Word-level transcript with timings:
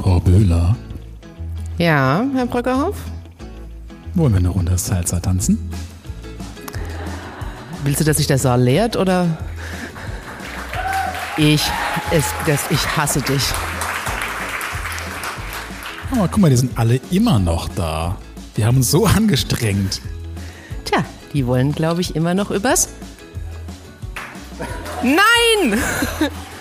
Frau 0.00 0.18
Böhler, 0.18 0.74
Ja, 1.76 2.24
Herr 2.34 2.46
Bröckerhoff? 2.46 2.96
wollen 4.14 4.32
wir 4.32 4.38
eine 4.38 4.48
Runde 4.48 4.76
Salsa 4.78 5.20
tanzen? 5.20 5.70
Willst 7.84 8.00
du, 8.00 8.04
dass 8.04 8.16
sich 8.16 8.26
der 8.26 8.38
Saal 8.38 8.62
leert 8.62 8.96
oder? 8.96 9.26
Ich, 11.36 11.62
es, 12.10 12.24
das, 12.46 12.62
ich 12.70 12.96
hasse 12.96 13.20
dich. 13.20 13.42
Oh, 16.12 16.26
guck 16.30 16.38
mal, 16.38 16.50
die 16.50 16.56
sind 16.56 16.76
alle 16.78 16.98
immer 17.10 17.38
noch 17.38 17.68
da. 17.68 18.16
Die 18.56 18.64
haben 18.64 18.78
uns 18.78 18.90
so 18.90 19.04
angestrengt. 19.06 20.00
Tja, 20.86 21.04
die 21.34 21.46
wollen, 21.46 21.72
glaube 21.72 22.00
ich, 22.00 22.16
immer 22.16 22.32
noch 22.34 22.50
übers. 22.50 22.88
Nein! 25.02 25.78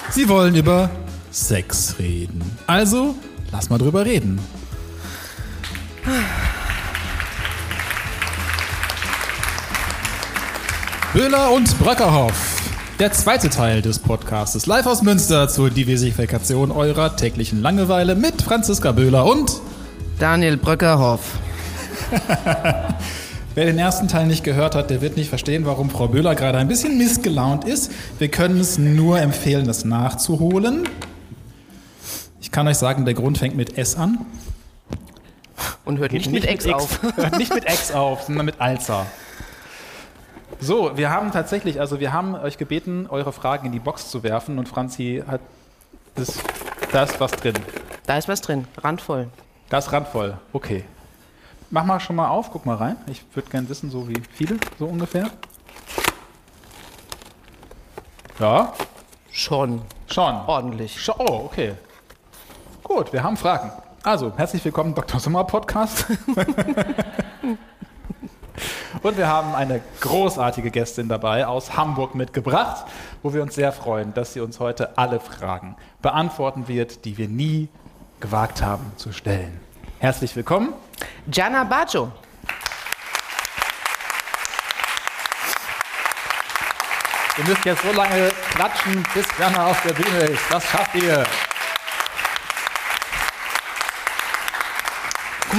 Sie 0.09 0.27
wollen 0.29 0.55
über 0.55 0.89
Sex 1.31 1.95
reden. 1.99 2.41
Also, 2.67 3.15
lass 3.51 3.69
mal 3.69 3.77
drüber 3.77 4.05
reden. 4.05 4.39
Böhler 11.13 11.51
und 11.51 11.77
Brackerhoff. 11.79 12.61
Der 12.99 13.11
zweite 13.13 13.49
Teil 13.49 13.81
des 13.81 13.99
Podcasts 13.99 14.65
live 14.65 14.85
aus 14.85 15.01
Münster 15.01 15.47
zur 15.47 15.69
Diversifikation 15.69 16.71
eurer 16.71 17.15
täglichen 17.15 17.61
Langeweile 17.61 18.15
mit 18.15 18.41
Franziska 18.41 18.91
Böhler 18.91 19.25
und 19.25 19.61
Daniel 20.19 20.57
Bröckerhoff. 20.57 21.21
Wer 23.55 23.65
den 23.65 23.79
ersten 23.79 24.07
Teil 24.07 24.27
nicht 24.27 24.43
gehört 24.43 24.75
hat, 24.75 24.89
der 24.89 25.01
wird 25.01 25.17
nicht 25.17 25.29
verstehen, 25.29 25.65
warum 25.65 25.89
Frau 25.89 26.07
Böhler 26.07 26.35
gerade 26.35 26.57
ein 26.57 26.67
bisschen 26.67 26.97
missgelaunt 26.97 27.65
ist. 27.65 27.91
Wir 28.19 28.27
können 28.27 28.59
es 28.59 28.77
nur 28.77 29.19
empfehlen, 29.19 29.65
das 29.65 29.85
nachzuholen. 29.85 30.87
Ich 32.59 32.61
kann 32.61 32.67
euch 32.67 32.77
sagen, 32.77 33.05
der 33.05 33.13
Grund 33.13 33.37
fängt 33.37 33.55
mit 33.55 33.77
S 33.77 33.95
an. 33.95 34.25
Und 35.85 35.97
hört 35.97 36.11
nicht, 36.11 36.29
mit 36.29 36.43
Ex 36.43 36.67
auf. 36.67 37.01
Hört 37.15 37.37
nicht 37.37 37.53
mit 37.53 37.63
X 37.63 37.93
auf, 37.93 38.23
sondern 38.23 38.45
mit 38.45 38.59
Alza. 38.59 39.05
So, 40.59 40.97
wir 40.97 41.09
haben 41.09 41.31
tatsächlich, 41.31 41.79
also 41.79 42.01
wir 42.01 42.11
haben 42.11 42.35
euch 42.35 42.57
gebeten, 42.57 43.07
eure 43.09 43.31
Fragen 43.31 43.67
in 43.67 43.71
die 43.71 43.79
Box 43.79 44.11
zu 44.11 44.23
werfen 44.23 44.59
und 44.59 44.67
Franzi 44.67 45.23
hat 45.25 45.39
das, 46.15 46.37
da 46.91 47.03
ist 47.03 47.17
was 47.21 47.31
drin. 47.31 47.53
Da 48.05 48.17
ist 48.17 48.27
was 48.27 48.41
drin, 48.41 48.67
randvoll. 48.83 49.29
Das 49.69 49.85
ist 49.87 49.93
randvoll. 49.93 50.37
Okay. 50.51 50.83
Mach 51.69 51.85
mal 51.85 52.01
schon 52.01 52.17
mal 52.17 52.27
auf, 52.27 52.51
guck 52.51 52.65
mal 52.65 52.75
rein. 52.75 52.97
Ich 53.07 53.23
würde 53.35 53.49
gerne 53.49 53.69
wissen, 53.69 53.89
so 53.89 54.09
wie 54.09 54.21
viele, 54.33 54.57
so 54.77 54.85
ungefähr. 54.85 55.29
Ja, 58.37 58.73
Schon. 59.31 59.81
schon. 60.07 60.35
Ordentlich. 60.45 61.09
Oh, 61.17 61.45
okay. 61.45 61.75
Gut, 62.89 63.13
wir 63.13 63.21
haben 63.21 63.37
Fragen. 63.37 63.71
Also, 64.01 64.33
herzlich 64.35 64.65
willkommen, 64.65 64.95
Dr. 64.95 65.19
Sommer 65.19 65.43
Podcast. 65.43 66.07
Und 69.03 69.15
wir 69.15 69.27
haben 69.27 69.53
eine 69.53 69.79
großartige 70.01 70.71
Gästin 70.71 71.07
dabei 71.07 71.45
aus 71.45 71.77
Hamburg 71.77 72.15
mitgebracht, 72.15 72.87
wo 73.21 73.31
wir 73.31 73.43
uns 73.43 73.53
sehr 73.53 73.71
freuen, 73.73 74.15
dass 74.15 74.33
sie 74.33 74.39
uns 74.39 74.59
heute 74.59 74.97
alle 74.97 75.19
Fragen 75.19 75.75
beantworten 76.01 76.67
wird, 76.67 77.05
die 77.05 77.19
wir 77.19 77.27
nie 77.27 77.69
gewagt 78.21 78.63
haben 78.63 78.91
zu 78.95 79.11
stellen. 79.11 79.59
Herzlich 79.99 80.35
willkommen. 80.35 80.73
Gianna 81.27 81.65
Baggio. 81.65 82.11
Ihr 87.37 87.45
müsst 87.45 87.65
jetzt 87.65 87.83
so 87.83 87.91
lange 87.91 88.31
klatschen, 88.49 89.05
bis 89.13 89.27
Jana 89.37 89.67
auf 89.67 89.79
der 89.83 89.93
Bühne 89.93 90.21
ist. 90.21 90.41
Das 90.49 90.65
schafft 90.65 90.95
ihr. 90.95 91.23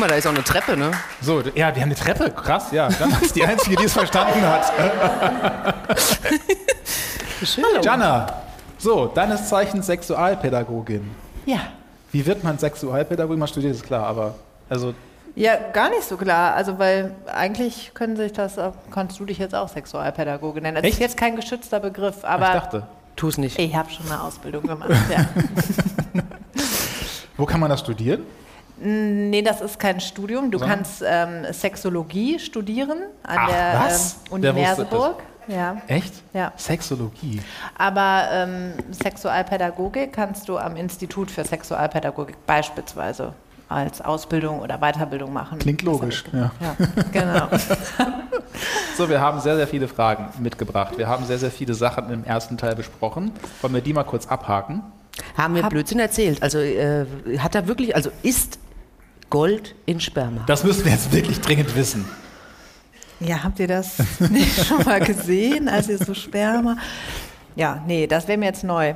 Mal, 0.00 0.08
da 0.08 0.14
ist 0.16 0.26
auch 0.26 0.30
eine 0.34 0.42
Treppe, 0.44 0.76
ne? 0.76 0.90
So, 1.20 1.40
ja, 1.40 1.74
wir 1.74 1.82
haben 1.82 1.90
eine 1.90 1.94
Treppe. 1.94 2.30
Krass, 2.30 2.72
ja. 2.72 2.88
Jana 2.88 3.18
ist 3.20 3.36
die 3.36 3.44
Einzige, 3.44 3.76
die 3.76 3.84
es 3.84 3.92
verstanden 3.92 4.42
hat. 4.42 4.72
Schön. 7.44 7.64
Jana, 7.82 8.26
so, 8.78 9.06
deines 9.06 9.48
Zeichens 9.48 9.86
Sexualpädagogin. 9.86 11.10
Ja. 11.46 11.58
Wie 12.12 12.24
wird 12.26 12.42
man 12.44 12.58
Sexualpädagogin? 12.58 13.38
Man 13.38 13.48
studiert 13.48 13.74
ist 13.74 13.84
klar, 13.86 14.06
aber 14.06 14.34
also 14.68 14.94
Ja, 15.34 15.56
gar 15.72 15.88
nicht 15.90 16.04
so 16.04 16.16
klar. 16.16 16.54
Also, 16.54 16.78
weil 16.78 17.14
eigentlich 17.32 17.92
können 17.94 18.16
sich 18.16 18.32
das, 18.32 18.58
auch- 18.58 18.74
kannst 18.90 19.18
du 19.20 19.24
dich 19.24 19.38
jetzt 19.38 19.54
auch 19.54 19.68
Sexualpädagoge 19.68 20.60
nennen. 20.60 20.76
Das 20.76 20.84
Echt? 20.84 20.94
ist 20.94 21.00
jetzt 21.00 21.16
kein 21.16 21.36
geschützter 21.36 21.80
Begriff, 21.80 22.16
ich 22.18 22.24
aber 22.24 22.46
dachte, 22.52 22.86
Tu 23.16 23.28
es 23.28 23.38
nicht. 23.38 23.58
ich 23.58 23.74
habe 23.74 23.90
schon 23.90 24.06
eine 24.10 24.20
Ausbildung 24.22 24.62
gemacht. 24.66 24.90
ja. 25.10 25.24
wo 27.36 27.46
kann 27.46 27.60
man 27.60 27.70
das 27.70 27.80
studieren? 27.80 28.22
Nee, 28.82 29.42
das 29.42 29.60
ist 29.60 29.78
kein 29.78 30.00
Studium. 30.00 30.50
Du 30.50 30.58
Sondern? 30.58 30.78
kannst 30.78 31.02
ähm, 31.06 31.46
Sexologie 31.52 32.38
studieren 32.38 32.98
an 33.22 33.38
Ach, 33.40 33.48
der 33.48 33.80
was? 33.84 34.12
Ähm, 34.26 34.32
Uni 34.32 34.52
Merseburg. 34.52 35.22
Ja. 35.48 35.76
Echt? 35.88 36.14
Ja. 36.32 36.52
Sexologie. 36.56 37.40
Aber 37.76 38.28
ähm, 38.32 38.72
Sexualpädagogik 38.92 40.12
kannst 40.12 40.48
du 40.48 40.58
am 40.58 40.76
Institut 40.76 41.30
für 41.30 41.44
Sexualpädagogik 41.44 42.36
beispielsweise 42.46 43.32
als 43.68 44.00
Ausbildung 44.00 44.60
oder 44.60 44.78
Weiterbildung 44.78 45.32
machen. 45.32 45.58
Klingt 45.58 45.82
logisch, 45.82 46.24
ja. 46.32 46.50
Ja, 46.60 46.76
genau. 47.12 47.48
So, 48.96 49.08
wir 49.08 49.20
haben 49.20 49.40
sehr, 49.40 49.56
sehr 49.56 49.66
viele 49.66 49.88
Fragen 49.88 50.28
mitgebracht. 50.42 50.98
Wir 50.98 51.08
haben 51.08 51.24
sehr, 51.24 51.38
sehr 51.38 51.50
viele 51.50 51.72
Sachen 51.72 52.10
im 52.10 52.24
ersten 52.24 52.58
Teil 52.58 52.74
besprochen. 52.74 53.32
Wollen 53.62 53.72
wir 53.72 53.80
die 53.80 53.94
mal 53.94 54.04
kurz 54.04 54.26
abhaken? 54.26 54.82
Haben 55.38 55.54
wir 55.54 55.62
Hab- 55.62 55.70
Blödsinn 55.70 55.98
erzählt. 56.00 56.42
Also 56.42 56.58
äh, 56.58 57.06
hat 57.38 57.54
er 57.54 57.66
wirklich, 57.66 57.96
also 57.96 58.10
ist 58.22 58.58
Gold 59.30 59.74
in 59.86 60.00
Sperma. 60.00 60.42
Das 60.46 60.64
müssen 60.64 60.84
wir 60.84 60.92
jetzt 60.92 61.12
wirklich 61.12 61.40
dringend 61.40 61.74
wissen. 61.76 62.04
Ja, 63.20 63.44
habt 63.44 63.60
ihr 63.60 63.68
das 63.68 63.98
nicht 64.30 64.66
schon 64.66 64.82
mal 64.84 65.00
gesehen, 65.00 65.68
als 65.68 65.88
ihr 65.88 65.98
so 65.98 66.14
Sperma? 66.14 66.76
Ja, 67.54 67.82
nee, 67.86 68.06
das 68.06 68.26
wäre 68.28 68.38
mir 68.38 68.46
jetzt 68.46 68.64
neu. 68.64 68.94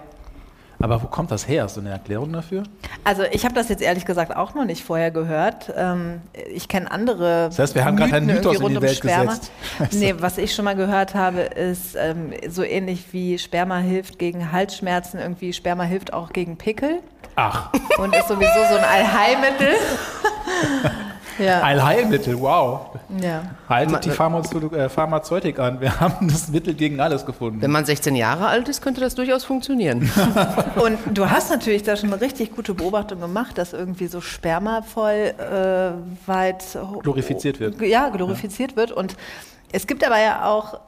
Aber 0.81 1.03
wo 1.03 1.07
kommt 1.07 1.31
das 1.31 1.47
her? 1.49 1.63
Hast 1.63 1.77
du 1.77 1.81
eine 1.81 1.91
Erklärung 1.91 2.33
dafür? 2.33 2.65
Also 3.05 3.23
ich 3.31 3.45
habe 3.45 3.55
das 3.55 3.69
jetzt 3.69 3.81
ehrlich 3.81 4.05
gesagt 4.05 4.37
auch 4.37 4.55
noch 4.55 4.65
nicht 4.65 4.85
vorher 4.85 5.11
gehört. 5.11 5.73
Ähm, 5.77 6.21
ich 6.53 6.69
kenne 6.69 6.91
andere. 6.91 7.47
Das 7.47 7.59
heißt, 7.59 7.75
wir 7.75 7.85
haben 7.85 7.97
gerade 7.97 8.15
einen 8.15 8.27
Mythos 8.27 8.59
in 8.61 8.69
die 8.69 8.77
um 8.77 8.83
Welt 8.83 8.97
Sperma. 8.97 9.33
gesetzt. 9.33 9.53
Nee, 9.93 10.15
was 10.19 10.37
ich 10.37 10.55
schon 10.55 10.65
mal 10.65 10.77
gehört 10.77 11.15
habe, 11.15 11.41
ist 11.41 11.95
ähm, 11.97 12.33
so 12.49 12.63
ähnlich 12.63 13.13
wie 13.13 13.39
Sperma 13.39 13.79
hilft 13.79 14.19
gegen 14.19 14.53
Halsschmerzen, 14.53 15.21
irgendwie 15.21 15.53
Sperma 15.53 15.85
hilft 15.85 16.13
auch 16.13 16.33
gegen 16.33 16.59
Pickel 16.59 17.01
Ach, 17.37 17.71
und 17.99 18.15
ist 18.15 18.29
sowieso 18.29 18.61
so 18.71 18.77
ein 18.77 18.85
Allheilmittel. 18.85 19.75
ja, 21.39 21.61
Allheilmittel, 21.63 22.41
wow. 22.41 22.91
ja. 23.21 23.43
Haltet 23.69 24.05
die 24.05 24.11
äh, 24.11 24.89
Pharmazeutik 24.89 25.59
an. 25.59 25.81
Wir 25.81 26.01
haben 26.01 26.29
das 26.29 26.49
Mittel 26.49 26.75
gegen 26.75 27.01
alles 27.01 27.27
gefunden. 27.27 27.63
Wenn 27.63 27.71
man 27.71 27.85
16 27.85 28.17
Jahre 28.17 28.47
alt 28.47 28.69
ist, 28.69 28.83
könnte 28.83 29.01
das 29.01 29.15
durchaus 29.15 29.45
funktionieren. 29.45 30.11
Und 30.77 30.99
du 31.13 31.31
hast 31.31 31.51
natürlich 31.51 31.83
da 31.83 31.97
schon 31.97 32.13
eine 32.13 32.21
richtig 32.21 32.55
gute 32.55 32.75
Beobachtung 32.75 33.21
gemacht, 33.21 33.59
dass 33.59 33.73
irgendwie 33.73 34.07
so 34.07 34.21
Sperma 34.21 34.83
voll 34.83 35.35
äh, 35.39 36.29
weit 36.29 36.65
Glorifiziert 37.03 37.61
wird. 37.61 37.81
Ja, 37.81 38.09
glorifiziert 38.09 38.77
wird. 38.77 38.93
Und 38.93 39.17
es 39.73 39.87
gibt 39.87 40.05
aber 40.05 40.21
ja 40.21 40.45
auch 40.45 40.79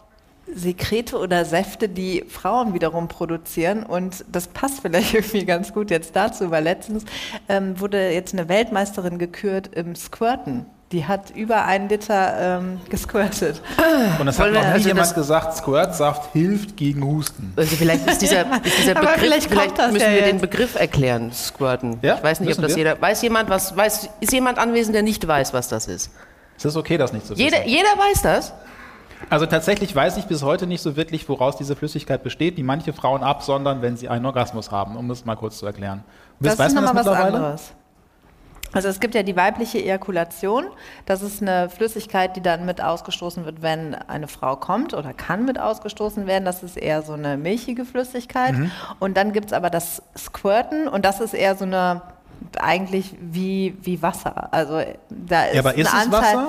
Sekrete 0.54 1.18
oder 1.18 1.44
Säfte, 1.44 1.88
die 1.88 2.24
Frauen 2.28 2.72
wiederum 2.74 3.08
produzieren. 3.08 3.82
Und 3.82 4.24
das 4.30 4.46
passt 4.48 4.80
vielleicht 4.82 5.14
irgendwie 5.14 5.44
ganz 5.44 5.72
gut 5.72 5.90
jetzt 5.90 6.14
dazu, 6.16 6.50
weil 6.50 6.64
letztens 6.64 7.04
ähm, 7.48 7.78
wurde 7.80 8.10
jetzt 8.12 8.32
eine 8.32 8.48
Weltmeisterin 8.48 9.18
gekürt 9.18 9.70
im 9.74 9.94
Squirten. 9.96 10.66
Die 10.92 11.04
hat 11.04 11.30
über 11.34 11.64
einen 11.64 11.88
Liter 11.88 12.58
ähm, 12.60 12.80
gesquirtet. 12.90 13.60
Und 14.20 14.26
das 14.26 14.38
hat 14.38 14.44
Wollen 14.46 14.54
noch 14.54 14.60
nie 14.62 14.66
also 14.68 14.88
jemand 14.88 15.06
das- 15.08 15.14
gesagt, 15.16 15.56
Squirtsaft 15.56 16.32
hilft 16.32 16.76
gegen 16.76 17.02
Husten. 17.04 17.52
Also 17.56 17.74
vielleicht 17.74 18.08
ist 18.08 18.22
dieser, 18.22 18.42
ist 18.64 18.78
dieser 18.78 18.94
Begriff, 18.94 19.14
vielleicht 19.18 19.48
vielleicht, 19.50 19.66
kommt 19.68 19.78
das 19.80 19.92
müssen 19.92 20.04
ja 20.06 20.12
wir 20.12 20.22
den 20.22 20.36
jetzt. 20.36 20.40
Begriff 20.42 20.74
erklären, 20.76 21.32
Squirten. 21.32 21.98
Ja, 22.02 22.14
ich 22.18 22.22
weiß 22.22 22.38
nicht, 22.38 22.46
ob 22.50 22.58
müssen 22.58 22.62
das 22.62 22.70
wir? 22.76 22.78
jeder, 22.78 23.00
weiß 23.00 23.20
jemand, 23.22 23.50
was, 23.50 23.76
weiß, 23.76 24.08
ist 24.20 24.32
jemand 24.32 24.58
anwesend, 24.58 24.94
der 24.94 25.02
nicht 25.02 25.26
weiß, 25.26 25.52
was 25.52 25.66
das 25.68 25.88
ist? 25.88 26.10
Es 26.56 26.64
ist 26.64 26.76
okay, 26.76 26.96
das 26.96 27.12
nicht 27.12 27.26
zu 27.26 27.32
wissen. 27.32 27.42
Jeder, 27.42 27.66
jeder 27.66 27.88
weiß 27.98 28.22
das? 28.22 28.52
Also 29.30 29.46
tatsächlich 29.46 29.94
weiß 29.94 30.16
ich 30.18 30.26
bis 30.26 30.42
heute 30.42 30.66
nicht 30.66 30.82
so 30.82 30.96
wirklich, 30.96 31.28
woraus 31.28 31.56
diese 31.56 31.76
Flüssigkeit 31.76 32.22
besteht, 32.22 32.58
die 32.58 32.62
manche 32.62 32.92
Frauen 32.92 33.22
absondern, 33.22 33.82
wenn 33.82 33.96
sie 33.96 34.08
einen 34.08 34.26
Orgasmus 34.26 34.70
haben, 34.70 34.96
um 34.96 35.08
das 35.08 35.24
mal 35.24 35.36
kurz 35.36 35.58
zu 35.58 35.66
erklären. 35.66 36.04
Das 36.40 36.58
weiß 36.58 36.68
ist 36.68 36.74
nochmal 36.74 36.94
was 36.94 37.06
anderes. 37.08 37.72
Also 38.72 38.88
es 38.88 39.00
gibt 39.00 39.14
ja 39.14 39.22
die 39.22 39.36
weibliche 39.36 39.78
Ejakulation. 39.78 40.66
Das 41.06 41.22
ist 41.22 41.40
eine 41.40 41.70
Flüssigkeit, 41.70 42.36
die 42.36 42.42
dann 42.42 42.66
mit 42.66 42.82
ausgestoßen 42.82 43.44
wird, 43.44 43.62
wenn 43.62 43.94
eine 43.94 44.28
Frau 44.28 44.56
kommt 44.56 44.92
oder 44.92 45.14
kann 45.14 45.44
mit 45.44 45.58
ausgestoßen 45.58 46.26
werden. 46.26 46.44
Das 46.44 46.62
ist 46.62 46.76
eher 46.76 47.02
so 47.02 47.14
eine 47.14 47.38
milchige 47.38 47.84
Flüssigkeit. 47.84 48.54
Mhm. 48.54 48.70
Und 48.98 49.16
dann 49.16 49.32
gibt 49.32 49.46
es 49.46 49.52
aber 49.52 49.70
das 49.70 50.02
Squirten 50.16 50.88
und 50.88 51.04
das 51.04 51.20
ist 51.20 51.32
eher 51.32 51.56
so 51.56 51.64
eine 51.64 52.02
eigentlich 52.58 53.14
wie, 53.20 53.76
wie 53.82 54.02
Wasser. 54.02 54.52
Also 54.52 54.80
da 55.10 55.44
ist 55.44 55.54
Ja, 55.54 55.60
aber 55.60 55.74
ist 55.74 55.92
ein 55.92 56.08
es 56.08 56.14
Anteil, 56.14 56.36
Wasser? 56.36 56.48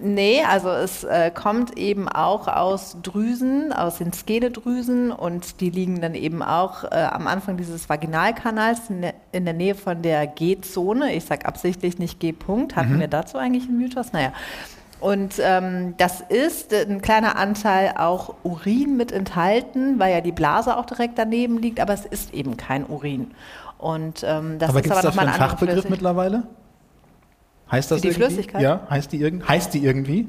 Nee, 0.00 0.42
also 0.48 0.68
es 0.70 1.02
äh, 1.02 1.32
kommt 1.32 1.76
eben 1.76 2.08
auch 2.08 2.46
aus 2.46 2.98
Drüsen, 3.02 3.72
aus 3.72 3.98
den 3.98 4.12
Skeledrüsen 4.12 5.10
und 5.10 5.60
die 5.60 5.70
liegen 5.70 6.00
dann 6.00 6.14
eben 6.14 6.40
auch 6.40 6.84
äh, 6.84 6.88
am 7.10 7.26
Anfang 7.26 7.56
dieses 7.56 7.88
Vaginalkanals 7.88 8.90
in 8.90 9.02
der, 9.02 9.14
in 9.32 9.44
der 9.44 9.54
Nähe 9.54 9.74
von 9.74 10.00
der 10.02 10.28
G-Zone. 10.28 11.12
Ich 11.14 11.24
sage 11.24 11.46
absichtlich 11.46 11.98
nicht 11.98 12.20
G-Punkt. 12.20 12.76
Hatten 12.76 12.94
Mhm. 12.96 13.00
wir 13.00 13.08
dazu 13.08 13.38
eigentlich 13.38 13.64
einen 13.64 13.78
Mythos? 13.78 14.12
Naja. 14.12 14.32
Und 15.00 15.34
ähm, 15.40 15.94
das 15.96 16.20
ist 16.20 16.72
ein 16.72 17.00
kleiner 17.00 17.36
Anteil 17.36 17.94
auch 17.96 18.34
Urin 18.42 18.96
mit 18.96 19.12
enthalten, 19.12 19.98
weil 19.98 20.12
ja 20.12 20.20
die 20.20 20.32
Blase 20.32 20.76
auch 20.76 20.86
direkt 20.86 21.18
daneben 21.18 21.58
liegt, 21.58 21.78
aber 21.80 21.94
es 21.94 22.04
ist 22.04 22.34
eben 22.34 22.56
kein 22.56 22.84
Urin. 22.86 23.30
Und 23.78 24.24
ähm, 24.26 24.58
das 24.58 24.70
aber 24.70 24.84
ist 24.84 24.90
aber 24.90 25.02
nochmal 25.02 25.28
andere 25.28 25.48
Fachbegriff 25.50 25.88
mittlerweile? 25.88 26.42
Heißt 27.70 27.90
das 27.90 28.00
Für 28.00 28.02
die 28.02 28.08
irgendwie? 28.08 28.26
Flüssigkeit? 28.26 28.62
Ja, 28.62 28.80
heißt 28.90 29.12
die, 29.12 29.20
irgend, 29.20 29.48
heißt 29.48 29.72
die 29.74 29.84
irgendwie? 29.84 30.28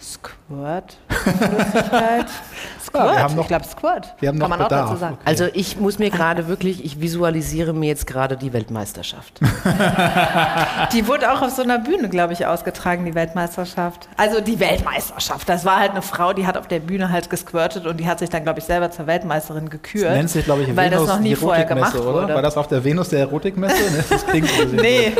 Squirt. 0.00 0.96
Flüssigkeit. 1.08 2.26
Squirt. 2.84 3.04
wir 3.04 3.22
haben 3.22 3.34
noch- 3.36 3.42
ich 3.42 3.48
glaube 3.48 3.64
Squirt. 3.64 4.14
wir 4.20 4.28
haben 4.28 4.38
Kann 4.38 4.50
noch 4.50 4.58
man 4.58 4.66
Bedarf. 4.68 4.82
auch 4.84 4.88
dazu 4.90 5.00
sagen. 5.00 5.14
Okay. 5.20 5.22
Also 5.24 5.46
ich 5.54 5.78
muss 5.80 5.98
mir 5.98 6.10
gerade 6.10 6.46
wirklich, 6.48 6.84
ich 6.84 7.00
visualisiere 7.00 7.72
mir 7.72 7.86
jetzt 7.88 8.06
gerade 8.06 8.36
die 8.36 8.52
Weltmeisterschaft. 8.52 9.40
Die 10.92 11.06
wurde 11.08 11.32
auch 11.32 11.42
auf 11.42 11.50
so 11.50 11.62
einer 11.62 11.78
Bühne, 11.78 12.08
glaube 12.08 12.32
ich, 12.34 12.46
ausgetragen, 12.46 13.04
die 13.04 13.14
Weltmeisterschaft. 13.14 14.08
Also 14.16 14.40
die 14.40 14.60
Weltmeisterschaft. 14.60 15.48
Das 15.48 15.64
war 15.64 15.78
halt 15.78 15.92
eine 15.92 16.02
Frau, 16.02 16.32
die 16.32 16.46
hat 16.46 16.56
auf 16.56 16.68
der 16.68 16.80
Bühne 16.80 17.10
halt 17.10 17.30
gesquirtet 17.30 17.86
und 17.86 17.96
die 17.98 18.06
hat 18.06 18.18
sich 18.18 18.28
dann, 18.30 18.42
glaube 18.44 18.58
ich, 18.60 18.64
selber 18.64 18.90
zur 18.90 19.06
Weltmeisterin 19.06 19.70
gekürt. 19.70 20.10
Nennt 20.10 20.30
sich, 20.30 20.44
glaube 20.44 20.62
ich, 20.62 20.76
weil 20.76 20.90
Venus 20.90 21.06
das 21.06 21.16
noch 21.16 21.22
nie 21.22 21.34
vorher 21.34 21.64
gemacht 21.64 21.94
Erotikmesse, 21.94 22.14
oder? 22.14 22.22
wurde. 22.24 22.34
War 22.34 22.42
das 22.42 22.56
auf 22.56 22.68
der 22.68 22.84
Venus 22.84 23.08
der 23.08 23.20
Erotikmesse? 23.20 23.74
Ne, 23.92 24.04
Das 24.10 24.26
klingt 24.26 24.48
so. 24.48 24.64
Nee. 24.66 25.12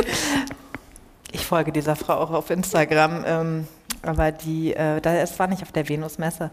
Ich 1.35 1.45
folge 1.45 1.73
dieser 1.73 1.97
Frau 1.97 2.13
auch 2.13 2.31
auf 2.31 2.49
Instagram, 2.49 3.25
ähm, 3.27 3.67
aber 4.01 4.31
die, 4.31 4.73
äh, 4.73 5.01
da, 5.01 5.15
es 5.15 5.37
war 5.37 5.47
nicht 5.47 5.63
auf 5.63 5.73
der 5.73 5.89
Venusmesse. 5.89 6.49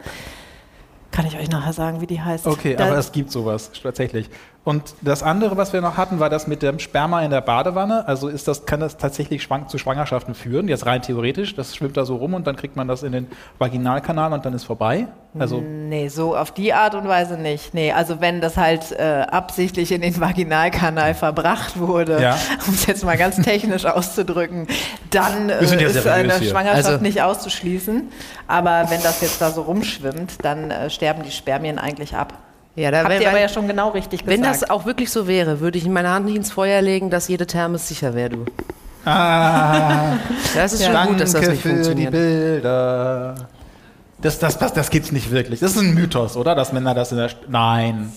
Kann 1.13 1.25
ich 1.25 1.39
euch 1.39 1.49
nachher 1.51 1.73
sagen, 1.73 2.01
wie 2.01 2.09
die 2.09 2.21
heißt? 2.21 2.49
Okay, 2.49 2.75
da, 2.75 2.89
aber 2.89 2.99
es 2.99 3.13
gibt 3.13 3.31
sowas 3.31 3.71
tatsächlich. 3.81 4.29
Und 4.65 4.95
das 5.01 5.25
andere, 5.25 5.57
was 5.57 5.73
wir 5.73 5.81
noch 5.81 5.97
hatten, 5.97 6.21
war 6.21 6.31
das 6.31 6.47
mit 6.47 6.63
dem 6.63 6.79
Sperma 6.79 7.23
in 7.23 7.33
der 7.33 7.41
Badewanne. 7.41 8.07
Also 8.07 8.29
ist 8.29 8.47
das, 8.47 8.65
kann 8.65 8.79
das 8.79 8.97
tatsächlich 8.97 9.49
zu 9.67 9.77
Schwangerschaften 9.77 10.37
führen, 10.37 10.69
jetzt 10.69 10.87
rein 10.87 11.03
theoretisch. 11.03 11.57
Das 11.57 11.75
schwimmt 11.75 11.97
da 11.97 12.05
so 12.05 12.15
rum 12.15 12.35
und 12.35 12.47
dann 12.47 12.55
kriegt 12.55 12.77
man 12.77 12.87
das 12.87 13.03
in 13.03 13.11
den 13.11 13.27
Vaginalkanal 13.59 14.33
und 14.33 14.45
dann 14.45 14.55
ist 14.55 14.63
vorbei. 14.63 15.09
Also 15.37 15.61
Nee, 15.61 16.07
so 16.09 16.37
auf 16.37 16.53
die 16.53 16.73
Art 16.73 16.95
und 16.95 17.09
Weise 17.09 17.39
nicht. 17.39 17.75
Nee, 17.75 17.91
also 17.91 18.21
wenn 18.21 18.41
das 18.41 18.57
halt 18.57 18.93
äh, 18.93 19.23
absichtlich 19.29 19.91
in 19.91 20.01
den 20.01 20.21
Vaginalkanal 20.21 21.15
verbracht 21.15 21.81
wurde, 21.81 22.23
Ja. 22.23 22.39
um 22.69 22.75
es 22.75 22.87
jetzt 22.87 23.05
mal 23.05 23.17
ganz 23.17 23.37
technisch 23.43 23.85
auszudrücken, 23.85 24.69
dann 25.11 25.49
äh, 25.51 25.61
ist 25.65 25.73
eine 25.73 25.81
hier. 26.39 26.51
Schwangerschaft 26.51 26.87
Also- 26.87 27.03
nicht 27.03 27.21
auszuschließen. 27.21 28.11
Aber 28.47 28.85
wenn 28.91 29.03
das 29.03 29.23
jetzt 29.23 29.41
da 29.43 29.51
so 29.51 29.63
rumschwimmt, 29.63 30.45
dann 30.45 30.71
äh, 30.71 30.89
sterben 30.89 31.25
die 31.25 31.33
Spermien 31.33 31.81
eigentlich 31.81 32.15
ab. 32.15 32.35
Ja, 32.75 32.91
da 32.91 32.99
Habt 33.01 33.11
wenn, 33.11 33.21
ihr 33.21 33.29
aber 33.29 33.37
wenn, 33.37 33.43
ja 33.43 33.49
schon 33.49 33.69
genau 33.69 33.91
richtig 33.91 34.27
wenn 34.27 34.41
gesagt. 34.41 34.63
das 34.63 34.71
auch 34.71 34.87
wirklich 34.87 35.11
so 35.11 35.27
wäre, 35.27 35.61
würde 35.61 35.77
ich 35.79 35.87
meine 35.87 36.09
Hand 36.11 36.25
nicht 36.27 36.37
ins 36.37 36.51
Feuer 36.51 36.81
legen, 36.81 37.11
dass 37.11 37.29
jede 37.29 37.47
Thermes 37.47 37.87
sicher 37.89 38.15
wäre, 38.15 38.31
du. 38.31 38.45
ah, 39.05 40.15
Das 40.55 40.73
ist 40.73 40.81
Ja. 40.81 40.87
schon 40.87 40.95
danke 40.95 41.13
gut, 41.13 41.21
dass 41.21 41.33
das 41.33 41.49
nicht 41.49 41.61
für 41.63 41.69
die 41.69 41.75
funktioniert. 41.75 42.11
Bilder. 42.13 43.35
Das, 44.23 44.39
das, 44.39 44.57
das, 44.59 44.73
das 44.73 44.89
gibt's 44.91 45.13
nicht 45.13 45.31
wirklich. 45.31 45.61
Das 45.61 45.73
ist 45.73 45.79
ein 45.83 45.95
Mythos, 45.95 46.37
oder? 46.37 46.55
Dass 46.55 46.73
Männer 46.73 46.95
das 46.95 47.11
in 47.13 47.19
der... 47.19 47.29
St 47.29 47.39
Nein. 47.49 48.13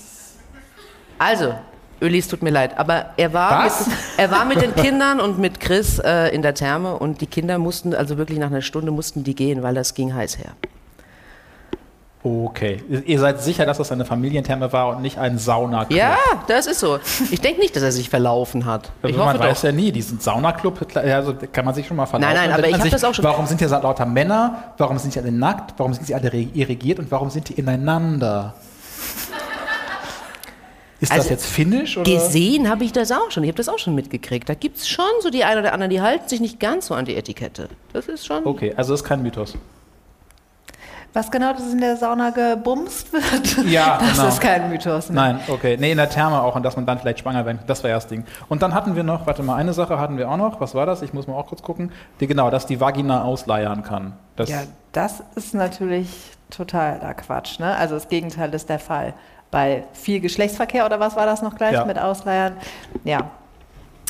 Also, 1.17 1.53
Ölis 2.01 2.27
tut 2.27 2.43
mir 2.43 2.51
leid, 2.51 2.77
aber 2.77 3.07
er 3.17 3.33
war, 3.33 3.65
Was? 3.65 3.87
mit, 3.87 3.97
er 4.17 4.31
war 4.31 4.45
mit 4.45 4.61
den 4.61 4.75
Kindern 4.75 5.19
und 5.19 5.39
mit 5.39 5.59
Chris 5.59 5.99
äh, 5.99 6.27
in 6.33 6.41
der 6.43 6.53
Therme 6.53 6.95
und 6.97 7.21
die 7.21 7.25
Kinder 7.27 7.57
mussten, 7.57 7.93
also 7.95 8.17
wirklich 8.17 8.37
nach 8.39 8.47
einer 8.47 8.61
Stunde 8.61 8.91
mussten 8.91 9.23
die 9.23 9.33
gehen, 9.35 9.63
weil 9.63 9.73
das 9.73 9.93
ging 9.95 10.13
heiß 10.13 10.37
her. 10.37 10.51
Okay. 12.27 12.83
Ihr 13.05 13.19
seid 13.19 13.39
sicher, 13.43 13.67
dass 13.67 13.77
das 13.77 13.91
eine 13.91 14.03
Familientherme 14.03 14.73
war 14.73 14.95
und 14.95 15.03
nicht 15.03 15.19
ein 15.19 15.37
Saunaclub? 15.37 15.95
Ja, 15.95 16.17
das 16.47 16.65
ist 16.65 16.79
so. 16.79 16.97
Ich 17.29 17.39
denke 17.39 17.61
nicht, 17.61 17.75
dass 17.75 17.83
er 17.83 17.91
sich 17.91 18.09
verlaufen 18.09 18.65
hat. 18.65 18.89
Ich 19.03 19.09
Also 19.13 19.19
man 19.25 19.37
weiß 19.37 19.57
doch. 19.59 19.65
ja 19.65 19.71
nie, 19.71 19.91
diesen 19.91 20.19
Saunaclub, 20.19 20.87
also 20.95 21.35
kann 21.51 21.65
man 21.65 21.75
sich 21.75 21.85
schon 21.85 21.97
mal 21.97 22.07
verlaufen. 22.07 22.33
Nein, 22.33 22.49
nein, 22.49 22.57
aber 22.57 22.65
ich 22.65 22.71
man 22.71 22.79
hab 22.79 22.85
sich, 22.85 22.91
das 22.93 23.03
auch 23.03 23.13
schon- 23.13 23.23
Warum 23.25 23.45
sind 23.45 23.59
hier 23.59 23.69
so 23.69 23.75
lauter 23.75 24.07
Männer? 24.07 24.73
Warum 24.79 24.97
sind 24.97 25.13
sie 25.13 25.19
alle 25.19 25.31
nackt? 25.31 25.75
Warum 25.77 25.93
sind 25.93 26.07
sie 26.07 26.15
alle 26.15 26.31
irrigiert? 26.35 26.97
Und 26.97 27.11
warum 27.11 27.29
sind 27.29 27.47
die 27.49 27.53
ineinander? 27.53 28.55
Ist 30.99 31.11
das 31.11 31.19
Also, 31.19 31.29
jetzt 31.29 31.45
finnisch? 31.45 31.95
Oder? 31.95 32.09
Gesehen 32.11 32.67
habe 32.71 32.85
ich 32.85 32.91
das 32.91 33.11
auch 33.11 33.29
schon. 33.29 33.43
Ich 33.43 33.49
habe 33.49 33.57
das 33.57 33.69
auch 33.69 33.77
schon 33.77 33.93
mitgekriegt. 33.93 34.49
Da 34.49 34.55
gibt 34.55 34.77
es 34.77 34.87
schon 34.87 35.05
so 35.21 35.29
die 35.29 35.43
einen 35.43 35.59
oder 35.59 35.73
anderen, 35.73 35.91
die 35.91 36.01
halten 36.01 36.27
sich 36.27 36.39
nicht 36.39 36.59
ganz 36.59 36.87
so 36.87 36.95
an 36.95 37.05
die 37.05 37.15
Etikette. 37.15 37.69
Das 37.93 38.07
ist 38.07 38.25
schon. 38.25 38.45
Okay, 38.47 38.73
also 38.75 38.93
das 38.93 39.01
ist 39.01 39.07
kein 39.07 39.21
Mythos. 39.21 39.55
Was 41.15 41.31
genau 41.31 41.53
das 41.53 41.71
in 41.71 41.79
der 41.79 41.95
Sauna 41.95 42.31
gebumst 42.31 43.13
wird? 43.13 43.65
Ja, 43.67 43.97
das 44.01 44.17
genau. 44.17 44.27
ist 44.27 44.41
kein 44.41 44.69
Mythos. 44.69 45.09
Ne? 45.09 45.15
Nein, 45.15 45.39
okay. 45.47 45.77
Nee, 45.79 45.91
in 45.91 45.97
der 45.97 46.09
Therme 46.09 46.41
auch 46.41 46.55
und 46.57 46.63
dass 46.63 46.75
man 46.75 46.85
dann 46.85 46.99
vielleicht 46.99 47.19
schwanger 47.19 47.45
werden. 47.45 47.59
Das 47.67 47.83
war 47.83 47.89
ja 47.89 47.95
das 47.95 48.07
Ding. 48.07 48.25
Und 48.49 48.61
dann 48.61 48.73
hatten 48.73 48.97
wir 48.97 49.03
noch, 49.03 49.25
warte 49.25 49.41
mal, 49.41 49.55
eine 49.55 49.71
Sache 49.71 49.97
hatten 49.97 50.17
wir 50.17 50.29
auch 50.29 50.35
noch. 50.35 50.59
Was 50.59 50.75
war 50.75 50.85
das? 50.85 51.01
Ich 51.01 51.13
muss 51.13 51.25
mal 51.25 51.33
auch 51.35 51.47
kurz 51.47 51.61
gucken. 51.61 51.93
Die, 52.19 52.27
genau, 52.27 52.49
dass 52.49 52.65
die 52.65 52.81
Vagina 52.81 53.23
ausleiern 53.23 53.81
kann. 53.81 54.11
Das, 54.35 54.49
Ja, 54.49 54.63
das 54.91 55.23
ist 55.35 55.53
natürlich 55.53 56.09
totaler 56.49 57.13
Quatsch. 57.13 57.59
Ne? 57.59 57.73
Also 57.77 57.95
das 57.95 58.09
Gegenteil 58.09 58.53
ist 58.53 58.67
der 58.67 58.79
Fall. 58.79 59.13
Bei 59.51 59.85
viel 59.93 60.19
Geschlechtsverkehr 60.19 60.85
oder 60.85 60.99
was 60.99 61.15
war 61.15 61.25
das 61.25 61.41
noch 61.41 61.55
gleich 61.55 61.71
Ja. 61.73 61.85
mit 61.85 61.97
Ausleiern? 61.97 62.57
Ja. 63.05 63.29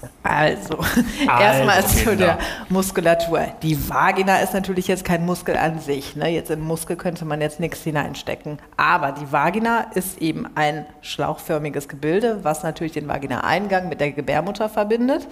Also, 0.23 0.79
erstmal 1.27 1.85
zu 1.85 2.09
Kinder. 2.09 2.15
der 2.15 2.37
Muskulatur. 2.69 3.45
Die 3.61 3.89
Vagina 3.89 4.39
ist 4.39 4.53
natürlich 4.53 4.87
jetzt 4.87 5.05
kein 5.05 5.25
Muskel 5.25 5.55
an 5.55 5.79
sich. 5.79 6.15
Ne? 6.15 6.29
Jetzt 6.29 6.51
im 6.51 6.61
Muskel 6.61 6.95
könnte 6.95 7.25
man 7.25 7.41
jetzt 7.41 7.59
nichts 7.59 7.83
hineinstecken. 7.83 8.59
Aber 8.77 9.11
die 9.11 9.31
Vagina 9.31 9.81
ist 9.93 10.21
eben 10.21 10.47
ein 10.55 10.85
schlauchförmiges 11.01 11.87
Gebilde, 11.87 12.39
was 12.43 12.63
natürlich 12.63 12.93
den 12.93 13.07
Vaginaeingang 13.07 13.89
mit 13.89 13.99
der 13.99 14.11
Gebärmutter 14.11 14.69
verbindet. 14.69 15.27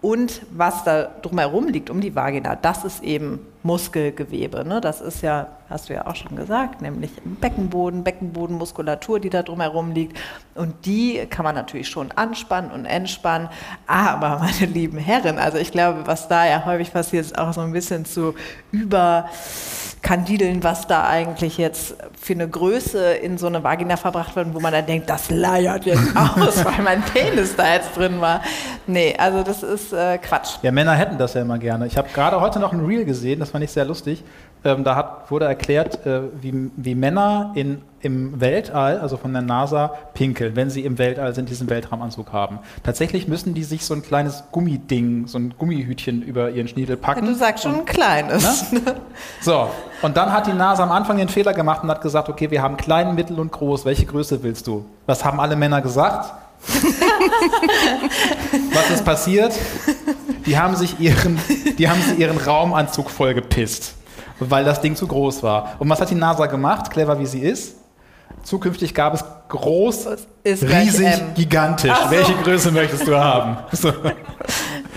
Und 0.00 0.42
was 0.50 0.84
da 0.84 1.04
drumherum 1.22 1.68
liegt, 1.68 1.90
um 1.90 2.00
die 2.00 2.14
Vagina, 2.14 2.54
das 2.54 2.84
ist 2.84 3.02
eben 3.02 3.40
Muskelgewebe. 3.66 4.64
Ne? 4.64 4.80
Das 4.80 5.00
ist 5.00 5.22
ja, 5.22 5.48
hast 5.68 5.88
du 5.88 5.94
ja 5.94 6.06
auch 6.06 6.14
schon 6.14 6.36
gesagt, 6.36 6.80
nämlich 6.80 7.10
Beckenboden, 7.24 8.04
Beckenbodenmuskulatur, 8.04 9.18
die 9.20 9.28
da 9.28 9.42
drumherum 9.42 9.90
liegt. 9.92 10.16
Und 10.54 10.86
die 10.86 11.26
kann 11.28 11.44
man 11.44 11.54
natürlich 11.54 11.88
schon 11.88 12.12
anspannen 12.12 12.70
und 12.70 12.86
entspannen. 12.86 13.48
Aber 13.86 14.38
meine 14.38 14.72
lieben 14.72 14.98
Herren, 14.98 15.38
also 15.38 15.58
ich 15.58 15.72
glaube, 15.72 16.06
was 16.06 16.28
da 16.28 16.46
ja 16.46 16.64
häufig 16.64 16.92
passiert, 16.92 17.26
ist 17.26 17.36
auch 17.38 17.52
so 17.52 17.60
ein 17.60 17.72
bisschen 17.72 18.04
zu 18.04 18.34
überkandideln, 18.70 20.62
was 20.62 20.86
da 20.86 21.08
eigentlich 21.08 21.58
jetzt 21.58 21.96
für 22.18 22.34
eine 22.34 22.48
Größe 22.48 23.14
in 23.14 23.36
so 23.36 23.48
eine 23.48 23.64
Vagina 23.64 23.96
verbracht 23.96 24.36
wird, 24.36 24.54
wo 24.54 24.60
man 24.60 24.72
dann 24.72 24.86
denkt, 24.86 25.10
das 25.10 25.30
leiert 25.30 25.84
jetzt 25.84 26.16
aus, 26.16 26.64
weil 26.64 26.82
mein 26.84 27.02
Penis 27.02 27.56
da 27.56 27.74
jetzt 27.74 27.96
drin 27.96 28.20
war. 28.20 28.40
Nee, 28.86 29.16
also 29.18 29.42
das 29.42 29.64
ist 29.64 29.92
äh, 29.92 30.18
Quatsch. 30.18 30.58
Ja, 30.62 30.70
Männer 30.70 30.92
hätten 30.92 31.18
das 31.18 31.34
ja 31.34 31.42
immer 31.42 31.58
gerne. 31.58 31.86
Ich 31.86 31.96
habe 31.96 32.08
gerade 32.14 32.40
heute 32.40 32.60
noch 32.60 32.72
ein 32.72 32.84
Reel 32.84 33.04
gesehen, 33.04 33.40
das 33.40 33.52
fand 33.56 33.64
ich 33.64 33.70
sehr 33.70 33.86
lustig. 33.86 34.22
Ähm, 34.64 34.84
da 34.84 34.96
hat, 34.96 35.30
wurde 35.30 35.46
erklärt, 35.46 36.04
äh, 36.04 36.20
wie, 36.42 36.70
wie 36.76 36.94
Männer 36.94 37.52
in, 37.54 37.80
im 38.02 38.38
Weltall, 38.38 38.98
also 38.98 39.16
von 39.16 39.32
der 39.32 39.40
NASA, 39.40 39.92
pinkeln, 40.12 40.56
wenn 40.56 40.68
sie 40.68 40.84
im 40.84 40.98
Weltall 40.98 41.34
sind, 41.34 41.48
diesen 41.48 41.70
Weltraumanzug 41.70 42.34
haben. 42.34 42.58
Tatsächlich 42.82 43.28
müssen 43.28 43.54
die 43.54 43.64
sich 43.64 43.86
so 43.86 43.94
ein 43.94 44.02
kleines 44.02 44.44
Gummiding, 44.52 45.26
so 45.26 45.38
ein 45.38 45.54
Gummihütchen 45.56 46.20
über 46.20 46.50
ihren 46.50 46.68
Schniedel 46.68 46.98
packen. 46.98 47.24
Du 47.24 47.34
sagst 47.34 47.64
schon 47.64 47.76
ein 47.76 47.84
kleines. 47.86 48.66
So, 49.40 49.70
und 50.02 50.18
dann 50.18 50.32
hat 50.32 50.46
die 50.46 50.52
NASA 50.52 50.82
am 50.82 50.92
Anfang 50.92 51.16
den 51.16 51.28
Fehler 51.28 51.54
gemacht 51.54 51.82
und 51.82 51.88
hat 51.88 52.02
gesagt, 52.02 52.28
okay, 52.28 52.50
wir 52.50 52.60
haben 52.60 52.76
klein, 52.76 53.14
mittel 53.14 53.40
und 53.40 53.52
groß. 53.52 53.86
Welche 53.86 54.04
Größe 54.04 54.42
willst 54.42 54.66
du? 54.66 54.84
Was 55.06 55.24
haben 55.24 55.40
alle 55.40 55.56
Männer 55.56 55.80
gesagt? 55.80 56.34
Was 58.72 58.90
ist 58.90 59.04
passiert? 59.04 59.52
Die 60.46 60.58
haben 60.58 60.76
sich 60.76 60.98
ihren, 61.00 61.38
die 61.78 61.88
haben 61.88 62.00
sich 62.02 62.18
ihren 62.18 62.38
Raumanzug 62.38 63.10
vollgepisst, 63.10 63.94
weil 64.40 64.64
das 64.64 64.80
Ding 64.80 64.96
zu 64.96 65.06
groß 65.06 65.42
war. 65.42 65.76
Und 65.78 65.88
was 65.88 66.00
hat 66.00 66.10
die 66.10 66.14
NASA 66.14 66.46
gemacht? 66.46 66.90
Clever 66.90 67.18
wie 67.18 67.26
sie 67.26 67.40
ist. 67.40 67.76
Zukünftig 68.42 68.94
gab 68.94 69.14
es 69.14 69.24
groß, 69.48 70.06
Ist 70.44 70.62
riesig, 70.62 71.34
gigantisch. 71.34 71.92
So. 72.04 72.10
Welche 72.10 72.34
Größe 72.34 72.70
möchtest 72.70 73.06
du 73.06 73.16
haben? 73.16 73.56
So. 73.72 73.92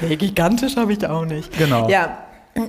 Nee, 0.01 0.15
gigantisch 0.15 0.77
habe 0.77 0.93
ich 0.93 1.05
auch 1.05 1.25
nicht. 1.25 1.57
Genau. 1.57 1.89
Ja. 1.89 2.19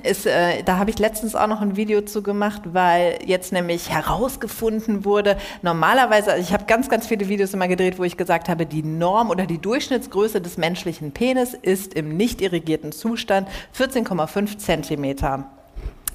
Ist, 0.03 0.25
äh, 0.25 0.63
da 0.63 0.77
habe 0.77 0.89
ich 0.89 0.99
letztens 0.99 1.35
auch 1.35 1.47
noch 1.47 1.61
ein 1.61 1.75
Video 1.75 2.01
zu 2.01 2.23
gemacht, 2.23 2.61
weil 2.73 3.19
jetzt 3.25 3.51
nämlich 3.51 3.89
herausgefunden 3.89 5.03
wurde, 5.03 5.37
normalerweise, 5.61 6.31
also 6.31 6.41
ich 6.43 6.53
habe 6.53 6.63
ganz, 6.65 6.89
ganz 6.89 7.07
viele 7.07 7.27
Videos 7.27 7.53
immer 7.53 7.67
gedreht, 7.67 7.99
wo 7.99 8.03
ich 8.03 8.15
gesagt 8.15 8.47
habe, 8.47 8.65
die 8.65 8.83
Norm 8.83 9.29
oder 9.29 9.45
die 9.45 9.57
Durchschnittsgröße 9.57 10.39
des 10.39 10.57
menschlichen 10.57 11.11
Penis 11.11 11.53
ist 11.53 11.93
im 11.93 12.15
nicht 12.15 12.41
irrigierten 12.41 12.91
Zustand 12.91 13.47
14,5 13.77 14.57
Zentimeter. 14.57 15.49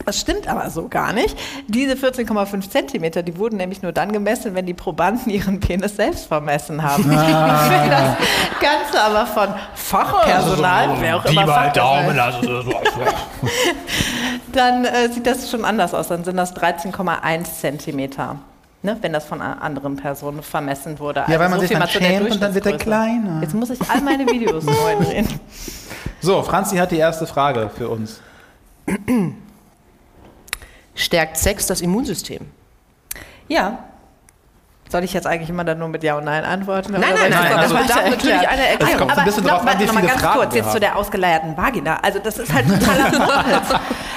Das 0.05 0.21
stimmt 0.21 0.47
aber 0.47 0.71
so 0.71 0.89
gar 0.89 1.13
nicht. 1.13 1.37
Diese 1.67 1.95
14,5 1.95 2.71
Zentimeter, 2.71 3.23
die 3.23 3.37
wurden 3.39 3.57
nämlich 3.57 3.83
nur 3.83 3.93
dann 3.93 4.13
gemessen, 4.13 4.55
wenn 4.55 4.67
die 4.67 4.75
Probanden 4.75 5.33
ihren 5.33 5.59
Penis 5.59 5.97
selbst 5.97 6.27
vermessen 6.27 6.83
haben. 6.83 7.11
Ah. 7.11 7.65
Für 7.65 7.91
das 7.91 8.17
Ganze 8.61 9.03
aber 9.03 9.27
von 9.27 9.49
Fachpersonal, 9.75 10.91
wer 11.01 11.17
auch 11.17 11.25
immer 11.25 11.47
Fachpersonal, 11.47 12.35
dann 14.53 14.85
äh, 14.85 15.09
sieht 15.11 15.27
das 15.27 15.51
schon 15.51 15.65
anders 15.65 15.93
aus. 15.93 16.09
Dann 16.09 16.25
sind 16.25 16.37
das 16.37 16.55
13,1 16.55 17.45
Zentimeter. 17.61 18.37
Ne, 18.83 18.97
wenn 19.01 19.13
das 19.13 19.25
von 19.25 19.43
einer 19.43 19.61
anderen 19.63 19.97
Person 19.97 20.43
vermessen 20.43 21.01
wurde. 21.01 21.25
Ja, 21.27 21.41
weil 21.41 21.49
man 21.49 21.59
sich 21.59 21.71
viel 21.71 21.79
dann 21.79 21.89
schämt 21.89 22.31
und 22.31 22.41
dann 22.41 22.55
wird 22.55 22.67
er 22.67 22.77
kleiner. 22.77 23.41
Jetzt 23.41 23.55
muss 23.55 23.71
ich 23.71 23.81
all 23.91 24.01
meine 24.03 24.27
Videos 24.27 24.65
neu 24.67 25.05
drehen. 25.05 25.27
So, 26.21 26.43
Franzi 26.43 26.77
hat 26.77 26.93
die 26.93 26.99
erste 26.99 27.27
Frage 27.27 27.71
für 27.77 27.89
uns. 27.89 28.21
Stärkt 30.97 31.37
Sex 31.37 31.67
das 31.67 31.81
Immunsystem? 31.81 32.47
Ja. 33.49 33.79
Soll 34.89 35.03
ich 35.03 35.13
jetzt 35.13 35.27
eigentlich 35.27 35.51
immer 35.51 35.65
dann 35.65 35.81
nur 35.81 35.89
mit 35.89 36.05
Ja 36.05 36.17
und 36.17 36.25
Nein 36.25 36.45
antworten? 36.45 36.93
Nein, 36.93 37.01
nein, 37.01 37.29
nein, 37.29 37.31
das 37.33 37.73
also 37.73 37.75
darf 37.75 37.89
weiter 37.91 38.11
natürlich 38.11 38.49
eine 38.49 38.69
Erklärung. 38.69 38.93
Es 38.93 38.99
kommt 38.99 39.11
so 39.15 39.19
ein 39.19 39.25
bisschen 39.27 39.45
noch, 39.45 39.51
drauf 39.59 39.67
an, 39.67 39.81
wie 39.81 39.89
viele 39.89 40.07
ganz 40.07 40.23
Fragen 40.23 40.39
kurz 40.39 40.55
jetzt 40.55 40.71
zu 40.73 40.79
der 40.81 40.97
ausgeleierten 40.97 41.57
Vagina. 41.57 41.99
Also 42.03 42.21
das 42.21 42.39
ist 42.39 42.53
halt 42.53 42.69
totaler 42.69 43.11
Mumpitz. 43.11 43.75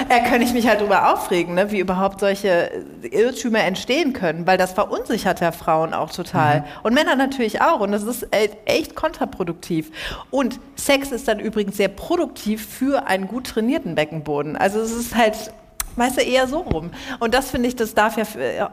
Da 0.08 0.20
kann 0.20 0.42
ich 0.44 0.54
mich 0.54 0.68
halt 0.68 0.82
drüber 0.82 1.12
aufregen, 1.12 1.56
ne, 1.56 1.72
wie 1.72 1.80
überhaupt 1.80 2.20
solche 2.20 2.70
Irrtümer 3.02 3.64
entstehen 3.64 4.14
können, 4.14 4.46
weil 4.46 4.60
das 4.60 4.74
verunsichert 4.74 5.40
ja 5.40 5.52
Frauen 5.52 5.96
auch 5.96 6.12
total. 6.12 6.64
Und 6.84 6.94
Männer 6.94 7.16
natürlich 7.16 7.62
auch. 7.64 7.80
Und 7.80 7.92
das 7.92 8.04
ist 8.04 8.24
e- 8.32 8.50
echt 8.66 8.96
kontraproduktiv. 8.96 9.90
Und 10.30 10.60
Sex 10.76 11.12
ist 11.12 11.28
dann 11.28 11.40
übrigens 11.40 11.78
sehr 11.78 11.90
produktiv 11.90 12.68
für 12.68 13.08
einen 13.08 13.28
gut 13.28 13.48
trainierten 13.48 13.96
Beckenboden. 13.96 14.56
Also 14.56 14.80
es 14.82 14.92
ist 14.92 15.16
halt, 15.16 15.52
weißt 15.96 16.18
du, 16.18 16.22
eher 16.22 16.48
so 16.48 16.60
rum. 16.60 16.92
Und 17.20 17.34
das 17.34 17.52
finde 17.52 17.68
ich, 17.68 17.76
das 17.76 17.94
darf 17.94 18.18
ja... 18.18 18.72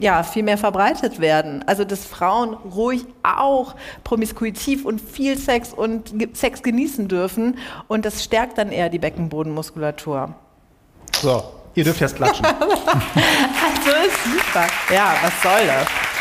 ja 0.00 0.22
viel 0.22 0.42
mehr 0.42 0.58
verbreitet 0.58 1.20
werden. 1.20 1.62
Also, 1.66 1.84
dass 1.84 2.04
Frauen 2.04 2.54
ruhig 2.54 3.06
auch 3.22 3.74
promiskuitiv 4.02 4.84
und 4.84 5.00
viel 5.00 5.38
Sex 5.38 5.72
und 5.72 6.12
Sex 6.34 6.62
genießen 6.62 7.08
dürfen. 7.08 7.58
Und 7.88 8.04
das 8.04 8.24
stärkt 8.24 8.58
dann 8.58 8.70
eher 8.72 8.88
die 8.88 8.98
Beckenbodenmuskulatur. 8.98 10.34
So, 11.20 11.44
ihr 11.74 11.84
dürft 11.84 12.00
jetzt 12.00 12.16
klatschen. 12.16 12.46
Also 13.76 13.90
ist 14.06 14.24
super. 14.24 14.66
Ja, 14.92 15.14
was 15.22 15.42
soll 15.42 15.66
das? 15.66 16.13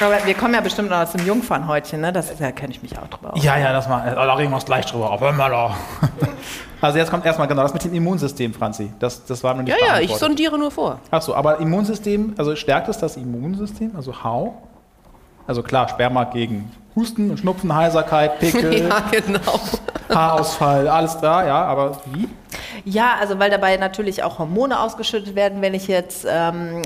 Aber 0.00 0.24
wir 0.24 0.34
kommen 0.34 0.54
ja 0.54 0.60
bestimmt 0.60 0.90
noch 0.90 0.98
aus 0.98 1.12
dem 1.12 1.26
Jungfernhäutchen, 1.26 2.00
ne? 2.00 2.12
Das, 2.12 2.36
da 2.38 2.52
kenne 2.52 2.72
ich 2.72 2.82
mich 2.82 2.98
auch 2.98 3.06
drüber 3.08 3.34
aus. 3.34 3.44
ja, 3.44 3.58
ja, 3.58 3.72
das 3.72 3.88
mal. 3.88 4.14
Da 4.14 4.34
regen 4.34 4.50
wir 4.50 4.54
uns 4.56 4.64
gleich 4.64 4.86
drüber 4.86 5.10
auf. 5.10 5.20
Mal 5.20 5.50
doch. 5.50 5.74
Also 6.82 6.96
jetzt 6.96 7.10
kommt 7.10 7.26
erstmal 7.26 7.46
genau 7.46 7.60
das 7.60 7.74
mit 7.74 7.84
dem 7.84 7.92
Immunsystem, 7.92 8.54
Franzi. 8.54 8.90
Das, 8.98 9.22
das 9.26 9.44
war 9.44 9.52
noch 9.52 9.62
nicht 9.62 9.78
Ja, 9.78 9.96
ja, 9.96 10.00
ich 10.00 10.16
sondiere 10.16 10.58
nur 10.58 10.70
vor. 10.70 10.98
Ach 11.10 11.20
so, 11.20 11.34
aber 11.34 11.58
Immunsystem, 11.58 12.32
also 12.38 12.56
stärkt 12.56 12.88
es 12.88 12.96
das 12.96 13.18
Immunsystem? 13.18 13.92
Also 13.94 14.24
how? 14.24 14.54
Also 15.46 15.62
klar, 15.62 15.88
Sperma 15.90 16.24
gegen 16.24 16.70
Husten 16.96 17.30
und 17.30 17.38
Schnupfen, 17.38 17.74
Heiserkeit, 17.74 18.38
Pickel, 18.38 18.82
Ja, 18.88 19.04
genau. 19.10 19.60
Haarausfall, 20.08 20.88
alles 20.88 21.18
da, 21.18 21.46
ja, 21.46 21.62
aber 21.64 21.98
wie? 22.14 22.28
Ja, 22.86 23.16
also 23.20 23.38
weil 23.38 23.50
dabei 23.50 23.76
natürlich 23.76 24.22
auch 24.22 24.38
Hormone 24.38 24.80
ausgeschüttet 24.80 25.34
werden, 25.34 25.60
wenn 25.60 25.74
ich 25.74 25.86
jetzt 25.86 26.26
ähm, 26.26 26.80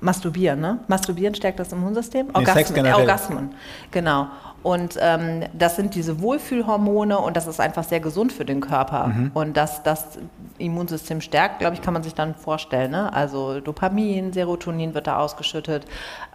masturbieren, 0.00 0.60
ne? 0.60 0.78
Masturbieren 0.88 1.34
stärkt 1.34 1.58
das 1.58 1.72
Immunsystem? 1.72 2.28
Nee, 2.36 2.44
Sex 2.46 2.72
generell. 2.72 3.00
Orgasmen, 3.00 3.54
genau. 3.90 4.28
Und 4.62 4.98
ähm, 5.00 5.44
das 5.54 5.76
sind 5.76 5.94
diese 5.94 6.20
Wohlfühlhormone 6.20 7.18
und 7.18 7.36
das 7.36 7.46
ist 7.46 7.60
einfach 7.60 7.84
sehr 7.84 8.00
gesund 8.00 8.32
für 8.32 8.44
den 8.44 8.60
Körper. 8.60 9.06
Mhm. 9.08 9.30
Und 9.32 9.56
dass 9.56 9.82
das 9.82 10.18
Immunsystem 10.58 11.22
stärkt, 11.22 11.60
glaube 11.60 11.74
ich, 11.74 11.82
kann 11.82 11.94
man 11.94 12.02
sich 12.02 12.14
dann 12.14 12.34
vorstellen. 12.34 12.90
Ne? 12.90 13.10
Also 13.12 13.60
Dopamin, 13.60 14.34
Serotonin 14.34 14.92
wird 14.92 15.06
da 15.06 15.18
ausgeschüttet. 15.18 15.86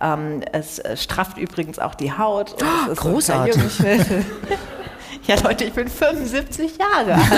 Ähm, 0.01 0.41
es 0.51 0.79
äh, 0.79 0.97
strafft 0.97 1.37
übrigens 1.37 1.77
auch 1.77 1.93
die 1.93 2.17
Haut. 2.17 2.53
Und 2.53 2.91
ist 2.91 3.01
großartig. 3.01 3.55
Ja, 5.27 5.35
Leute, 5.43 5.63
ich 5.63 5.73
bin 5.73 5.87
75 5.87 6.73
Jahre 6.77 7.15
alt. 7.15 7.25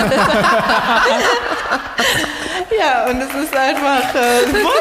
ja, 2.78 3.06
und 3.06 3.22
es 3.22 3.34
ist 3.34 3.56
einfach 3.56 4.14
äh, 4.14 4.46
wunderbar. 4.46 4.74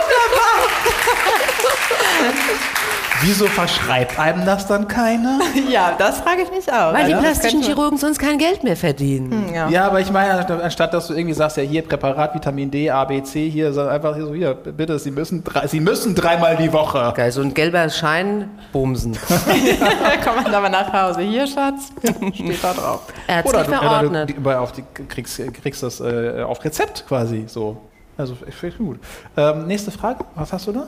Wieso 3.21 3.45
verschreibt 3.47 4.19
einem 4.19 4.45
das 4.45 4.67
dann 4.67 4.87
keiner? 4.87 5.39
Ja, 5.69 5.95
das 5.97 6.19
frage 6.19 6.43
ich 6.43 6.51
mich 6.51 6.71
auch. 6.71 6.93
Weil 6.93 7.05
die 7.07 7.13
Also, 7.13 7.25
das 7.27 7.39
plastischen 7.39 7.61
Chirurgen 7.63 7.97
sonst 7.97 8.19
kein 8.19 8.37
Geld 8.37 8.63
mehr 8.63 8.77
verdienen. 8.77 9.51
Ja. 9.53 9.67
Ja, 9.69 9.87
aber 9.87 9.99
ich 9.99 10.11
meine, 10.11 10.47
anstatt 10.63 10.93
dass 10.93 11.07
du 11.07 11.13
irgendwie 11.13 11.33
sagst, 11.33 11.57
ja 11.57 11.63
hier 11.63 11.81
Präparat, 11.81 12.33
Vitamin 12.35 12.69
D, 12.71 12.89
A, 12.89 13.03
B, 13.05 13.21
C, 13.23 13.49
hier, 13.49 13.73
sag 13.73 13.89
einfach 13.89 14.15
hier 14.15 14.25
so, 14.25 14.33
hier, 14.33 14.53
bitte, 14.53 14.97
Sie 14.99 15.11
müssen, 15.11 15.43
drei, 15.43 15.67
Sie 15.67 15.79
müssen 15.79 16.15
dreimal 16.15 16.55
die 16.57 16.71
Woche. 16.71 17.11
Geil, 17.15 17.31
so 17.31 17.41
ein 17.41 17.53
gelber 17.53 17.89
Schein, 17.89 18.49
bumsen. 18.71 19.13
da 19.13 20.17
kommt 20.23 20.43
man 20.43 20.53
aber 20.53 20.69
nach 20.69 20.91
Hause. 20.93 21.21
Hier, 21.21 21.47
Schatz, 21.47 21.91
steht 22.33 22.63
da 22.63 22.73
drauf. 22.73 23.01
Ärztlich 23.27 23.53
Oder 23.55 23.63
du, 23.63 23.69
oder 23.71 23.79
du 23.79 23.85
verordnet. 23.87 24.29
die, 24.29 24.33
über- 24.33 24.59
auf 24.61 24.71
die, 24.71 24.83
kriegst, 25.09 25.41
kriegst 25.61 25.83
das 25.83 25.99
äh, 25.99 26.43
auf 26.43 26.63
Rezept 26.63 27.05
quasi 27.07 27.45
so. 27.47 27.77
Also 28.17 28.35
ich 28.47 28.55
finde 28.55 28.77
gut. 28.77 28.99
Ähm, 29.35 29.67
nächste 29.67 29.91
Frage, 29.91 30.23
was 30.35 30.51
hast 30.53 30.67
du 30.67 30.71
da? 30.71 30.87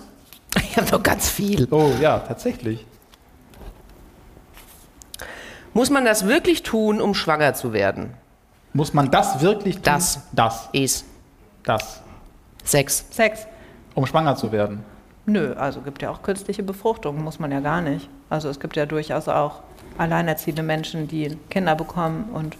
Ich 0.69 0.77
habe 0.77 0.89
noch 0.91 1.01
ganz 1.03 1.29
viel. 1.29 1.67
Oh 1.71 1.91
ja, 1.99 2.19
tatsächlich. 2.19 2.85
Muss 5.73 5.89
man 5.89 6.05
das 6.05 6.27
wirklich 6.27 6.63
tun, 6.63 7.01
um 7.01 7.13
schwanger 7.13 7.53
zu 7.53 7.73
werden? 7.73 8.13
Muss 8.73 8.93
man 8.93 9.09
das 9.09 9.41
wirklich 9.41 9.75
tun? 9.75 9.83
Das. 9.85 10.21
Das. 10.31 10.69
Is. 10.73 11.05
Das. 11.63 12.01
Sex. 12.63 13.05
Sex. 13.09 13.47
Um 13.95 14.05
schwanger 14.05 14.35
zu 14.35 14.51
werden. 14.51 14.83
Nö, 15.25 15.53
also 15.53 15.81
gibt 15.81 16.01
ja 16.01 16.09
auch 16.09 16.21
künstliche 16.21 16.63
Befruchtung, 16.63 17.23
muss 17.23 17.39
man 17.39 17.51
ja 17.51 17.59
gar 17.59 17.81
nicht. 17.81 18.09
Also 18.29 18.49
es 18.49 18.59
gibt 18.59 18.75
ja 18.75 18.85
durchaus 18.85 19.27
auch 19.27 19.61
alleinerziehende 19.97 20.63
Menschen, 20.63 21.07
die 21.07 21.37
Kinder 21.49 21.75
bekommen 21.75 22.29
und 22.33 22.55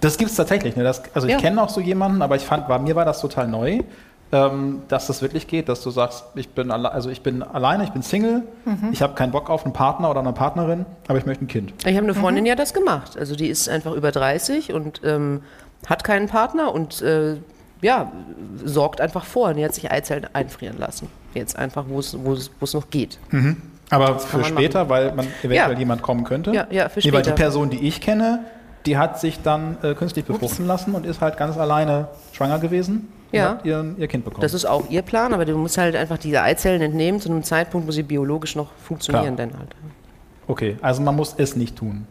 Das 0.00 0.16
gibt 0.18 0.30
es 0.30 0.36
tatsächlich. 0.36 0.74
Ne? 0.76 0.84
Das, 0.84 1.02
also 1.14 1.26
ich 1.26 1.34
Ja. 1.34 1.40
kenne 1.40 1.62
auch 1.62 1.68
so 1.68 1.80
jemanden, 1.80 2.22
aber 2.22 2.36
ich 2.36 2.42
fand, 2.44 2.66
bei 2.68 2.78
mir 2.78 2.94
war 2.96 3.04
das 3.04 3.20
total 3.20 3.46
neu, 3.48 3.80
ähm, 4.32 4.82
dass 4.88 5.06
das 5.06 5.22
wirklich 5.22 5.46
geht, 5.46 5.68
dass 5.68 5.82
du 5.82 5.90
sagst, 5.90 6.24
ich 6.34 6.48
bin, 6.48 6.70
also 6.70 7.10
ich 7.10 7.22
bin 7.22 7.42
alleine, 7.42 7.84
ich 7.84 7.90
bin 7.90 8.02
Single, 8.02 8.42
Mhm. 8.64 8.88
ich 8.92 9.00
habe 9.02 9.14
keinen 9.14 9.30
Bock 9.32 9.48
auf 9.50 9.64
einen 9.64 9.72
Partner 9.72 10.10
oder 10.10 10.20
eine 10.20 10.32
Partnerin, 10.32 10.84
aber 11.08 11.18
ich 11.18 11.26
möchte 11.26 11.44
ein 11.44 11.48
Kind. 11.48 11.72
Ich 11.86 11.96
habe 11.96 12.04
eine 12.04 12.14
Freundin 12.14 12.44
ja 12.46 12.54
das 12.56 12.74
gemacht. 12.74 13.16
Also 13.18 13.36
die 13.36 13.46
ist 13.48 13.68
einfach 13.68 13.92
über 13.92 14.10
30 14.10 14.72
und 14.72 15.00
ähm, 15.04 15.42
hat 15.86 16.02
keinen 16.04 16.26
Partner 16.28 16.72
und 16.74 17.02
äh, 17.02 17.36
ja, 17.82 18.10
sorgt 18.64 19.00
einfach 19.00 19.24
vor. 19.24 19.48
Und 19.50 19.56
die 19.58 19.64
hat 19.64 19.74
sich 19.74 19.90
Eizellen 19.92 20.26
einfrieren 20.32 20.78
lassen. 20.78 21.08
Jetzt 21.34 21.56
einfach, 21.56 21.84
wo 21.88 22.00
es 22.00 22.74
noch 22.74 22.90
geht. 22.90 23.18
Aber 23.90 24.18
für 24.18 24.42
später, 24.42 24.88
weil 24.88 25.12
man 25.14 25.26
eventuell 25.42 25.72
Ja. 25.72 25.78
jemand 25.78 26.02
kommen 26.02 26.24
könnte. 26.24 26.50
Ja, 26.52 26.66
ja, 26.70 26.88
für 26.88 27.00
Nee, 27.00 27.12
weil 27.12 27.22
die 27.22 27.28
später. 27.28 27.32
Person, 27.36 27.70
die 27.70 27.86
ich 27.86 28.00
kenne, 28.00 28.40
die 28.86 28.96
hat 28.96 29.20
sich 29.20 29.42
dann 29.42 29.76
äh, 29.82 29.94
künstlich 29.94 30.24
befruchten 30.24 30.66
lassen 30.66 30.94
und 30.94 31.04
ist 31.04 31.20
halt 31.20 31.36
ganz 31.36 31.56
alleine 31.58 32.08
schwanger 32.32 32.58
gewesen 32.58 33.08
Ja. 33.32 33.50
und 33.50 33.58
hat 33.58 33.64
ihr, 33.66 33.94
ihr 33.98 34.08
Kind 34.08 34.24
bekommen. 34.24 34.42
Das 34.42 34.54
ist 34.54 34.64
auch 34.64 34.88
ihr 34.88 35.02
Plan, 35.02 35.34
aber 35.34 35.44
du 35.44 35.56
musst 35.56 35.76
halt 35.78 35.96
einfach 35.96 36.18
diese 36.18 36.42
Eizellen 36.42 36.80
entnehmen 36.80 37.20
zu 37.20 37.28
einem 37.28 37.42
Zeitpunkt, 37.42 37.86
wo 37.86 37.92
sie 37.92 38.02
biologisch 38.02 38.56
noch 38.56 38.68
funktionieren. 38.84 39.36
Klar. 39.36 39.48
Dann 39.48 39.58
halt. 39.58 39.74
okay, 40.46 40.76
also 40.80 41.02
man 41.02 41.16
muss 41.16 41.34
es 41.36 41.56
nicht 41.56 41.76
tun. 41.76 42.06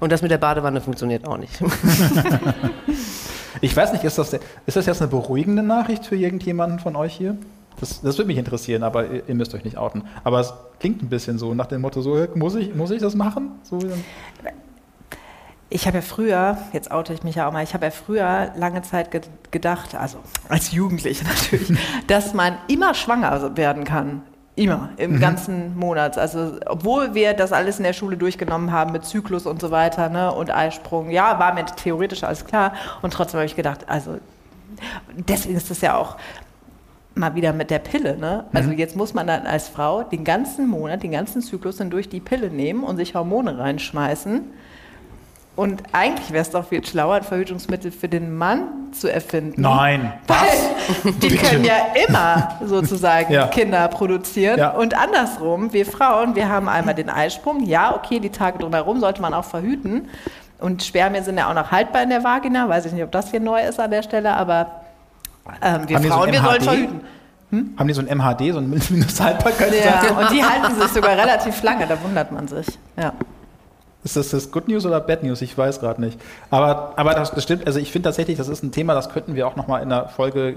Und 0.00 0.10
das 0.12 0.22
mit 0.22 0.30
der 0.30 0.38
Badewanne 0.38 0.80
funktioniert 0.80 1.26
auch 1.26 1.38
nicht. 1.38 1.60
Ich 3.60 3.76
weiß 3.76 3.92
nicht, 3.92 4.02
ist 4.02 4.18
das, 4.18 4.30
der, 4.30 4.40
ist 4.66 4.76
das 4.76 4.86
jetzt 4.86 5.02
eine 5.02 5.10
beruhigende 5.10 5.62
Nachricht 5.62 6.06
für 6.06 6.16
irgendjemanden 6.16 6.78
von 6.80 6.96
euch 6.96 7.14
hier? 7.14 7.36
Das, 7.78 8.00
das 8.00 8.16
würde 8.18 8.28
mich 8.28 8.38
interessieren, 8.38 8.82
aber 8.82 9.06
ihr, 9.08 9.22
ihr 9.28 9.34
müsst 9.34 9.54
euch 9.54 9.62
nicht 9.62 9.76
outen. 9.76 10.02
Aber 10.24 10.40
es 10.40 10.52
klingt 10.80 11.02
ein 11.02 11.08
bisschen 11.08 11.38
so 11.38 11.54
nach 11.54 11.66
dem 11.66 11.82
Motto, 11.82 12.00
so, 12.00 12.26
muss 12.34 12.54
ich, 12.54 12.74
muss 12.74 12.90
ich 12.90 13.00
das 13.00 13.14
machen? 13.14 13.52
So, 13.62 13.78
Ich 15.72 15.86
habe 15.86 15.98
ja 15.98 16.02
früher, 16.02 16.58
jetzt 16.72 16.90
oute 16.90 17.14
ich 17.14 17.22
mich 17.22 17.36
ja 17.36 17.48
auch 17.48 17.52
mal, 17.52 17.64
ich 17.64 17.72
habe 17.72 17.86
ja 17.86 17.90
früher 17.90 18.52
lange 18.56 18.82
Zeit 18.82 19.10
ge 19.10 19.22
gedacht, 19.50 19.94
also 19.94 20.18
als 20.48 20.72
Jugendliche 20.72 21.24
natürlich, 21.52 21.78
dass 22.06 22.34
man 22.34 22.56
immer 22.68 22.94
schwanger 22.94 23.56
werden 23.56 23.84
kann. 23.84 24.22
Immer, 24.54 24.90
im 24.98 25.18
ganzen 25.18 25.78
Monat. 25.78 26.18
Also, 26.18 26.58
obwohl 26.66 27.14
wir 27.14 27.32
das 27.32 27.54
alles 27.54 27.78
in 27.78 27.84
der 27.84 27.94
Schule 27.94 28.18
durchgenommen 28.18 28.70
haben 28.70 28.92
mit 28.92 29.06
Zyklus 29.06 29.46
und 29.46 29.62
so 29.62 29.70
weiter, 29.70 30.10
ne, 30.10 30.30
und 30.30 30.50
Eisprung, 30.50 31.08
ja, 31.08 31.38
war 31.38 31.54
mir 31.54 31.64
theoretisch 31.64 32.22
alles 32.22 32.44
klar. 32.44 32.74
Und 33.00 33.14
trotzdem 33.14 33.38
habe 33.38 33.46
ich 33.46 33.56
gedacht, 33.56 33.88
also, 33.88 34.18
deswegen 35.16 35.56
ist 35.56 35.70
das 35.70 35.80
ja 35.80 35.96
auch 35.96 36.18
mal 37.14 37.34
wieder 37.34 37.54
mit 37.54 37.70
der 37.70 37.78
Pille, 37.78 38.18
ne? 38.18 38.44
Also 38.52 38.70
jetzt 38.70 38.94
muss 38.94 39.14
man 39.14 39.26
dann 39.26 39.46
als 39.46 39.68
Frau 39.68 40.02
den 40.02 40.24
ganzen 40.24 40.68
Monat, 40.68 41.02
den 41.02 41.12
ganzen 41.12 41.40
Zyklus 41.40 41.76
dann 41.76 41.88
durch 41.88 42.10
die 42.10 42.20
Pille 42.20 42.50
nehmen 42.50 42.84
und 42.84 42.98
sich 42.98 43.14
Hormone 43.14 43.58
reinschmeißen. 43.58 44.42
Und 45.54 45.82
eigentlich 45.92 46.30
wäre 46.30 46.40
es 46.40 46.50
doch 46.50 46.66
viel 46.66 46.84
schlauer, 46.84 47.16
ein 47.16 47.22
Verhütungsmittel 47.24 47.92
für 47.92 48.08
den 48.08 48.36
Mann 48.36 48.92
zu 48.92 49.12
erfinden. 49.12 49.60
Nein. 49.60 50.12
Weil 50.26 51.12
die 51.12 51.36
können 51.36 51.64
ja 51.64 51.88
immer 52.08 52.58
sozusagen 52.64 53.32
Ja. 53.32 53.48
Kinder 53.48 53.86
produzieren. 53.88 54.58
Ja. 54.58 54.70
Und 54.70 54.96
andersrum, 54.96 55.72
wir 55.74 55.84
Frauen, 55.84 56.34
wir 56.36 56.48
haben 56.48 56.68
einmal 56.68 56.94
den 56.94 57.10
Eisprung. 57.10 57.64
Ja, 57.64 57.94
okay, 57.94 58.18
die 58.18 58.30
Tage 58.30 58.58
drumherum 58.58 59.00
sollte 59.00 59.20
man 59.20 59.34
auch 59.34 59.44
verhüten. 59.44 60.08
Und 60.58 60.82
Spermien 60.82 61.22
sind 61.24 61.36
ja 61.36 61.50
auch 61.50 61.54
noch 61.54 61.70
haltbar 61.70 62.02
in 62.02 62.08
der 62.08 62.24
Vagina. 62.24 62.68
Weiß 62.68 62.86
ich 62.86 62.92
nicht, 62.92 63.04
ob 63.04 63.12
das 63.12 63.30
hier 63.30 63.40
neu 63.40 63.60
ist 63.60 63.78
an 63.78 63.90
der 63.90 64.02
Stelle, 64.02 64.34
aber 64.34 64.82
ähm, 65.60 65.88
wir 65.88 65.96
Haben 65.96 66.02
so 66.04 66.08
Frauen, 66.08 66.28
ein 66.28 66.32
wir 66.32 66.40
sollen 66.40 66.62
verhüten. 66.62 67.00
Haben 67.76 67.88
die 67.88 67.94
so 67.94 68.00
ein 68.00 68.06
MHD, 68.18 68.52
so 68.52 68.58
ein 68.58 68.70
Mindesthaltbarkeitsdatum? 68.70 70.18
Ja, 70.18 70.24
und 70.24 70.30
die 70.30 70.42
halten 70.42 70.80
sich 70.80 70.88
sogar 70.92 71.18
relativ 71.18 71.62
lange, 71.62 71.86
da 71.86 72.02
wundert 72.02 72.32
man 72.32 72.48
sich. 72.48 72.66
Ja. 72.96 73.12
Ist 74.04 74.16
das, 74.16 74.30
das 74.30 74.50
Good 74.50 74.68
News 74.68 74.84
oder 74.84 75.00
Bad 75.00 75.22
News? 75.22 75.42
Ich 75.42 75.56
weiß 75.56 75.80
gerade 75.80 76.00
nicht. 76.00 76.18
Aber, 76.50 76.92
aber 76.96 77.14
das, 77.14 77.32
das 77.32 77.44
stimmt. 77.44 77.66
Also 77.66 77.78
ich 77.78 77.92
finde 77.92 78.08
tatsächlich, 78.08 78.36
das 78.36 78.48
ist 78.48 78.62
ein 78.62 78.72
Thema, 78.72 78.94
das 78.94 79.10
könnten 79.10 79.34
wir 79.34 79.46
auch 79.46 79.56
nochmal 79.56 79.82
in 79.82 79.92
einer 79.92 80.08
Folge 80.08 80.56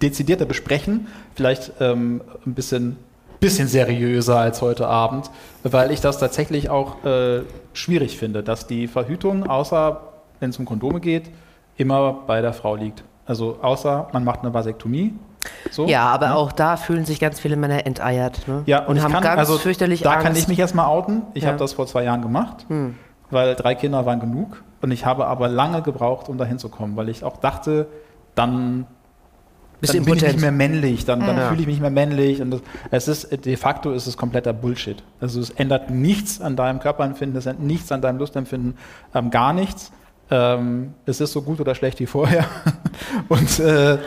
dezidierter 0.00 0.44
besprechen. 0.44 1.06
Vielleicht 1.34 1.72
ähm, 1.80 2.20
ein 2.46 2.54
bisschen, 2.54 2.96
bisschen 3.40 3.68
seriöser 3.68 4.38
als 4.38 4.60
heute 4.60 4.86
Abend, 4.86 5.30
weil 5.62 5.90
ich 5.90 6.00
das 6.00 6.18
tatsächlich 6.18 6.68
auch 6.68 7.04
äh, 7.04 7.42
schwierig 7.72 8.18
finde, 8.18 8.42
dass 8.42 8.66
die 8.66 8.88
Verhütung, 8.88 9.48
außer 9.48 10.00
wenn 10.40 10.50
es 10.50 10.58
um 10.58 10.64
Kondome 10.66 11.00
geht, 11.00 11.30
immer 11.76 12.12
bei 12.26 12.40
der 12.42 12.52
Frau 12.52 12.76
liegt. 12.76 13.04
Also 13.26 13.58
außer 13.62 14.08
man 14.12 14.24
macht 14.24 14.40
eine 14.40 14.52
Vasektomie. 14.52 15.14
So. 15.70 15.86
Ja, 15.86 16.04
aber 16.08 16.34
auch 16.36 16.52
da 16.52 16.76
fühlen 16.76 17.04
sich 17.04 17.18
ganz 17.20 17.40
viele 17.40 17.56
Männer 17.56 17.86
enteiert. 17.86 18.46
Ne? 18.46 18.62
Ja, 18.66 18.84
und, 18.84 18.96
ich 18.96 19.02
haben 19.02 19.12
kann, 19.12 19.22
ganz 19.22 19.38
also 19.38 19.56
fürchterlich 19.58 20.02
da 20.02 20.12
Angst. 20.12 20.24
kann 20.26 20.36
ich 20.36 20.48
mich 20.48 20.58
erstmal 20.58 20.86
outen. 20.86 21.22
Ich 21.34 21.42
Ja. 21.44 21.48
habe 21.50 21.58
das 21.58 21.72
vor 21.72 21.86
zwei 21.86 22.04
Jahren 22.04 22.22
gemacht, 22.22 22.66
Hm. 22.68 22.96
weil 23.30 23.54
drei 23.54 23.74
Kinder 23.74 24.04
waren 24.06 24.20
genug. 24.20 24.62
Und 24.82 24.90
ich 24.90 25.04
habe 25.06 25.26
aber 25.26 25.48
lange 25.48 25.82
gebraucht, 25.82 26.28
um 26.28 26.38
dahin 26.38 26.58
zu 26.58 26.68
kommen, 26.68 26.96
weil 26.96 27.08
ich 27.08 27.22
auch 27.24 27.36
dachte, 27.38 27.86
dann, 28.34 28.86
Bist 29.80 29.94
dann 29.94 30.04
bin 30.04 30.14
ich 30.16 30.22
nicht 30.22 30.40
mehr 30.40 30.52
männlich, 30.52 31.04
dann, 31.06 31.20
dann 31.20 31.36
Ja. 31.38 31.48
fühle 31.48 31.60
ich 31.60 31.66
mich 31.66 31.74
nicht 31.76 31.80
mehr 31.82 31.90
männlich. 31.90 32.42
Und 32.42 32.50
das, 32.50 32.60
es 32.90 33.08
ist, 33.08 33.44
de 33.46 33.56
facto 33.56 33.92
ist 33.92 34.06
es 34.06 34.16
kompletter 34.16 34.52
Bullshit. 34.52 35.02
Also 35.20 35.40
es 35.40 35.50
ändert 35.50 35.88
nichts 35.90 36.40
an 36.40 36.54
deinem 36.56 36.80
Körperempfinden, 36.80 37.38
es 37.38 37.46
ändert 37.46 37.64
nichts 37.64 37.90
an 37.92 38.02
deinem 38.02 38.18
Lustempfinden, 38.18 38.76
ähm, 39.14 39.30
gar 39.30 39.52
nichts. 39.54 39.90
Ähm, 40.30 40.94
es 41.06 41.20
ist 41.20 41.32
so 41.32 41.42
gut 41.42 41.60
oder 41.60 41.74
schlecht 41.74 41.98
wie 41.98 42.06
vorher. 42.06 42.44
Und 43.28 43.58
äh, 43.58 43.98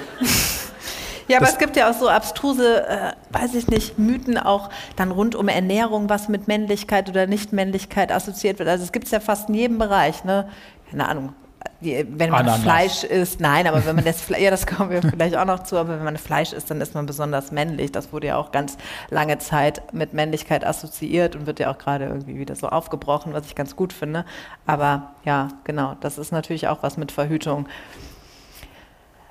Ja, 1.33 1.39
aber 1.39 1.49
es 1.49 1.57
gibt 1.57 1.75
ja 1.75 1.89
auch 1.89 1.95
so 1.95 2.07
abstruse, 2.07 2.87
äh, 2.87 3.13
weiß 3.31 3.55
ich 3.55 3.67
nicht, 3.67 3.97
Mythen 3.97 4.37
auch 4.37 4.69
dann 4.95 5.11
rund 5.11 5.35
um 5.35 5.47
Ernährung, 5.47 6.09
was 6.09 6.29
mit 6.29 6.47
Männlichkeit 6.47 7.09
oder 7.09 7.25
Nichtmännlichkeit 7.27 8.11
assoziiert 8.11 8.59
wird. 8.59 8.69
Also 8.69 8.83
es 8.83 8.91
gibt 8.91 9.05
es 9.05 9.11
ja 9.11 9.19
fast 9.19 9.49
in 9.49 9.55
jedem 9.55 9.79
Bereich, 9.79 10.23
ne? 10.23 10.47
Keine 10.89 11.07
Ahnung. 11.07 11.33
Die, 11.81 12.05
wenn 12.07 12.29
man 12.29 12.41
Ananas. 12.41 12.61
Fleisch 12.61 13.03
isst, 13.03 13.39
nein, 13.39 13.67
aber 13.67 13.85
wenn 13.85 13.95
man 13.95 14.05
das 14.05 14.21
Fle 14.21 14.39
ja, 14.39 14.51
das 14.51 14.67
kommen 14.67 14.89
wir 14.89 15.01
vielleicht 15.01 15.35
auch 15.35 15.45
noch 15.45 15.63
zu, 15.63 15.75
aber 15.77 15.97
wenn 15.97 16.03
man 16.03 16.17
Fleisch 16.17 16.53
isst, 16.53 16.69
dann 16.69 16.79
ist 16.79 16.93
man 16.93 17.05
besonders 17.05 17.51
männlich. 17.51 17.91
Das 17.91 18.13
wurde 18.13 18.27
ja 18.27 18.37
auch 18.37 18.51
ganz 18.51 18.77
lange 19.09 19.37
Zeit 19.39 19.93
mit 19.93 20.13
Männlichkeit 20.13 20.65
assoziiert 20.65 21.35
und 21.35 21.45
wird 21.45 21.59
ja 21.59 21.71
auch 21.71 21.77
gerade 21.77 22.05
irgendwie 22.05 22.37
wieder 22.37 22.55
so 22.55 22.69
aufgebrochen, 22.69 23.33
was 23.33 23.47
ich 23.47 23.55
ganz 23.55 23.75
gut 23.75 23.91
finde. 23.91 24.23
Aber 24.65 25.13
ja, 25.25 25.49
genau, 25.63 25.95
das 25.99 26.17
ist 26.17 26.31
natürlich 26.31 26.67
auch 26.67 26.83
was 26.83 26.97
mit 26.97 27.11
Verhütung. 27.11 27.67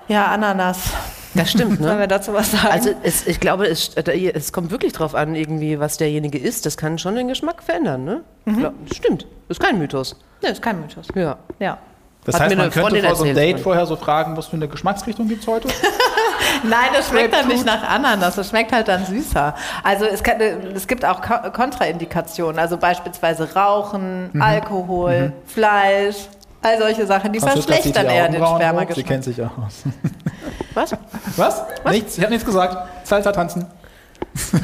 Ja, 0.07 0.27
Ananas. 0.27 0.91
Das 1.35 1.49
stimmt, 1.51 1.79
Sollen 1.81 1.95
ne? 1.95 1.99
wir 2.01 2.07
dazu 2.07 2.33
was 2.33 2.51
sagen? 2.51 2.67
Also 2.71 2.89
es, 3.03 3.25
ich 3.27 3.39
glaube, 3.39 3.65
es, 3.67 3.95
äh, 3.95 4.31
es 4.33 4.53
kommt 4.53 4.69
wirklich 4.71 4.93
drauf 4.93 5.15
an, 5.15 5.35
irgendwie, 5.35 5.79
was 5.79 5.97
derjenige 5.97 6.37
isst. 6.37 6.65
Das 6.65 6.77
kann 6.77 6.97
schon 6.99 7.15
den 7.15 7.27
Geschmack 7.27 7.63
verändern, 7.63 8.03
ne? 8.03 8.21
Mhm. 8.45 8.57
Glaub, 8.59 8.73
stimmt. 8.93 9.23
Das 9.47 9.57
ist 9.57 9.59
kein 9.59 9.77
Mythos. 9.79 10.15
Nee, 10.41 10.49
ist 10.49 10.61
kein 10.61 10.79
Mythos. 10.81 11.07
Ja. 11.15 11.37
Ja. 11.59 11.77
das 12.25 12.35
Hat 12.35 12.41
heißt, 12.43 12.49
mir 12.51 12.55
man 12.57 12.65
eine 12.65 12.71
könnte 12.89 13.01
vor 13.07 13.15
so 13.15 13.23
einem. 13.23 13.35
Date 13.35 13.59
vorher 13.59 13.85
so 13.85 13.95
fragen, 13.95 14.37
was 14.37 14.47
für 14.47 14.57
eine 14.57 14.67
Geschmacksrichtung 14.67 15.27
gibt 15.27 15.41
es 15.41 15.47
heute? 15.47 15.67
Nein, 16.63 16.89
das 16.93 17.09
schmeckt 17.09 17.33
dann 17.33 17.47
nicht 17.47 17.65
nach 17.65 17.81
Ananas, 17.89 18.35
das 18.35 18.49
schmeckt 18.49 18.71
halt 18.71 18.87
dann 18.87 19.05
süßer. 19.05 19.55
Also 19.83 20.05
es, 20.05 20.21
kann, 20.23 20.39
es 20.39 20.87
gibt 20.87 21.03
auch 21.03 21.21
Ko- 21.21 21.51
Kontraindikationen, 21.51 22.59
also 22.59 22.77
beispielsweise 22.77 23.53
Rauchen, 23.55 24.29
Mhm. 24.33 24.41
Alkohol, 24.41 25.33
Fleisch, 25.45 26.27
all 26.63 26.77
solche 26.79 27.05
Sachen, 27.05 27.31
die 27.33 27.39
Franziska 27.39 27.73
verschlechtern 27.73 28.05
eher 28.07 28.29
den 28.29 28.41
hoch, 28.41 28.57
Sie 28.57 28.63
Spermageschmack. 28.63 29.05
kennt 29.05 29.23
sich 29.23 29.37
ja 29.37 29.51
aus. 29.65 29.83
Was? 30.73 30.91
Was? 31.35 31.63
Nichts? 31.89 32.17
Ich 32.17 32.23
habe 32.23 32.33
nichts 32.33 32.45
gesagt. 32.45 32.75
Salsa 33.05 33.31
tanzen. 33.31 33.65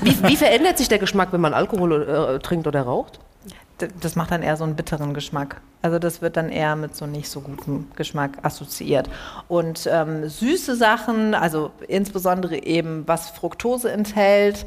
Wie, 0.02 0.24
wie 0.24 0.36
verändert 0.36 0.78
sich 0.78 0.88
der 0.88 0.98
Geschmack, 0.98 1.32
wenn 1.32 1.42
man 1.42 1.54
Alkohol 1.54 2.36
äh, 2.36 2.40
trinkt 2.40 2.66
oder 2.66 2.82
raucht? 2.82 3.20
Das 4.02 4.16
macht 4.16 4.32
dann 4.32 4.42
eher 4.42 4.58
so 4.58 4.64
einen 4.64 4.76
bitteren 4.76 5.14
Geschmack. 5.14 5.62
Also 5.82 6.00
das 6.00 6.22
wird 6.22 6.36
dann 6.36 6.50
eher 6.50 6.76
mit 6.76 6.96
so 6.96 7.06
nicht 7.06 7.30
so 7.30 7.40
gutem 7.42 7.88
Geschmack 7.96 8.32
assoziiert. 8.42 9.10
Und 9.48 9.88
ähm, 9.92 10.28
süße 10.28 10.76
Sachen, 10.76 11.34
also 11.34 11.72
insbesondere 11.88 12.64
eben 12.64 13.08
was 13.08 13.30
Fructose 13.30 13.92
enthält, 13.92 14.66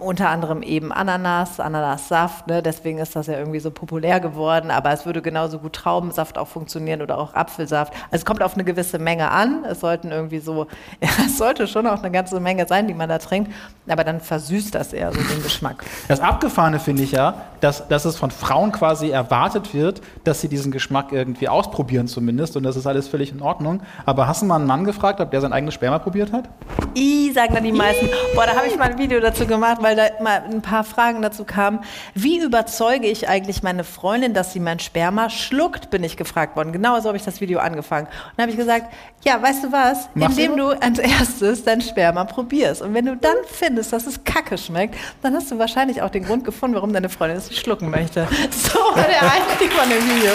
unter 0.00 0.28
anderem 0.28 0.62
eben 0.62 0.92
Ananas, 0.92 1.60
Ananassaft, 1.60 2.46
ne? 2.46 2.62
deswegen 2.62 2.98
ist 2.98 3.16
das 3.16 3.26
ja 3.26 3.38
irgendwie 3.38 3.60
so 3.60 3.70
populär 3.70 4.20
geworden, 4.20 4.70
aber 4.70 4.92
es 4.92 5.06
würde 5.06 5.22
genauso 5.22 5.58
gut 5.58 5.74
Traubensaft 5.74 6.38
auch 6.38 6.48
funktionieren 6.48 7.02
oder 7.02 7.18
auch 7.18 7.34
Apfelsaft. 7.34 7.92
Also 7.92 8.22
es 8.22 8.24
kommt 8.24 8.42
auf 8.42 8.54
eine 8.54 8.64
gewisse 8.64 8.98
Menge 8.98 9.30
an, 9.30 9.64
es 9.64 9.80
sollten 9.80 10.10
irgendwie 10.10 10.40
so, 10.40 10.66
ja, 11.00 11.08
es 11.24 11.38
sollte 11.38 11.66
schon 11.66 11.86
auch 11.86 11.98
eine 11.98 12.10
ganze 12.10 12.40
Menge 12.40 12.66
sein, 12.66 12.86
die 12.86 12.94
man 12.94 13.08
da 13.08 13.18
trinkt, 13.18 13.52
aber 13.88 14.04
dann 14.04 14.20
versüßt 14.20 14.74
das 14.74 14.92
eher 14.92 15.12
so 15.12 15.20
den 15.20 15.42
Geschmack. 15.42 15.84
Das 16.08 16.20
Abgefahrene 16.20 16.80
finde 16.80 17.02
ich 17.02 17.12
ja, 17.12 17.42
dass, 17.60 17.86
dass 17.88 18.04
es 18.04 18.16
von 18.16 18.30
Frauen 18.30 18.72
quasi 18.72 19.10
erwartet 19.10 19.74
wird, 19.74 20.00
dass 20.24 20.40
sie 20.40 20.48
diesen 20.48 20.72
Geschmack 20.72 21.12
irgendwie 21.12 21.48
ausprobieren 21.48 22.08
zumindest 22.08 22.56
und 22.56 22.62
das 22.62 22.76
ist 22.76 22.86
alles 22.86 23.08
völlig 23.08 23.32
in 23.32 23.42
Ordnung. 23.42 23.82
Aber 24.06 24.26
hast 24.26 24.42
du 24.42 24.46
mal 24.46 24.56
einen 24.56 24.66
Mann 24.66 24.84
gefragt, 24.84 25.20
ob 25.20 25.30
der 25.30 25.40
sein 25.40 25.52
eigenes 25.52 25.74
Sperma 25.74 25.98
probiert 25.98 26.32
hat? 26.32 26.48
I, 26.96 27.32
sagen 27.32 27.54
dann 27.54 27.64
die 27.64 27.72
meisten. 27.72 28.08
Boah, 28.34 28.46
da 28.46 28.56
habe 28.56 28.66
ich 28.66 28.76
mal 28.76 28.90
ein 28.90 28.98
Video 28.98 29.20
dazu 29.20 29.46
gemacht, 29.46 29.78
weil 29.80 29.89
da 29.96 30.08
mal 30.22 30.42
ein 30.42 30.62
paar 30.62 30.84
Fragen 30.84 31.22
dazu 31.22 31.44
kamen. 31.44 31.80
Wie 32.14 32.38
überzeuge 32.40 33.06
ich 33.06 33.28
eigentlich 33.28 33.62
meine 33.62 33.84
Freundin, 33.84 34.34
dass 34.34 34.52
sie 34.52 34.60
mein 34.60 34.78
Sperma 34.78 35.30
schluckt, 35.30 35.90
bin 35.90 36.04
ich 36.04 36.16
gefragt 36.16 36.56
worden. 36.56 36.72
Genau 36.72 36.98
so 37.00 37.08
habe 37.08 37.16
ich 37.16 37.24
das 37.24 37.40
Video 37.40 37.60
angefangen. 37.60 38.06
Und 38.06 38.32
dann 38.36 38.44
habe 38.44 38.52
ich 38.52 38.58
gesagt, 38.58 38.92
ja, 39.22 39.40
weißt 39.40 39.64
du 39.64 39.72
was? 39.72 40.08
Machst 40.14 40.38
du 40.38 40.42
Indem 40.42 40.56
du 40.56 40.68
als 40.70 40.98
erstes 40.98 41.64
dein 41.64 41.80
Sperma 41.80 42.24
probierst. 42.24 42.82
Und 42.82 42.94
wenn 42.94 43.06
du 43.06 43.16
dann 43.16 43.36
findest, 43.46 43.92
dass 43.92 44.06
es 44.06 44.24
kacke 44.24 44.56
schmeckt, 44.56 44.96
dann 45.22 45.34
hast 45.34 45.50
du 45.50 45.58
wahrscheinlich 45.58 46.02
auch 46.02 46.10
den 46.10 46.24
Grund 46.24 46.44
gefunden, 46.44 46.76
warum 46.76 46.92
deine 46.92 47.08
Freundin 47.08 47.38
es 47.38 47.48
nicht 47.48 47.60
schlucken 47.60 47.90
möchte. 47.90 48.26
So 48.50 48.78
war 48.78 49.04
der 49.04 49.22
Einstieg 49.22 49.72
von 49.72 49.88
dem 49.88 50.02
Video. 50.04 50.32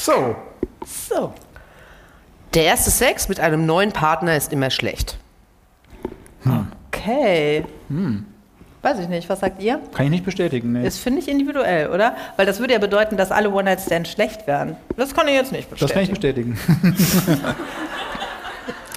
So. 0.00 0.36
So. 0.84 1.32
Der 2.58 2.64
erste 2.64 2.90
Sex 2.90 3.28
mit 3.28 3.38
einem 3.38 3.66
neuen 3.66 3.92
Partner 3.92 4.36
ist 4.36 4.52
immer 4.52 4.70
schlecht. 4.70 5.16
Okay. 6.90 7.64
Weiß 8.82 8.98
ich 8.98 9.06
nicht, 9.06 9.28
was 9.28 9.38
sagt 9.38 9.62
ihr? 9.62 9.80
Kann 9.94 10.06
ich 10.06 10.10
nicht 10.10 10.24
bestätigen. 10.24 10.72
Nee. 10.72 10.82
Das 10.82 10.98
finde 10.98 11.20
ich 11.20 11.28
individuell, 11.28 11.88
oder? 11.90 12.16
Weil 12.34 12.46
das 12.46 12.58
würde 12.58 12.72
ja 12.72 12.80
bedeuten, 12.80 13.16
dass 13.16 13.30
alle 13.30 13.52
One-Night-Stands 13.52 14.10
schlecht 14.10 14.48
wären. 14.48 14.74
Das 14.96 15.14
kann 15.14 15.28
ich 15.28 15.34
jetzt 15.34 15.52
nicht 15.52 15.68
Das 15.80 15.92
kann 15.92 16.02
ich 16.02 16.10
bestätigen. 16.10 16.58
bestätigen. 16.82 17.54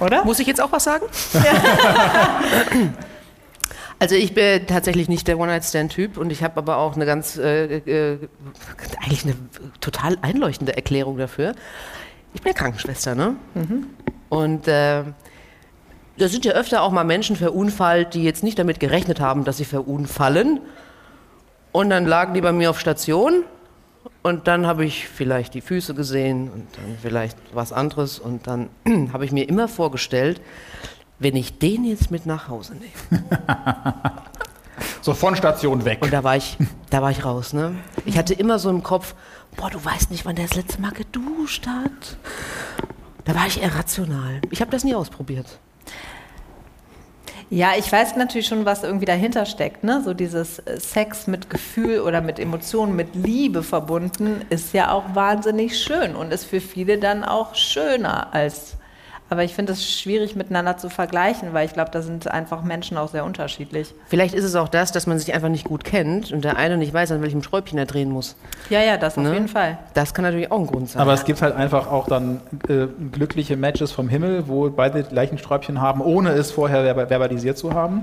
oder? 0.00 0.24
Muss 0.24 0.40
ich 0.40 0.48
jetzt 0.48 0.60
auch 0.60 0.72
was 0.72 0.82
sagen? 0.82 1.04
Also 4.00 4.16
ich 4.16 4.34
bin 4.34 4.66
tatsächlich 4.66 5.08
nicht 5.08 5.28
der 5.28 5.38
One-Night-Stand-Typ 5.38 6.16
und 6.16 6.32
ich 6.32 6.42
habe 6.42 6.56
aber 6.56 6.78
auch 6.78 6.96
eine 6.96 7.06
ganz, 7.06 7.38
äh, 7.38 7.76
äh, 7.76 8.18
eigentlich 9.00 9.22
eine 9.24 9.36
total 9.80 10.18
einleuchtende 10.20 10.74
Erklärung 10.74 11.16
dafür. 11.18 11.54
Ich 12.34 12.42
bin 12.42 12.52
ja 12.52 12.58
Krankenschwester, 12.58 13.14
ne? 13.14 13.36
Und 14.28 14.68
äh, 14.68 15.02
da 16.18 16.28
sind 16.28 16.44
ja 16.44 16.52
öfter 16.52 16.82
auch 16.82 16.90
mal 16.90 17.04
Menschen 17.04 17.36
verunfallt, 17.36 18.14
die 18.14 18.22
jetzt 18.22 18.42
nicht 18.42 18.58
damit 18.58 18.80
gerechnet 18.80 19.20
haben, 19.20 19.44
dass 19.44 19.58
sie 19.58 19.64
verunfallen. 19.64 20.60
Und 21.72 21.90
dann 21.90 22.06
lagen 22.06 22.34
die 22.34 22.40
bei 22.40 22.52
mir 22.52 22.70
auf 22.70 22.80
Station 22.80 23.44
und 24.22 24.46
dann 24.46 24.66
habe 24.66 24.84
ich 24.84 25.08
vielleicht 25.08 25.54
die 25.54 25.60
Füße 25.60 25.94
gesehen 25.94 26.50
und 26.50 26.66
dann 26.76 26.96
vielleicht 27.00 27.36
was 27.52 27.72
anderes 27.72 28.18
und 28.18 28.46
dann 28.46 28.68
habe 29.12 29.24
ich 29.24 29.32
mir 29.32 29.48
immer 29.48 29.68
vorgestellt, 29.68 30.40
wenn 31.18 31.36
ich 31.36 31.58
den 31.58 31.84
jetzt 31.84 32.10
mit 32.10 32.26
nach 32.26 32.48
Hause 32.48 32.74
nehme. 32.74 33.24
So 35.00 35.14
von 35.14 35.34
Station 35.34 35.84
weg. 35.84 35.98
Und 36.00 36.12
da 36.12 36.22
war 36.22 36.36
ich, 36.36 36.56
da 36.90 37.02
war 37.02 37.10
ich 37.10 37.24
raus, 37.24 37.52
ne? 37.52 37.74
Ich 38.04 38.16
hatte 38.16 38.34
immer 38.34 38.60
so 38.60 38.70
im 38.70 38.84
Kopf, 38.84 39.16
boah, 39.56 39.70
du 39.70 39.84
weißt 39.84 40.10
nicht, 40.10 40.24
wann 40.24 40.36
der 40.36 40.46
das 40.46 40.56
letzte 40.56 40.80
Mal 40.80 40.92
geduscht 40.92 41.66
hat. 41.66 42.16
Da 43.24 43.34
war 43.34 43.46
ich 43.46 43.62
irrational. 43.62 44.40
Ich 44.50 44.60
habe 44.60 44.70
das 44.70 44.84
nie 44.84 44.94
ausprobiert. 44.94 45.58
Ja, 47.50 47.72
ich 47.76 47.92
weiß 47.92 48.16
natürlich 48.16 48.46
schon, 48.46 48.64
was 48.64 48.82
irgendwie 48.82 49.04
dahinter 49.04 49.44
steckt. 49.44 49.84
Ne? 49.84 50.00
So 50.02 50.14
dieses 50.14 50.58
äh, 50.60 50.80
Sex 50.80 51.26
mit 51.26 51.50
Gefühl 51.50 52.00
oder 52.00 52.22
mit 52.22 52.38
Emotionen, 52.38 52.96
mit 52.96 53.14
Liebe 53.14 53.62
verbunden, 53.62 54.40
ist 54.48 54.72
ja 54.72 54.90
auch 54.90 55.14
wahnsinnig 55.14 55.78
schön 55.78 56.16
und 56.16 56.32
ist 56.32 56.44
für 56.44 56.62
viele 56.62 56.96
dann 56.96 57.24
auch 57.24 57.54
schöner 57.54 58.32
als. 58.32 58.78
Aber 59.32 59.44
ich 59.44 59.54
finde 59.54 59.72
es 59.72 59.90
schwierig 59.90 60.36
miteinander 60.36 60.76
zu 60.76 60.90
vergleichen, 60.90 61.54
weil 61.54 61.64
ich 61.64 61.72
glaube, 61.72 61.90
da 61.90 62.02
sind 62.02 62.30
einfach 62.30 62.62
Menschen 62.62 62.98
auch 62.98 63.08
sehr 63.08 63.24
unterschiedlich. 63.24 63.94
Vielleicht 64.06 64.34
ist 64.34 64.44
es 64.44 64.54
auch 64.56 64.68
das, 64.68 64.92
dass 64.92 65.06
man 65.06 65.18
sich 65.18 65.32
einfach 65.32 65.48
nicht 65.48 65.64
gut 65.64 65.84
kennt 65.84 66.32
und 66.32 66.44
der 66.44 66.58
eine 66.58 66.76
nicht 66.76 66.92
weiß, 66.92 67.12
an 67.12 67.22
welchem 67.22 67.42
Schräubchen 67.42 67.78
er 67.78 67.86
drehen 67.86 68.10
muss. 68.10 68.36
Ja, 68.68 68.82
ja, 68.82 68.98
das 68.98 69.16
auf 69.16 69.24
Ne? 69.24 69.32
jeden 69.32 69.48
Fall. 69.48 69.78
Das 69.94 70.12
kann 70.12 70.24
natürlich 70.26 70.52
auch 70.52 70.58
ein 70.58 70.66
Grund 70.66 70.90
sein. 70.90 71.00
Aber 71.00 71.14
es 71.14 71.24
gibt 71.24 71.40
halt 71.40 71.56
einfach 71.56 71.86
auch 71.90 72.08
dann 72.08 72.42
äh, 72.68 72.88
glückliche 73.10 73.56
Matches 73.56 73.90
vom 73.90 74.10
Himmel, 74.10 74.48
wo 74.48 74.68
beide 74.68 75.02
die 75.02 75.08
gleichen 75.08 75.38
Sträubchen 75.38 75.80
haben, 75.80 76.02
ohne 76.02 76.32
es 76.32 76.50
vorher 76.50 76.84
verba- 76.84 77.08
verbalisiert 77.08 77.56
zu 77.56 77.72
haben. 77.72 78.02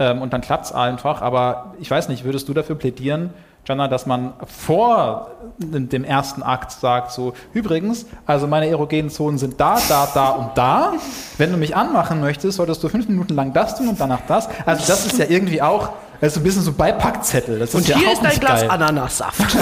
Ähm, 0.00 0.22
und 0.22 0.32
dann 0.32 0.40
klappt 0.40 0.64
es 0.64 0.72
einfach. 0.72 1.22
Aber 1.22 1.74
ich 1.78 1.88
weiß 1.88 2.08
nicht, 2.08 2.24
würdest 2.24 2.48
du 2.48 2.52
dafür 2.52 2.74
plädieren, 2.74 3.30
Jana, 3.66 3.88
dass 3.88 4.04
man 4.06 4.34
vor 4.46 5.30
dem 5.58 6.04
ersten 6.04 6.42
Akt 6.42 6.72
sagt, 6.72 7.12
so, 7.12 7.32
übrigens, 7.52 8.06
also 8.26 8.46
meine 8.46 8.68
erogenen 8.68 9.10
Zonen 9.10 9.38
sind 9.38 9.58
da, 9.58 9.78
da, 9.88 10.08
da 10.12 10.28
und 10.30 10.50
da. 10.54 10.92
Wenn 11.38 11.50
du 11.50 11.56
mich 11.56 11.74
anmachen 11.74 12.20
möchtest, 12.20 12.56
solltest 12.56 12.82
du 12.82 12.88
fünf 12.88 13.08
Minuten 13.08 13.34
lang 13.34 13.52
das 13.52 13.76
tun 13.76 13.88
und 13.88 13.98
danach 14.00 14.20
das. 14.28 14.48
Also 14.66 14.84
das 14.86 15.06
ist 15.06 15.18
ja 15.18 15.26
irgendwie 15.28 15.62
auch, 15.62 15.90
das 16.20 16.32
ist 16.32 16.38
ein 16.38 16.44
bisschen 16.44 16.62
so 16.62 16.72
Beipackzettel. 16.72 17.58
Das 17.58 17.74
Und 17.74 17.82
ist 17.82 17.88
ja 17.88 17.96
hier 17.98 18.08
auch 18.08 18.12
ist 18.12 18.24
ein 18.24 18.40
Glas 18.40 18.60
geil. 18.60 18.70
Ananassaft. 18.70 19.40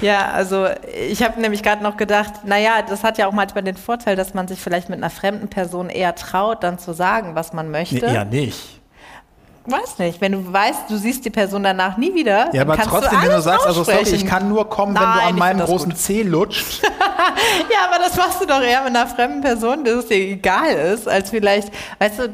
Ja, 0.00 0.32
also 0.32 0.66
ich 1.08 1.22
habe 1.22 1.40
nämlich 1.40 1.62
gerade 1.62 1.82
noch 1.82 1.96
gedacht, 1.96 2.44
naja, 2.44 2.82
das 2.86 3.04
hat 3.04 3.18
ja 3.18 3.28
auch 3.28 3.32
manchmal 3.32 3.62
den 3.62 3.76
Vorteil, 3.76 4.16
dass 4.16 4.34
man 4.34 4.48
sich 4.48 4.58
vielleicht 4.60 4.88
mit 4.88 4.98
einer 4.98 5.10
fremden 5.10 5.46
Person 5.48 5.88
eher 5.88 6.16
traut, 6.16 6.64
dann 6.64 6.80
zu 6.80 6.92
sagen, 6.92 7.36
was 7.36 7.52
man 7.52 7.70
möchte. 7.70 8.04
Nee, 8.04 8.12
eher 8.12 8.24
nicht. 8.24 8.81
Weiß 9.64 9.98
nicht, 9.98 10.20
wenn 10.20 10.32
du 10.32 10.52
weißt, 10.52 10.90
du 10.90 10.96
siehst 10.96 11.24
die 11.24 11.30
Person 11.30 11.62
danach 11.62 11.96
nie 11.96 12.12
wieder, 12.14 12.52
Ja, 12.52 12.62
aber 12.62 12.76
trotzdem, 12.76 13.20
du 13.20 13.26
wenn 13.26 13.32
du 13.32 13.40
sagst, 13.42 13.64
also 13.66 13.84
sorry, 13.84 14.00
ich 14.02 14.26
kann 14.26 14.48
nur 14.48 14.68
kommen, 14.68 14.94
wenn 14.94 15.02
Nein, 15.02 15.14
du 15.14 15.20
ich 15.20 15.26
an 15.28 15.38
meinem 15.38 15.60
großen 15.60 15.90
gut. 15.90 15.98
Zeh 15.98 16.22
lutscht. 16.22 16.82
Ja, 17.70 17.88
aber 17.88 18.02
das 18.02 18.16
machst 18.16 18.40
du 18.42 18.46
doch 18.46 18.60
eher 18.60 18.82
mit 18.82 18.94
einer 18.96 19.06
fremden 19.06 19.40
Person, 19.40 19.84
dass 19.84 19.94
es 19.94 20.06
dir 20.08 20.16
egal 20.16 20.72
ist, 20.72 21.08
als 21.08 21.30
vielleicht, 21.30 21.70
weißt 22.00 22.18
du, 22.18 22.28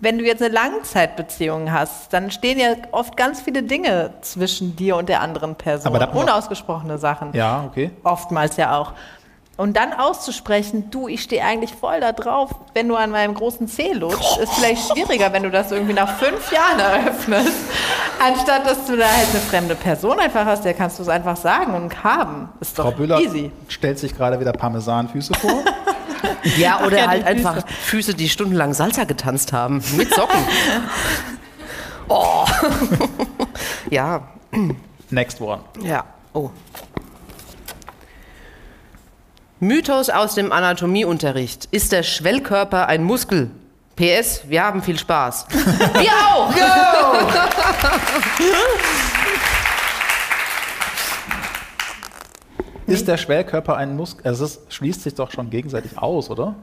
wenn 0.00 0.18
du 0.18 0.24
jetzt 0.24 0.42
eine 0.42 0.52
Langzeitbeziehung 0.52 1.70
hast, 1.70 2.12
dann 2.12 2.30
stehen 2.32 2.58
ja 2.58 2.70
oft 2.92 3.16
ganz 3.16 3.40
viele 3.40 3.62
Dinge 3.62 4.10
zwischen 4.22 4.74
dir 4.74 4.96
und 4.96 5.08
der 5.08 5.20
anderen 5.20 5.54
Person. 5.54 5.86
Aber 5.94 6.04
da- 6.04 6.10
Unausgesprochene 6.12 6.98
Sachen. 6.98 7.32
Ja, 7.34 7.64
okay. 7.66 7.90
Oftmals 8.02 8.56
ja 8.56 8.76
auch. 8.76 8.92
Und 9.56 9.76
dann 9.78 9.94
auszusprechen, 9.94 10.90
du, 10.90 11.08
ich 11.08 11.22
stehe 11.22 11.42
eigentlich 11.42 11.72
voll 11.74 12.00
da 12.00 12.12
drauf, 12.12 12.50
wenn 12.74 12.88
du 12.88 12.94
an 12.96 13.10
meinem 13.10 13.32
großen 13.32 13.68
Zeh 13.68 13.92
lutscht, 13.92 14.36
ist 14.38 14.52
vielleicht 14.52 14.92
schwieriger, 14.92 15.32
wenn 15.32 15.44
du 15.44 15.50
das 15.50 15.72
irgendwie 15.72 15.94
nach 15.94 16.18
fünf 16.18 16.52
Jahren 16.52 16.78
eröffnest, 16.78 17.52
anstatt 18.22 18.66
dass 18.66 18.84
du 18.84 18.96
da 18.98 19.06
halt 19.06 19.28
eine 19.30 19.40
fremde 19.40 19.74
Person 19.74 20.18
einfach 20.20 20.44
hast, 20.44 20.64
der 20.66 20.74
kannst 20.74 20.98
du 20.98 21.02
es 21.04 21.08
einfach 21.08 21.38
sagen 21.38 21.74
und 21.74 22.04
haben. 22.04 22.50
Ist 22.60 22.76
Frau 22.76 22.90
doch 22.90 22.96
Bühler 22.98 23.18
easy. 23.18 23.50
stellt 23.68 23.98
sich 23.98 24.14
gerade 24.14 24.38
wieder 24.40 24.52
Parmesanfüße 24.52 25.34
vor. 25.34 25.64
Ja, 26.56 26.84
oder 26.84 26.98
ja, 26.98 27.06
halt 27.08 27.22
die 27.22 27.26
einfach 27.26 27.66
Füße, 27.66 28.14
die 28.14 28.28
stundenlang 28.28 28.72
Salsa 28.72 29.04
getanzt 29.04 29.52
haben. 29.52 29.82
Mit 29.96 30.12
Socken. 30.12 30.38
oh. 32.08 32.44
ja, 33.90 34.22
Next 35.10 35.40
one. 35.40 35.60
ja. 35.82 36.04
Oh. 36.32 36.50
Mythos 39.60 40.10
aus 40.10 40.34
dem 40.34 40.52
Anatomieunterricht. 40.52 41.66
Ist 41.70 41.92
der 41.92 42.02
Schwellkörper 42.02 42.88
ein 42.88 43.02
Muskel? 43.04 43.50
PS, 43.96 44.42
wir 44.46 44.62
haben 44.62 44.82
viel 44.82 44.98
Spaß. 44.98 45.46
wir 45.50 46.12
auch! 46.34 46.52
Ist 52.86 53.08
der 53.08 53.16
Schwellkörper 53.16 53.76
ein 53.76 53.96
Muskel? 53.96 54.26
Also 54.26 54.44
es 54.44 54.60
schließt 54.68 55.02
sich 55.02 55.14
doch 55.14 55.30
schon 55.30 55.50
gegenseitig 55.50 55.98
aus, 55.98 56.30
oder? 56.30 56.54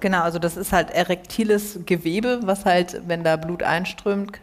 Genau, 0.00 0.22
also 0.22 0.38
das 0.38 0.56
ist 0.56 0.72
halt 0.72 0.90
erektiles 0.90 1.80
Gewebe, 1.86 2.40
was 2.44 2.64
halt, 2.64 3.02
wenn 3.06 3.22
da 3.24 3.36
Blut 3.36 3.62
einströmt, 3.62 4.38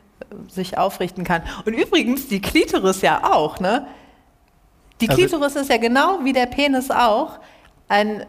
sich 0.48 0.78
aufrichten 0.78 1.24
kann. 1.24 1.42
Und 1.66 1.74
übrigens 1.74 2.28
die 2.28 2.42
Klitoris 2.42 3.02
ja 3.02 3.24
auch, 3.24 3.60
ne? 3.60 3.88
Die 5.02 5.10
Also- 5.10 5.20
Klitoris 5.22 5.56
ist 5.56 5.70
ja 5.70 5.78
genau 5.78 6.20
wie 6.24 6.34
der 6.34 6.46
Penis 6.46 6.92
auch 6.92 7.40
ein 7.88 8.26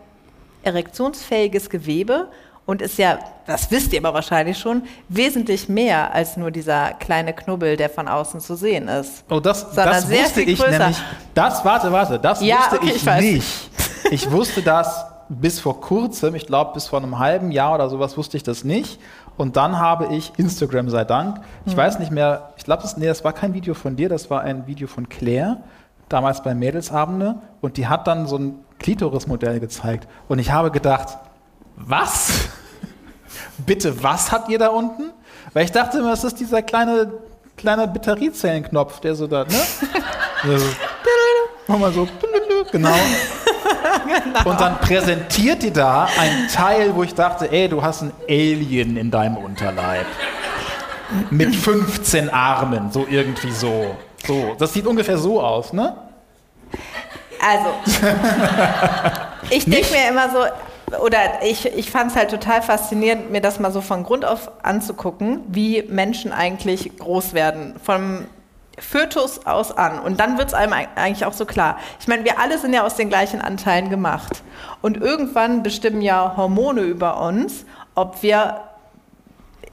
erektionsfähiges 0.63 1.71
Gewebe 1.71 2.29
und 2.67 2.83
ist 2.83 2.99
ja, 2.99 3.19
das 3.47 3.71
wisst 3.71 3.93
ihr 3.93 4.01
aber 4.01 4.13
wahrscheinlich 4.15 4.59
schon, 4.59 4.83
wesentlich 5.09 5.69
mehr 5.69 6.13
als 6.13 6.37
nur 6.37 6.51
dieser 6.51 6.91
kleine 6.95 7.33
Knubbel, 7.33 7.77
der 7.77 7.89
von 7.89 8.09
außen 8.09 8.41
zu 8.41 8.57
sehen 8.57 8.89
ist. 8.89 9.25
Oh, 9.31 9.39
das, 9.39 9.71
das 9.73 10.11
wusste 10.11 10.43
ich 10.43 10.59
größer. 10.59 10.79
nämlich. 10.79 10.99
Das, 11.35 11.65
warte, 11.65 11.93
warte, 11.93 12.19
das 12.19 12.43
Ja, 12.43 12.59
wusste 12.59 12.77
okay, 12.77 12.93
ich, 12.95 13.07
ich 13.07 13.21
nicht. 13.35 13.71
Ich 14.11 14.31
wusste 14.31 14.63
das 14.63 15.05
bis 15.29 15.59
vor 15.61 15.81
kurzem, 15.81 16.35
ich 16.35 16.47
glaube 16.47 16.73
bis 16.75 16.87
vor 16.87 17.01
einem 17.01 17.19
halben 17.19 17.51
Jahr 17.53 17.75
oder 17.75 17.89
sowas 17.89 18.17
wusste 18.17 18.37
ich 18.37 18.43
das 18.43 18.65
nicht. 18.65 19.01
Und 19.37 19.57
dann 19.57 19.79
habe 19.79 20.15
ich 20.15 20.33
Instagram 20.37 20.89
sei 20.91 21.05
Dank. 21.05 21.41
Ich 21.67 21.73
Hm. 21.73 21.79
weiß 21.79 21.99
nicht 22.01 22.11
mehr, 22.11 22.51
ich 22.57 22.65
glaube, 22.65 22.83
das, 22.83 22.97
nee, 22.97 23.07
das 23.07 23.23
war 23.23 23.33
kein 23.33 23.53
Video 23.55 23.75
von 23.75 23.95
dir, 23.97 24.09
das 24.09 24.31
war 24.31 24.41
ein 24.43 24.67
Video 24.67 24.89
von 24.89 25.09
Claire, 25.09 25.59
damals 26.09 26.43
bei 26.43 26.55
Mädelsabende. 26.55 27.37
Und 27.61 27.77
die 27.77 27.87
hat 27.87 28.07
dann 28.07 28.27
so 28.27 28.39
ein 28.39 28.59
Klitoris-Modell 28.79 29.61
gezeigt. 29.61 30.09
Und 30.29 30.39
ich 30.39 30.51
habe 30.51 30.71
gedacht, 30.71 31.19
was? 31.77 32.31
Bitte, 33.59 34.03
was 34.03 34.33
habt 34.33 34.49
ihr 34.49 34.59
da 34.59 34.69
unten? 34.69 35.13
Weil 35.53 35.65
ich 35.65 35.73
dachte 35.73 35.99
immer, 35.99 36.13
es 36.13 36.25
ist 36.25 36.39
dieser 36.39 36.63
kleine, 36.63 37.13
kleine 37.57 37.89
Batteriezellenknopf, 37.89 39.01
der 39.01 39.15
so 39.15 39.27
da, 39.27 39.45
ne? 39.45 39.61
Der 40.45 40.59
so, 40.59 40.67
mach 41.67 41.79
mal 41.79 41.93
so, 41.93 42.07
genau. 42.71 42.95
Und 44.45 44.61
dann 44.61 44.79
präsentiert 44.79 45.63
die 45.63 45.73
da 45.73 46.09
ein 46.19 46.49
Teil, 46.53 46.95
wo 46.95 47.03
ich 47.03 47.15
dachte, 47.15 47.51
ey, 47.51 47.69
du 47.69 47.83
hast 47.83 48.03
ein 48.03 48.13
Alien 48.29 48.97
in 48.97 49.11
deinem 49.11 49.37
Unterleib. 49.37 50.07
Mit 51.31 51.55
15 51.55 52.31
Armen, 52.31 52.91
so 52.91 53.07
irgendwie 53.09 53.53
so. 53.53 53.97
So, 54.27 54.57
das 54.59 54.73
sieht 54.73 54.87
ungefähr 54.87 55.19
so 55.19 55.41
aus, 55.41 55.73
ne? 55.73 55.97
Also, 57.41 57.71
ich 59.51 59.65
denke 59.65 59.93
mir 59.93 60.09
immer 60.09 60.31
so, 60.31 60.97
oder 61.01 61.19
ich, 61.43 61.67
ich 61.67 61.91
fand 61.91 62.11
es 62.13 62.17
halt 62.17 62.31
total 62.31 62.63
faszinierend, 62.63 63.31
mir 63.31 63.41
das 63.41 63.59
mal 63.59 63.73
so 63.73 63.81
von 63.81 64.05
Grund 64.05 64.25
auf 64.25 64.51
anzugucken, 64.63 65.41
wie 65.49 65.83
Menschen 65.83 66.33
eigentlich 66.33 66.97
groß 66.99 67.35
werden. 67.35 67.75
Vom 67.83 68.27
Fötus 68.79 69.47
aus 69.47 69.77
an. 69.77 69.99
Und 69.99 70.21
dann 70.21 70.37
wird 70.39 70.49
es 70.49 70.55
einem 70.55 70.73
eig- 70.75 70.89
eigentlich 70.97 71.25
auch 71.25 71.33
so 71.33 71.47
klar. 71.47 71.79
Ich 71.99 72.09
meine, 72.09 72.25
wir 72.25 72.39
alle 72.39 72.59
sind 72.59 72.73
ja 72.75 72.85
aus 72.85 72.95
den 72.95 73.09
gleichen 73.09 73.41
Anteilen 73.41 73.89
gemacht. 73.91 74.43
Und 74.83 74.99
irgendwann 74.99 75.63
bestimmen 75.63 76.03
ja 76.03 76.35
Hormone 76.37 76.83
über 76.83 77.21
uns, 77.21 77.65
ob 77.95 78.23
wir 78.23 78.61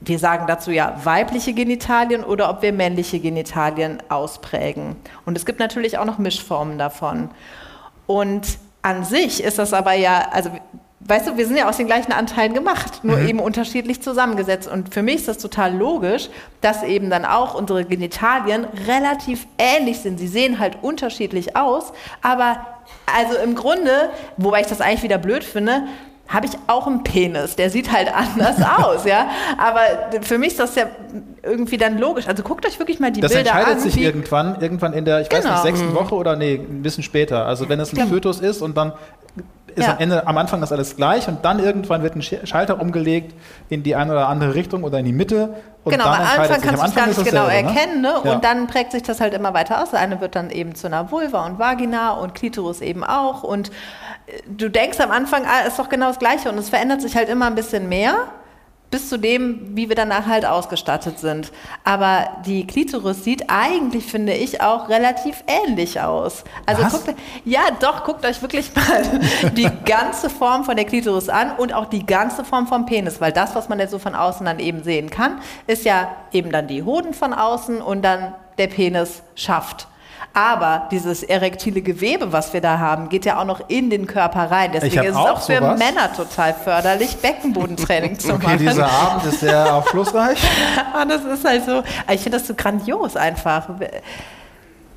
wir 0.04 0.18
sagen 0.18 0.46
dazu 0.46 0.70
ja 0.70 0.98
weibliche 1.04 1.52
Genitalien 1.52 2.24
oder 2.24 2.50
ob 2.50 2.62
wir 2.62 2.72
männliche 2.72 3.20
Genitalien 3.20 4.02
ausprägen. 4.08 4.96
Und 5.24 5.36
es 5.36 5.46
gibt 5.46 5.60
natürlich 5.60 5.98
auch 5.98 6.04
noch 6.04 6.18
Mischformen 6.18 6.78
davon. 6.78 7.30
Und 8.06 8.58
an 8.82 9.04
sich 9.04 9.42
ist 9.42 9.58
das 9.58 9.72
aber 9.72 9.94
ja, 9.94 10.28
also 10.30 10.50
weißt 11.06 11.28
du, 11.28 11.36
wir 11.36 11.46
sind 11.46 11.56
ja 11.56 11.68
aus 11.68 11.76
den 11.76 11.86
gleichen 11.86 12.12
Anteilen 12.12 12.54
gemacht, 12.54 13.00
nur 13.02 13.18
eben 13.18 13.38
unterschiedlich 13.38 14.02
zusammengesetzt. 14.02 14.68
Und 14.68 14.92
für 14.92 15.02
mich 15.02 15.16
ist 15.16 15.28
das 15.28 15.38
total 15.38 15.74
logisch, 15.74 16.28
dass 16.60 16.82
eben 16.82 17.10
dann 17.10 17.24
auch 17.24 17.54
unsere 17.54 17.84
Genitalien 17.84 18.66
relativ 18.86 19.46
ähnlich 19.58 20.00
sind. 20.00 20.18
Sie 20.18 20.28
sehen 20.28 20.58
halt 20.58 20.78
unterschiedlich 20.82 21.56
aus, 21.56 21.92
aber 22.22 22.66
also 23.14 23.38
im 23.38 23.54
Grunde, 23.54 24.10
wobei 24.36 24.62
ich 24.62 24.66
das 24.66 24.80
eigentlich 24.80 25.02
wieder 25.02 25.18
blöd 25.18 25.44
finde, 25.44 25.84
habe 26.26 26.46
ich 26.46 26.52
auch 26.66 26.86
einen 26.86 27.02
Penis. 27.02 27.54
Der 27.56 27.68
sieht 27.70 27.92
halt 27.92 28.08
anders 28.14 28.56
aus, 28.78 29.04
ja. 29.04 29.28
Aber 29.58 29.80
für 30.22 30.38
mich 30.38 30.48
ist 30.52 30.60
das 30.60 30.74
ja 30.74 30.86
irgendwie 31.42 31.76
dann 31.76 31.98
logisch. 31.98 32.26
Also 32.26 32.42
guckt 32.42 32.66
euch 32.66 32.78
wirklich 32.78 32.98
mal 32.98 33.12
die 33.12 33.20
Das 33.20 33.32
Bilder 33.32 33.50
entscheidet 33.50 33.74
an. 33.76 33.80
sich 33.80 33.96
wie- 33.96 34.04
irgendwann, 34.04 34.60
irgendwann 34.60 34.92
in 34.94 35.04
der, 35.04 35.20
ich 35.20 35.30
weiß 35.30 35.42
Genau. 35.42 35.54
nicht, 35.54 35.62
sechsten 35.62 35.94
Woche 35.94 36.14
oder 36.14 36.34
nee, 36.36 36.54
ein 36.54 36.82
bisschen 36.82 37.02
später. 37.02 37.46
Also 37.46 37.68
wenn 37.68 37.78
es 37.78 37.92
ein 37.92 37.96
Genau. 37.96 38.08
Fötus 38.08 38.40
ist 38.40 38.62
und 38.62 38.76
dann 38.76 38.92
ist 39.76 39.86
Ja. 39.86 39.92
am 39.94 39.98
Ende, 39.98 40.26
am 40.26 40.36
Anfang 40.38 40.60
das 40.60 40.72
alles 40.72 40.96
gleich 40.96 41.28
und 41.28 41.44
dann 41.44 41.58
irgendwann 41.58 42.02
wird 42.02 42.16
ein 42.16 42.22
Sch- 42.22 42.46
Schalter 42.46 42.80
umgelegt 42.80 43.34
in 43.68 43.82
die 43.82 43.94
eine 43.96 44.12
oder 44.12 44.28
andere 44.28 44.54
Richtung 44.54 44.84
oder 44.84 44.98
in 44.98 45.04
die 45.04 45.12
Mitte. 45.12 45.54
Und 45.84 45.92
genau, 45.92 46.04
dann 46.04 46.14
am 46.14 46.20
entscheidet 46.22 46.50
Anfang 46.56 46.60
kannst 46.62 46.82
du 46.82 46.86
es 46.88 46.94
gar 46.94 47.06
nicht 47.08 47.24
genau 47.24 47.44
dasselbe, 47.46 47.68
ne? 47.72 47.74
erkennen, 47.78 48.00
ne? 48.02 48.14
Ja. 48.24 48.32
Und 48.32 48.44
dann 48.44 48.66
prägt 48.66 48.92
sich 48.92 49.02
das 49.02 49.20
halt 49.20 49.34
immer 49.34 49.52
weiter 49.54 49.82
aus. 49.82 49.90
Der 49.90 50.00
eine 50.00 50.20
wird 50.20 50.34
dann 50.34 50.50
eben 50.50 50.74
zu 50.74 50.86
einer 50.86 51.10
Vulva 51.10 51.44
und 51.44 51.58
Vagina 51.58 52.12
und 52.12 52.34
Klitoris 52.34 52.80
eben 52.80 53.04
auch. 53.04 53.42
Und 53.42 53.68
äh, 54.26 54.40
du 54.46 54.70
denkst 54.70 54.98
am 55.00 55.10
Anfang, 55.10 55.42
ah, 55.44 55.66
ist 55.66 55.78
doch 55.78 55.88
genau 55.88 56.06
das 56.08 56.18
Gleiche. 56.18 56.48
Und 56.50 56.56
es 56.58 56.68
verändert 56.70 57.02
sich 57.02 57.16
halt 57.16 57.28
immer 57.28 57.46
ein 57.46 57.54
bisschen 57.54 57.88
mehr. 57.88 58.14
Bis 58.94 59.08
zu 59.08 59.18
dem, 59.18 59.76
wie 59.76 59.88
wir 59.88 59.96
danach 59.96 60.26
halt 60.26 60.46
ausgestattet 60.46 61.18
sind. 61.18 61.50
Aber 61.82 62.28
die 62.46 62.64
Klitoris 62.64 63.24
sieht 63.24 63.50
eigentlich, 63.50 64.04
finde 64.06 64.34
ich, 64.34 64.60
auch 64.60 64.88
relativ 64.88 65.42
ähnlich 65.48 66.00
aus. 66.00 66.44
Also 66.64 66.84
Was? 66.84 66.92
guckt, 66.92 67.18
ja, 67.44 67.62
doch, 67.80 68.04
guckt 68.04 68.24
euch 68.24 68.40
wirklich 68.40 68.70
mal 68.72 69.02
die 69.56 69.68
ganze 69.84 70.30
Form 70.30 70.62
von 70.62 70.76
der 70.76 70.84
Klitoris 70.84 71.28
an 71.28 71.56
und 71.56 71.72
auch 71.72 71.86
die 71.86 72.06
ganze 72.06 72.44
Form 72.44 72.68
vom 72.68 72.86
Penis, 72.86 73.20
weil 73.20 73.32
das, 73.32 73.56
was 73.56 73.68
man 73.68 73.80
jetzt 73.80 73.90
so 73.90 73.98
von 73.98 74.14
außen 74.14 74.46
dann 74.46 74.60
eben 74.60 74.84
sehen 74.84 75.10
kann, 75.10 75.40
ist 75.66 75.84
ja 75.84 76.14
eben 76.30 76.52
dann 76.52 76.68
die 76.68 76.84
Hoden 76.84 77.14
von 77.14 77.32
außen 77.32 77.82
und 77.82 78.02
dann 78.02 78.36
der 78.58 78.68
Penis 78.68 79.24
schafft. 79.34 79.88
Aber 80.32 80.88
dieses 80.90 81.22
erektile 81.22 81.82
Gewebe, 81.82 82.32
was 82.32 82.52
wir 82.52 82.60
da 82.60 82.78
haben, 82.78 83.08
geht 83.08 83.24
ja 83.24 83.40
auch 83.40 83.44
noch 83.44 83.68
in 83.68 83.90
den 83.90 84.06
Körper 84.06 84.50
rein. 84.50 84.70
Deswegen 84.72 85.02
ist 85.02 85.10
es 85.10 85.16
auch 85.16 85.30
auch 85.30 85.42
für 85.42 85.58
sowas. 85.58 85.78
Männer 85.78 86.12
total 86.12 86.54
förderlich, 86.54 87.16
Beckenbodentraining 87.18 88.18
zu 88.18 88.32
Okay, 88.34 88.44
machen. 88.46 88.58
dieser 88.58 88.90
Abend 88.90 89.24
ist 89.26 89.40
sehr 89.40 89.74
aufschlussreich. 89.74 90.38
Ah, 90.92 91.04
das 91.04 91.24
ist 91.24 91.44
halt 91.44 91.64
so, 91.64 91.82
ich 92.12 92.20
finde 92.20 92.38
das 92.38 92.46
so 92.48 92.54
grandios 92.54 93.16
einfach. 93.16 93.68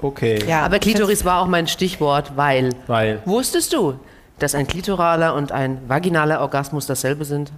Okay. 0.01 0.43
Ja, 0.47 0.63
Aber 0.63 0.79
Klitoris 0.79 1.25
war 1.25 1.41
auch 1.41 1.47
mein 1.47 1.67
Stichwort, 1.67 2.33
weil. 2.35 2.69
Weil. 2.87 3.21
Wusstest 3.25 3.73
du, 3.73 3.99
dass 4.39 4.53
ein 4.55 4.67
klitoraler 4.67 5.33
und 5.33 5.51
ein 5.51 5.81
vaginaler 5.87 6.41
Orgasmus 6.41 6.85
dasselbe 6.85 7.25
sind? 7.25 7.51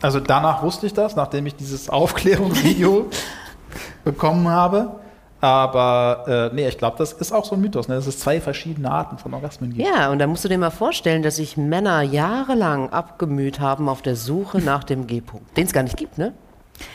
Also 0.00 0.18
danach 0.20 0.62
wusste 0.62 0.86
ich 0.86 0.94
das, 0.94 1.14
nachdem 1.16 1.46
ich 1.46 1.56
dieses 1.56 1.90
Aufklärungsvideo 1.90 3.06
bekommen 4.04 4.48
habe. 4.48 5.00
Aber 5.44 6.50
äh, 6.52 6.54
nee, 6.54 6.66
ich 6.66 6.78
glaube, 6.78 6.96
das 6.96 7.12
ist 7.12 7.30
auch 7.30 7.44
so 7.44 7.54
ein 7.54 7.60
Mythos, 7.60 7.86
ne? 7.86 7.96
dass 7.96 8.06
es 8.06 8.18
zwei 8.18 8.40
verschiedene 8.40 8.90
Arten 8.90 9.18
von 9.18 9.34
Orgasmen 9.34 9.74
gibt. 9.74 9.86
Ja, 9.86 10.10
und 10.10 10.18
da 10.18 10.26
musst 10.26 10.42
du 10.42 10.48
dir 10.48 10.56
mal 10.56 10.70
vorstellen, 10.70 11.22
dass 11.22 11.36
sich 11.36 11.58
Männer 11.58 12.00
jahrelang 12.00 12.88
abgemüht 12.88 13.60
haben 13.60 13.90
auf 13.90 14.00
der 14.00 14.16
Suche 14.16 14.62
nach 14.62 14.84
dem 14.84 15.06
G-Punkt, 15.06 15.54
den 15.58 15.66
es 15.66 15.74
gar 15.74 15.82
nicht 15.82 15.98
gibt, 15.98 16.16
ne? 16.16 16.32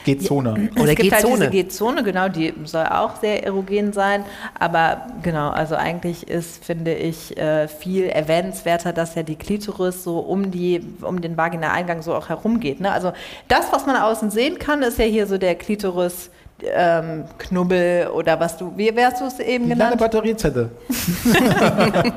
G-Zone. 0.03 0.71
Oder 0.79 0.89
es 0.89 0.95
gibt 0.95 1.13
halt 1.13 1.23
G-Zone. 1.25 1.49
diese 1.51 1.63
G-Zone, 1.63 2.03
genau, 2.03 2.27
die 2.27 2.51
soll 2.63 2.87
auch 2.87 3.17
sehr 3.17 3.43
erogen 3.43 3.93
sein. 3.93 4.25
Aber 4.59 5.03
genau, 5.21 5.51
also 5.51 5.75
eigentlich 5.75 6.27
ist, 6.27 6.65
finde 6.65 6.95
ich, 6.95 7.37
äh, 7.37 7.67
viel 7.67 8.05
erwähnenswerter, 8.05 8.93
dass 8.93 9.13
ja 9.13 9.21
die 9.21 9.35
Klitoris 9.35 10.03
so 10.03 10.17
um, 10.17 10.49
die, 10.49 10.81
um 11.01 11.21
den 11.21 11.37
Vagina-Eingang 11.37 12.01
so 12.01 12.15
auch 12.15 12.29
herumgeht. 12.29 12.79
Ne? 12.81 12.91
Also 12.91 13.13
das, 13.47 13.71
was 13.71 13.85
man 13.85 13.95
außen 13.95 14.31
sehen 14.31 14.57
kann, 14.57 14.81
ist 14.81 14.97
ja 14.97 15.05
hier 15.05 15.27
so 15.27 15.37
der 15.37 15.53
Klitoris. 15.53 16.31
Ähm, 16.63 17.25
Knubbel 17.37 18.07
oder 18.13 18.39
was 18.39 18.57
du, 18.57 18.73
wie 18.75 18.93
wärst 18.95 19.21
du 19.21 19.25
es 19.25 19.39
eben 19.39 19.65
Die 19.65 19.69
genannt? 19.71 19.97
Batteriezelle. 19.97 20.69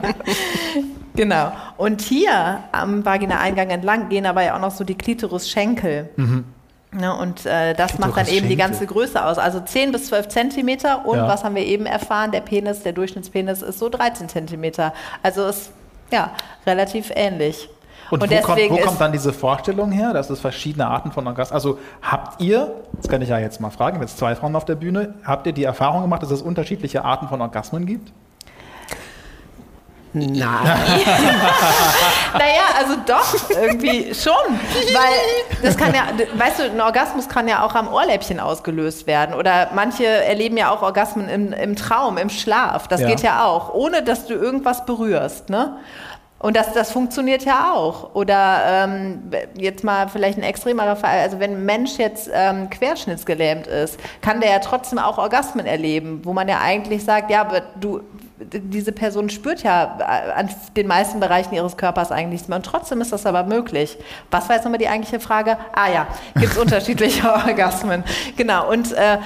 Genau. 1.15 1.53
Und 1.77 2.01
hier 2.01 2.61
am 2.73 3.05
Vagina-Eingang 3.05 3.69
entlang 3.69 4.09
gehen 4.09 4.25
aber 4.25 4.43
ja 4.45 4.57
auch 4.57 4.61
noch 4.61 4.71
so 4.71 4.83
die 4.83 4.95
Klitoris-Schenkel. 4.95 6.09
Ne, 6.95 7.15
und 7.17 7.45
äh, 7.47 7.75
das 7.75 7.99
macht 7.99 8.17
dann 8.17 8.27
eben 8.29 8.49
die 8.49 8.57
ganze 8.57 8.87
Größe 8.87 9.23
aus. 9.25 9.37
Also 9.39 9.61
10 9.61 9.93
bis 9.93 10.07
12 10.07 10.29
Zentimeter 10.29 11.07
und 11.07 11.17
Ja. 11.19 11.29
was 11.29 11.45
haben 11.45 11.55
wir 11.55 11.65
eben 11.67 11.85
erfahren? 11.87 12.33
Der 12.33 12.41
Penis, 12.41 12.83
der 12.83 12.93
Durchschnittspenis 12.93 13.63
ist 13.63 13.79
so 13.79 13.89
13 13.91 14.29
Zentimeter. 14.31 14.93
Also 15.23 15.47
ist 15.47 15.71
ja 16.11 16.31
relativ 16.67 17.11
ähnlich. 17.15 17.69
Und, 18.13 18.31
wo, 18.31 18.41
kommt, 18.43 18.61
wo 18.69 18.77
kommt 18.77 19.01
dann 19.01 19.11
diese 19.11 19.33
Vorstellung 19.33 19.91
her, 19.91 20.13
dass 20.13 20.29
es 20.29 20.39
verschiedene 20.39 20.87
Arten 20.87 21.13
von 21.13 21.27
Orgasmen 21.27 21.55
Also 21.55 21.79
habt 22.03 22.43
ihr, 22.43 22.75
das 22.99 23.09
kann 23.09 23.23
ich 23.23 23.31
ja 23.31 23.39
jetzt 23.39 23.59
mal 23.59 23.71
fragen, 23.71 24.01
wenn 24.01 24.05
es 24.05 24.17
zwei 24.17 24.35
Frauen 24.35 24.55
auf 24.55 24.67
der 24.67 24.75
Bühne, 24.75 25.15
habt 25.25 25.47
ihr 25.47 25.55
die 25.55 25.65
Erfahrung 25.65 26.03
gemacht, 26.03 26.23
dass 26.23 26.31
es 26.31 26.43
unterschiedliche 26.43 27.07
Arten 27.07 27.27
von 27.29 27.41
Orgasmen 27.41 27.87
gibt? 27.87 28.13
Nein. 30.15 30.37
Naja, 32.35 32.63
also 32.79 32.95
doch, 33.07 33.51
irgendwie 33.51 34.15
schon. 34.15 34.33
Weil 34.93 35.63
das 35.63 35.77
kann 35.77 35.95
ja, 35.95 36.05
weißt 36.35 36.61
du, 36.61 36.63
ein 36.65 36.81
Orgasmus 36.81 37.29
kann 37.29 37.47
ja 37.47 37.63
auch 37.63 37.75
am 37.75 37.89
Ohrläppchen 37.93 38.41
ausgelöst 38.41 39.07
werden. 39.07 39.35
Oder 39.35 39.69
manche 39.75 40.07
erleben 40.07 40.57
ja 40.57 40.71
auch 40.71 40.83
Orgasmen 40.83 41.29
im, 41.29 41.53
im 41.53 41.77
Traum, 41.77 42.17
im 42.17 42.31
Schlaf. 42.31 42.89
Das 42.89 43.03
Ja. 43.03 43.09
geht 43.09 43.21
ja 43.21 43.45
auch, 43.45 43.73
ohne 43.75 44.03
dass 44.03 44.27
du 44.27 44.35
irgendwas 44.35 44.87
berührst. 44.87 45.51
Ne? 45.51 45.77
Und 46.43 46.57
das, 46.57 46.73
das 46.73 46.91
funktioniert 46.91 47.45
ja 47.45 47.73
auch. 47.73 48.15
Oder 48.15 48.63
ähm, 48.67 49.31
jetzt 49.55 49.85
mal 49.85 50.09
vielleicht 50.09 50.39
ein 50.39 50.43
extremerer 50.43 50.97
Fall. 50.97 51.21
Also 51.21 51.39
wenn 51.39 51.53
ein 51.53 51.65
Mensch 51.65 51.99
jetzt 51.99 52.29
ähm, 52.33 52.69
querschnittsgelähmt 52.69 53.69
ist, 53.69 53.99
kann 54.21 54.41
der 54.41 54.51
ja 54.51 54.59
trotzdem 54.59 54.99
auch 54.99 55.19
Orgasmen 55.19 55.67
erleben, 55.67 56.21
wo 56.25 56.33
man 56.33 56.49
ja 56.49 56.61
eigentlich 56.61 57.05
sagt, 57.05 57.31
ja, 57.31 57.43
aber 57.43 57.63
du, 57.81 58.01
diese 58.41 58.91
Person 58.91 59.31
spürt 59.31 59.63
ja 59.63 59.99
äh, 60.01 60.33
an 60.33 60.51
den 60.77 60.89
meisten 60.89 61.21
Bereichen 61.21 61.55
ihres 61.55 61.77
Körpers 61.77 62.11
eigentlich 62.11 62.33
nichts 62.33 62.49
mehr. 62.49 62.57
Und 62.57 62.67
trotzdem 62.67 63.01
ist 63.01 63.13
das 63.13 63.25
aber 63.25 63.45
möglich. 63.45 63.97
Was 64.33 64.49
war 64.49 64.57
jetzt 64.57 64.65
nochmal 64.65 64.79
die 64.79 64.89
eigentliche 64.89 65.21
Frage? 65.21 65.57
Ah 65.73 65.91
ja, 65.91 66.07
gibt 66.35 66.53
es 66.53 66.59
unterschiedliche 66.61 67.33
Orgasmen. 67.33 68.03
Genau. 68.37 68.69
Und 68.69 68.93
äh, 68.93 69.19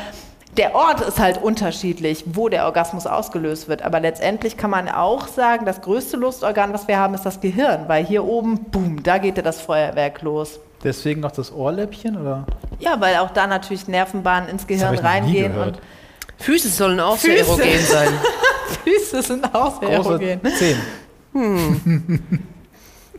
der 0.56 0.74
Ort 0.74 1.00
ist 1.00 1.18
halt 1.18 1.42
unterschiedlich, 1.42 2.24
wo 2.26 2.48
der 2.48 2.64
Orgasmus 2.64 3.06
ausgelöst 3.06 3.68
wird. 3.68 3.82
Aber 3.82 4.00
letztendlich 4.00 4.56
kann 4.56 4.70
man 4.70 4.88
auch 4.88 5.28
sagen, 5.28 5.66
das 5.66 5.80
größte 5.82 6.16
Lustorgan, 6.16 6.72
was 6.72 6.88
wir 6.88 6.98
haben, 6.98 7.14
ist 7.14 7.24
das 7.26 7.40
Gehirn. 7.40 7.84
Weil 7.88 8.04
hier 8.04 8.24
oben, 8.24 8.64
boom, 8.70 9.02
da 9.02 9.18
geht 9.18 9.36
ja 9.36 9.42
das 9.42 9.60
Feuerwerk 9.60 10.22
los. 10.22 10.60
Deswegen 10.82 11.20
noch 11.20 11.32
das 11.32 11.52
Ohrläppchen? 11.52 12.20
Oder? 12.20 12.46
Ja, 12.78 13.00
weil 13.00 13.16
auch 13.16 13.30
da 13.30 13.46
natürlich 13.46 13.88
Nervenbahnen 13.88 14.48
ins 14.48 14.66
Gehirn 14.66 14.88
hab 14.88 14.94
ich 14.94 15.02
noch 15.02 15.10
nie 15.10 15.16
reingehen. 15.16 15.52
gehört. 15.52 15.76
Und 15.76 16.44
Füße 16.44 16.68
sollen 16.68 17.00
auch 17.00 17.16
sehr 17.16 17.44
Füße. 17.44 17.62
erogen 17.62 17.80
sein. 17.80 18.08
Füße 18.84 19.22
sind 19.22 19.54
auch 19.54 19.80
sehr 19.80 19.98
Große 19.98 20.22
erogen. 20.22 20.40
Zehen. 20.54 22.38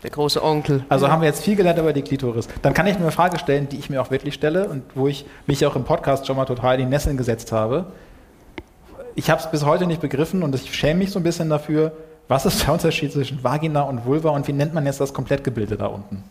Der 0.03 0.11
große 0.11 0.43
Onkel. 0.43 0.85
Also 0.89 1.09
haben 1.09 1.21
wir 1.21 1.27
jetzt 1.27 1.43
viel 1.43 1.55
gelernt 1.55 1.79
über 1.79 1.91
die 1.91 2.03
Klitoris. 2.03 2.47
Dann 2.61 2.73
kann 2.73 2.85
ich 2.87 2.95
mir 2.95 3.01
eine 3.01 3.11
Frage 3.11 3.39
stellen, 3.39 3.67
die 3.69 3.77
ich 3.77 3.89
mir 3.89 4.01
auch 4.01 4.11
wirklich 4.11 4.33
stelle 4.33 4.69
und 4.69 4.83
wo 4.95 5.07
ich 5.07 5.25
mich 5.47 5.65
auch 5.65 5.75
im 5.75 5.83
Podcast 5.83 6.27
schon 6.27 6.37
mal 6.37 6.45
total 6.45 6.75
in 6.75 6.81
die 6.81 6.85
Nesseln 6.85 7.17
gesetzt 7.17 7.51
habe. 7.51 7.87
Ich 9.15 9.29
habe 9.31 9.41
es 9.41 9.49
bis 9.49 9.65
heute 9.65 9.87
nicht 9.87 10.01
begriffen 10.01 10.43
und 10.43 10.53
ich 10.53 10.73
schäme 10.75 10.99
mich 10.99 11.11
so 11.11 11.19
ein 11.19 11.23
bisschen 11.23 11.49
dafür. 11.49 11.93
Was 12.27 12.45
ist 12.45 12.63
der 12.63 12.73
Unterschied 12.73 13.11
zwischen 13.11 13.43
Vagina 13.43 13.81
und 13.81 14.05
Vulva 14.05 14.29
und 14.29 14.47
wie 14.47 14.53
nennt 14.53 14.73
man 14.73 14.85
jetzt 14.85 15.01
das 15.01 15.13
Komplettgebilde 15.13 15.77
da 15.77 15.87
unten? 15.87 16.23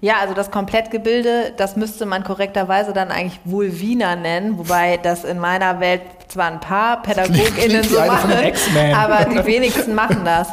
Ja, 0.00 0.14
also 0.20 0.32
das 0.32 0.50
Komplettgebilde, 0.50 1.52
das 1.56 1.76
müsste 1.76 2.06
man 2.06 2.24
korrekterweise 2.24 2.92
dann 2.92 3.10
eigentlich 3.10 3.40
Vulvina 3.44 4.16
nennen, 4.16 4.56
wobei 4.58 4.96
das 4.96 5.24
in 5.24 5.38
meiner 5.38 5.80
Welt 5.80 6.02
zwar 6.28 6.46
ein 6.46 6.60
paar 6.60 7.02
PädagogInnen 7.02 7.82
so 7.82 7.98
machen, 7.98 8.32
aber 8.94 9.24
die 9.24 9.44
wenigsten 9.44 9.94
machen 9.94 10.24
das. 10.24 10.48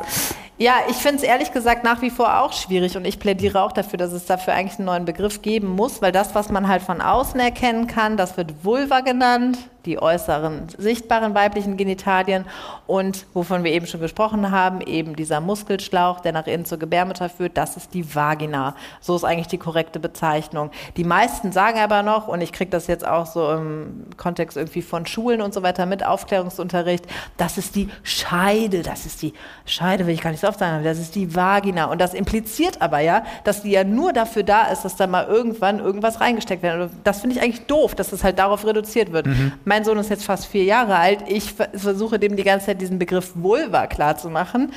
Ja, 0.60 0.78
ich 0.90 0.96
finde 0.96 1.18
es 1.18 1.24
ehrlich 1.24 1.52
gesagt 1.52 1.84
nach 1.84 2.02
wie 2.02 2.10
vor 2.10 2.42
auch 2.42 2.52
schwierig 2.52 2.98
und 2.98 3.06
ich 3.06 3.20
plädiere 3.20 3.62
auch 3.62 3.72
dafür, 3.72 3.98
dass 3.98 4.12
es 4.12 4.26
dafür 4.26 4.56
eigentlich 4.56 4.80
einen 4.80 4.88
neuen 4.88 5.06
Begriff 5.06 5.44
geben 5.44 5.68
muss, 5.68 6.02
weil 6.02 6.12
das, 6.12 6.34
was 6.34 6.50
man 6.50 6.68
halt 6.68 6.82
von 6.82 7.00
außen 7.00 7.40
erkennen 7.40 7.86
kann, 7.86 8.18
das 8.18 8.38
wird 8.38 8.66
Vulva 8.66 9.02
genannt, 9.02 9.60
die 9.88 10.00
äußeren 10.00 10.68
sichtbaren 10.78 11.34
weiblichen 11.34 11.78
Genitalien 11.78 12.46
und 12.86 13.26
wovon 13.34 13.64
wir 13.64 13.72
eben 13.72 13.88
schon 13.88 14.02
gesprochen 14.02 14.52
haben, 14.52 14.82
eben 14.82 15.16
dieser 15.16 15.40
Muskelschlauch, 15.40 16.20
der 16.20 16.34
nach 16.34 16.46
innen 16.46 16.66
zur 16.66 16.78
Gebärmutter 16.78 17.30
führt, 17.30 17.58
das 17.58 17.78
ist 17.78 17.94
die 17.94 18.14
Vagina. 18.14 18.76
So 19.02 19.16
ist 19.16 19.24
eigentlich 19.24 19.48
die 19.48 19.58
korrekte 19.58 20.00
Bezeichnung. 20.00 20.72
Die 20.98 21.04
meisten 21.04 21.52
sagen 21.52 21.80
aber 21.80 22.04
noch, 22.04 22.28
und 22.28 22.42
ich 22.42 22.52
kriege 22.52 22.70
das 22.70 22.88
jetzt 22.88 23.08
auch 23.08 23.26
so 23.26 23.52
im 23.54 24.06
Kontext 24.18 24.58
irgendwie 24.58 24.82
von 24.82 25.06
Schulen 25.06 25.42
und 25.42 25.54
so 25.54 25.64
weiter 25.64 25.86
mit 25.86 26.06
Aufklärungsunterricht, 26.06 27.06
das 27.38 27.58
ist 27.58 27.76
die 27.76 27.90
Scheide, 28.04 28.84
das 28.84 29.06
ist 29.06 29.22
die 29.22 29.34
Scheide, 29.66 30.06
will 30.06 30.14
ich 30.14 30.22
gar 30.22 30.32
nicht 30.32 30.42
so 30.42 30.48
oft 30.48 30.60
sagen, 30.60 30.84
das 30.84 31.00
ist 31.00 31.16
die 31.16 31.34
Vagina. 31.34 31.86
Und 31.86 32.00
das 32.00 32.14
impliziert 32.14 32.82
aber 32.82 33.00
ja, 33.00 33.24
dass 33.46 33.64
die 33.64 33.72
ja 33.72 33.84
nur 33.84 34.12
dafür 34.12 34.44
da 34.44 34.64
ist, 34.68 34.84
dass 34.84 34.98
da 34.98 35.08
mal 35.08 35.26
irgendwann 35.26 35.80
irgendwas 35.80 36.20
reingesteckt 36.20 36.62
wird. 36.62 36.90
Das 37.06 37.22
finde 37.22 37.38
ich 37.38 37.42
eigentlich 37.42 37.66
doof, 37.68 37.96
dass 37.96 38.10
das 38.10 38.24
halt 38.24 38.38
darauf 38.38 38.66
reduziert 38.66 39.14
wird. 39.14 39.28
Mein 39.64 39.77
Sohn 39.84 39.98
ist 39.98 40.10
jetzt 40.10 40.24
fast 40.26 40.46
vier 40.46 40.64
Jahre 40.64 40.96
alt. 40.98 41.20
Ich 41.28 41.54
ver- 41.54 41.70
versuche 41.76 42.20
dem 42.20 42.36
die 42.36 42.44
ganze 42.44 42.68
Zeit 42.68 42.82
diesen 42.82 43.00
Begriff 43.00 43.32
Vulva 43.36 43.88
klarzumachen. 43.88 44.72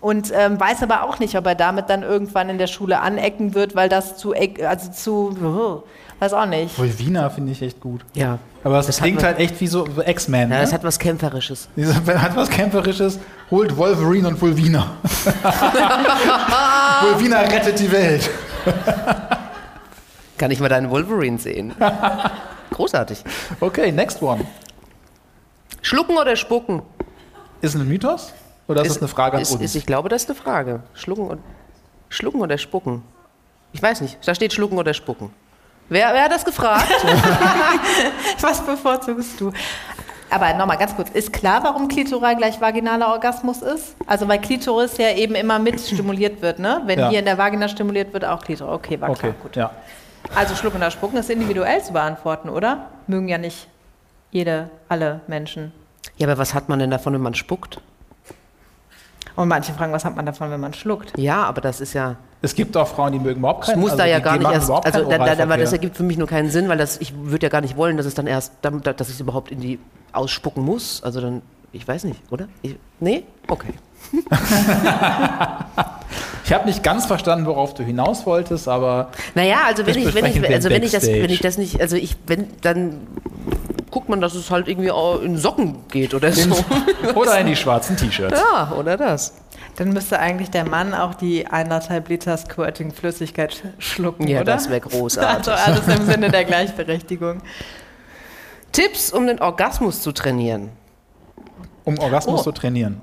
Und 0.00 0.32
ähm, 0.36 0.60
weiß 0.60 0.82
aber 0.82 1.04
auch 1.04 1.18
nicht, 1.18 1.36
ob 1.38 1.46
er 1.46 1.54
damit 1.54 1.88
dann 1.88 2.02
irgendwann 2.02 2.50
in 2.50 2.58
der 2.58 2.66
Schule 2.66 3.00
anecken 3.00 3.54
wird, 3.54 3.74
weil 3.74 3.88
das 3.88 4.16
zu, 4.18 4.34
eck- 4.34 4.62
also 4.62 4.90
zu, 4.92 5.34
oh, 5.42 5.82
weiß 6.18 6.34
auch 6.34 6.44
nicht. 6.44 6.78
Vulvina 6.78 7.30
finde 7.30 7.52
ich 7.52 7.62
echt 7.62 7.80
gut. 7.80 8.04
Ja. 8.14 8.38
Aber 8.62 8.78
es 8.78 8.86
Das 8.86 8.98
klingt 8.98 9.22
halt 9.22 9.38
echt 9.38 9.58
wie 9.62 9.66
so, 9.66 9.86
X-Men. 10.04 10.50
Ja, 10.50 10.56
ne? 10.56 10.60
das 10.62 10.72
hat 10.74 10.84
was 10.84 10.98
Kämpferisches. 10.98 11.68
Diese- 11.74 11.94
hat 12.20 12.36
was 12.36 12.50
Kämpferisches. 12.50 13.18
Holt 13.50 13.74
Wolverine 13.78 14.28
und 14.28 14.40
Vulvina. 14.42 14.90
Vulvina 17.02 17.40
rettet 17.40 17.78
die 17.78 17.90
Welt. 17.90 18.28
Kann 20.36 20.50
ich 20.50 20.60
mal 20.60 20.68
deinen 20.68 20.90
Wolverine 20.90 21.38
sehen? 21.38 21.72
Großartig. 22.74 23.22
Okay, 23.60 23.92
next 23.92 24.20
one. 24.20 24.44
Schlucken 25.80 26.16
oder 26.16 26.34
spucken? 26.34 26.82
Ist 27.60 27.76
ein 27.76 27.86
Mythos? 27.86 28.32
Oder 28.66 28.82
ist, 28.82 28.96
das 28.96 28.98
eine 28.98 29.08
Frage 29.08 29.36
an 29.36 29.42
ist, 29.42 29.52
uns? 29.52 29.62
Ist, 29.62 29.74
ich 29.76 29.86
glaube, 29.86 30.08
das 30.08 30.24
ist 30.24 30.30
eine 30.30 30.36
Frage. 30.38 30.82
Schlucken, 30.94 31.28
und, 31.28 31.40
schlucken 32.08 32.40
oder 32.40 32.58
spucken? 32.58 33.02
Ich 33.72 33.80
weiß 33.80 34.00
nicht. 34.00 34.18
Da 34.26 34.34
steht 34.34 34.52
schlucken 34.52 34.76
oder 34.76 34.92
spucken. 34.92 35.30
Wer, 35.88 36.12
wer 36.14 36.24
hat 36.24 36.32
das 36.32 36.44
gefragt? 36.44 36.88
Was 38.40 38.60
bevorzugst 38.64 39.40
du? 39.40 39.52
Aber 40.30 40.52
nochmal 40.54 40.78
ganz 40.78 40.96
kurz, 40.96 41.10
ist 41.10 41.32
klar, 41.32 41.62
warum 41.62 41.86
Klitoral 41.86 42.34
gleich 42.34 42.60
vaginaler 42.60 43.08
Orgasmus 43.08 43.62
ist? 43.62 43.94
Also 44.06 44.26
weil 44.26 44.40
Klitoris 44.40 44.96
ja 44.96 45.10
eben 45.14 45.36
immer 45.36 45.60
mit 45.60 45.80
stimuliert 45.80 46.42
wird, 46.42 46.58
ne? 46.58 46.82
Wenn 46.86 46.98
Ja. 46.98 47.10
hier 47.10 47.20
in 47.20 47.24
der 47.24 47.38
Vagina 47.38 47.68
stimuliert 47.68 48.12
wird, 48.12 48.24
auch 48.24 48.42
Klitoris. 48.42 48.74
Okay, 48.74 49.00
war 49.00 49.10
okay, 49.10 49.20
klar, 49.20 49.34
gut. 49.42 49.54
ja. 49.54 49.70
Also 50.34 50.54
Schlucken 50.54 50.78
oder 50.78 50.90
Spucken 50.90 51.16
ist 51.18 51.30
individuell 51.30 51.82
zu 51.82 51.92
beantworten, 51.92 52.48
oder? 52.48 52.88
Mögen 53.06 53.28
ja 53.28 53.38
nicht 53.38 53.68
jede, 54.30 54.70
alle 54.88 55.20
Menschen. 55.26 55.72
ja, 56.16 56.26
aber 56.26 56.38
was 56.38 56.54
hat 56.54 56.68
man 56.68 56.78
denn 56.78 56.90
davon, 56.90 57.12
wenn 57.14 57.20
man 57.20 57.34
spuckt? 57.34 57.80
Und 59.36 59.48
manche 59.48 59.72
fragen, 59.72 59.92
was 59.92 60.04
hat 60.04 60.14
man 60.14 60.26
davon, 60.26 60.50
wenn 60.50 60.60
man 60.60 60.72
schluckt? 60.74 61.12
Ja, 61.18 61.42
aber 61.44 61.60
das 61.60 61.80
ist 61.80 61.92
ja. 61.92 62.16
Es 62.40 62.54
gibt 62.54 62.76
auch 62.76 62.86
Frauen, 62.86 63.12
die 63.12 63.18
mögen 63.18 63.40
überhaupt 63.40 63.64
Es 63.64 63.70
keinen 63.70 63.80
muss 63.80 63.90
also 63.92 64.02
da 64.02 64.06
ja 64.08 64.18
die- 64.18 64.22
gar 64.24 64.32
die 64.38 64.44
nicht 64.44 64.52
erst. 64.52 64.70
Also, 64.70 65.10
da, 65.10 65.18
da, 65.34 65.42
aber 65.42 65.56
das 65.56 65.72
ergibt 65.72 65.96
für 65.96 66.02
mich 66.04 66.18
nur 66.18 66.28
keinen 66.28 66.50
Sinn, 66.50 66.68
weil 66.68 66.78
das, 66.78 66.98
ich 67.00 67.14
würde 67.16 67.46
ja 67.46 67.50
gar 67.50 67.60
nicht 67.60 67.76
wollen, 67.76 67.96
dass 67.96 68.06
es 68.06 68.14
dann 68.14 68.26
erst, 68.26 68.52
dass 68.62 69.08
ich 69.08 69.14
es 69.14 69.20
überhaupt 69.20 69.50
in 69.50 69.60
die 69.60 69.78
ausspucken 70.12 70.62
muss. 70.64 71.02
Also 71.02 71.20
dann, 71.20 71.42
ich 71.72 71.86
weiß 71.86 72.04
nicht, 72.04 72.20
oder? 72.30 72.48
Ich, 72.62 72.76
nee? 73.00 73.24
Okay. 73.48 73.72
Ich 76.44 76.52
habe 76.52 76.66
nicht 76.66 76.82
ganz 76.82 77.06
verstanden, 77.06 77.46
worauf 77.46 77.72
du 77.74 77.82
hinaus 77.82 78.26
wolltest, 78.26 78.68
aber 78.68 79.10
Naja, 79.34 79.62
also 79.66 79.86
wenn 79.86 79.96
ich, 79.96 80.14
wenn 80.14 80.26
ich, 80.26 80.46
also 80.50 80.68
wenn 80.68 80.82
ich 80.82 80.92
das, 80.92 81.06
wenn 81.06 81.30
ich 81.30 81.40
das 81.40 81.56
nicht, 81.58 81.80
also 81.80 81.96
ich, 81.96 82.16
wenn, 82.26 82.48
dann 82.60 83.06
guckt 83.90 84.08
man, 84.10 84.20
dass 84.20 84.34
es 84.34 84.50
halt 84.50 84.68
irgendwie 84.68 84.90
auch 84.90 85.20
in 85.22 85.38
Socken 85.38 85.76
geht 85.88 86.12
oder 86.14 86.32
so. 86.32 86.54
oder 87.14 87.38
in 87.40 87.46
die 87.46 87.56
schwarzen 87.56 87.96
T-Shirts. 87.96 88.38
ja, 88.38 88.72
oder 88.78 88.96
das. 88.96 89.34
Dann 89.76 89.88
müsste 89.92 90.18
eigentlich 90.20 90.50
der 90.50 90.68
Mann 90.68 90.94
auch 90.94 91.14
die 91.14 91.48
1,5 91.48 92.08
Liter 92.08 92.36
Squirting-Flüssigkeit 92.36 93.62
schlucken, 93.78 94.28
Ja, 94.28 94.42
oder? 94.42 94.52
das 94.52 94.68
wäre 94.68 94.80
großartig. 94.80 95.34
Also 95.36 95.50
alles 95.52 95.88
im 95.98 96.04
Sinne 96.06 96.30
der 96.30 96.44
Gleichberechtigung. 96.44 97.40
Tipps, 98.72 99.12
um 99.12 99.26
den 99.26 99.40
Orgasmus 99.40 100.02
zu 100.02 100.12
trainieren. 100.12 100.68
Um 101.84 101.98
Orgasmus 101.98 102.40
Oh. 102.40 102.44
zu 102.44 102.52
trainieren. 102.52 103.00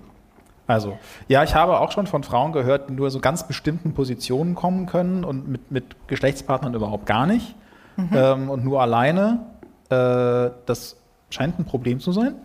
Also, 0.72 0.98
ja, 1.28 1.44
ich 1.44 1.54
habe 1.56 1.80
auch 1.80 1.92
schon 1.92 2.08
von 2.08 2.24
Frauen 2.24 2.52
gehört, 2.54 2.90
die 2.90 2.94
nur 2.94 3.12
so 3.12 3.20
ganz 3.20 3.46
bestimmten 3.48 3.94
Positionen 3.94 4.56
kommen 4.56 4.86
können 4.86 5.24
und 5.26 5.48
mit, 5.48 5.72
mit 5.72 6.08
Geschlechtspartnern 6.08 6.74
überhaupt 6.74 7.06
gar 7.06 7.26
nicht 7.26 7.56
Mhm. 7.98 8.10
ähm, 8.14 8.50
und 8.50 8.64
nur 8.64 8.82
alleine. 8.82 9.40
Äh, 9.90 10.52
das 10.66 10.96
scheint 11.30 11.60
ein 11.60 11.66
Problem 11.66 12.00
zu 12.00 12.14
sein. 12.14 12.36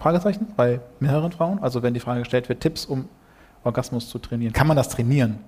Fragezeichen 0.00 0.48
bei 0.56 0.80
mehreren 1.00 1.32
Frauen. 1.32 1.62
Also, 1.62 1.82
wenn 1.82 1.94
die 1.94 2.00
Frage 2.00 2.20
gestellt 2.20 2.48
wird, 2.48 2.60
Tipps, 2.60 2.84
um 2.84 3.08
Orgasmus 3.64 4.08
zu 4.08 4.18
trainieren. 4.18 4.52
Kann 4.52 4.66
man 4.66 4.76
das 4.76 4.88
trainieren? 4.88 5.38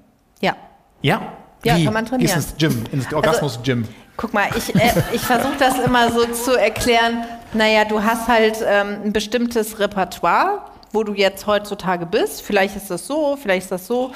Ja. 0.41 0.55
Ja. 1.03 1.21
Ja, 1.65 1.77
Wie? 1.77 1.85
kann 1.85 1.95
man 1.95 2.07
trainieren. 2.07 2.33
Also, 2.33 2.55
Gehst 2.57 2.63
ins 2.63 2.75
Gym, 2.91 2.93
ins 2.93 3.13
Orgasmus-Gym. 3.13 3.85
Guck 4.17 4.33
mal, 4.33 4.47
ich, 4.57 4.73
äh, 4.75 4.93
ich 5.13 5.21
versuche 5.23 5.57
das 5.59 5.79
immer 5.81 6.11
so 6.13 6.25
zu 6.27 6.57
erklären. 6.57 7.25
Naja, 7.53 7.85
du 7.85 8.03
hast 8.03 8.29
halt 8.29 8.65
ähm, 8.65 8.99
ein 9.07 9.13
bestimmtes 9.13 9.81
Repertoire, 9.81 10.63
wo 10.93 11.03
du 11.05 11.15
jetzt 11.15 11.47
heutzutage 11.47 12.07
bist. 12.07 12.43
Vielleicht 12.43 12.77
ist 12.77 12.91
das 12.91 13.07
so, 13.07 13.37
vielleicht 13.37 13.65
ist 13.65 13.73
das 13.73 13.87
so. 13.87 14.13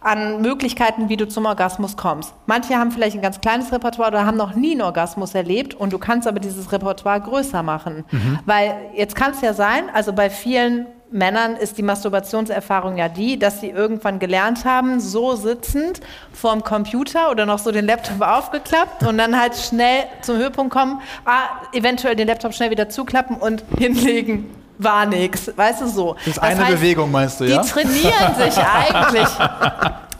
An 0.00 0.42
Möglichkeiten, 0.42 1.08
wie 1.08 1.16
du 1.16 1.26
zum 1.26 1.46
Orgasmus 1.46 1.96
kommst. 1.96 2.34
Manche 2.44 2.76
haben 2.76 2.92
vielleicht 2.92 3.16
ein 3.16 3.22
ganz 3.22 3.40
kleines 3.40 3.72
Repertoire 3.72 4.10
oder 4.10 4.26
haben 4.26 4.36
noch 4.36 4.54
nie 4.54 4.72
einen 4.72 4.82
Orgasmus 4.82 5.34
erlebt 5.34 5.72
und 5.72 5.94
du 5.94 5.98
kannst 5.98 6.28
aber 6.28 6.40
dieses 6.40 6.70
Repertoire 6.72 7.22
größer 7.22 7.62
machen. 7.62 8.04
Weil 8.44 8.76
jetzt 8.94 9.16
kann 9.16 9.30
es 9.30 9.40
ja 9.40 9.54
sein, 9.54 9.88
also 9.94 10.12
bei 10.12 10.28
vielen 10.28 10.86
Männern 11.14 11.54
ist 11.54 11.78
die 11.78 11.82
Masturbationserfahrung 11.82 12.96
ja 12.96 13.08
die, 13.08 13.38
dass 13.38 13.60
sie 13.60 13.70
irgendwann 13.70 14.18
gelernt 14.18 14.64
haben, 14.64 14.98
so 14.98 15.36
sitzend 15.36 16.00
vorm 16.32 16.64
Computer 16.64 17.30
oder 17.30 17.46
noch 17.46 17.60
so 17.60 17.70
den 17.70 17.86
Laptop 17.86 18.20
aufgeklappt 18.20 19.04
und 19.04 19.16
dann 19.16 19.40
halt 19.40 19.54
schnell 19.56 20.06
zum 20.22 20.36
Höhepunkt 20.36 20.72
kommen, 20.72 21.00
ah, 21.24 21.62
eventuell 21.72 22.16
den 22.16 22.26
Laptop 22.26 22.52
schnell 22.52 22.70
wieder 22.70 22.88
zuklappen 22.88 23.36
und 23.36 23.64
hinlegen. 23.78 24.63
War 24.78 25.06
nix, 25.06 25.50
weißt 25.56 25.82
du 25.82 25.88
so. 25.88 26.16
Das 26.24 26.36
ist 26.36 26.38
eine 26.38 26.64
Bewegung, 26.64 27.10
meinst 27.10 27.40
du, 27.40 27.44
die 27.44 27.52
ja? 27.52 27.62
trainieren 27.62 28.34
sich 28.36 28.58
eigentlich. 28.92 29.28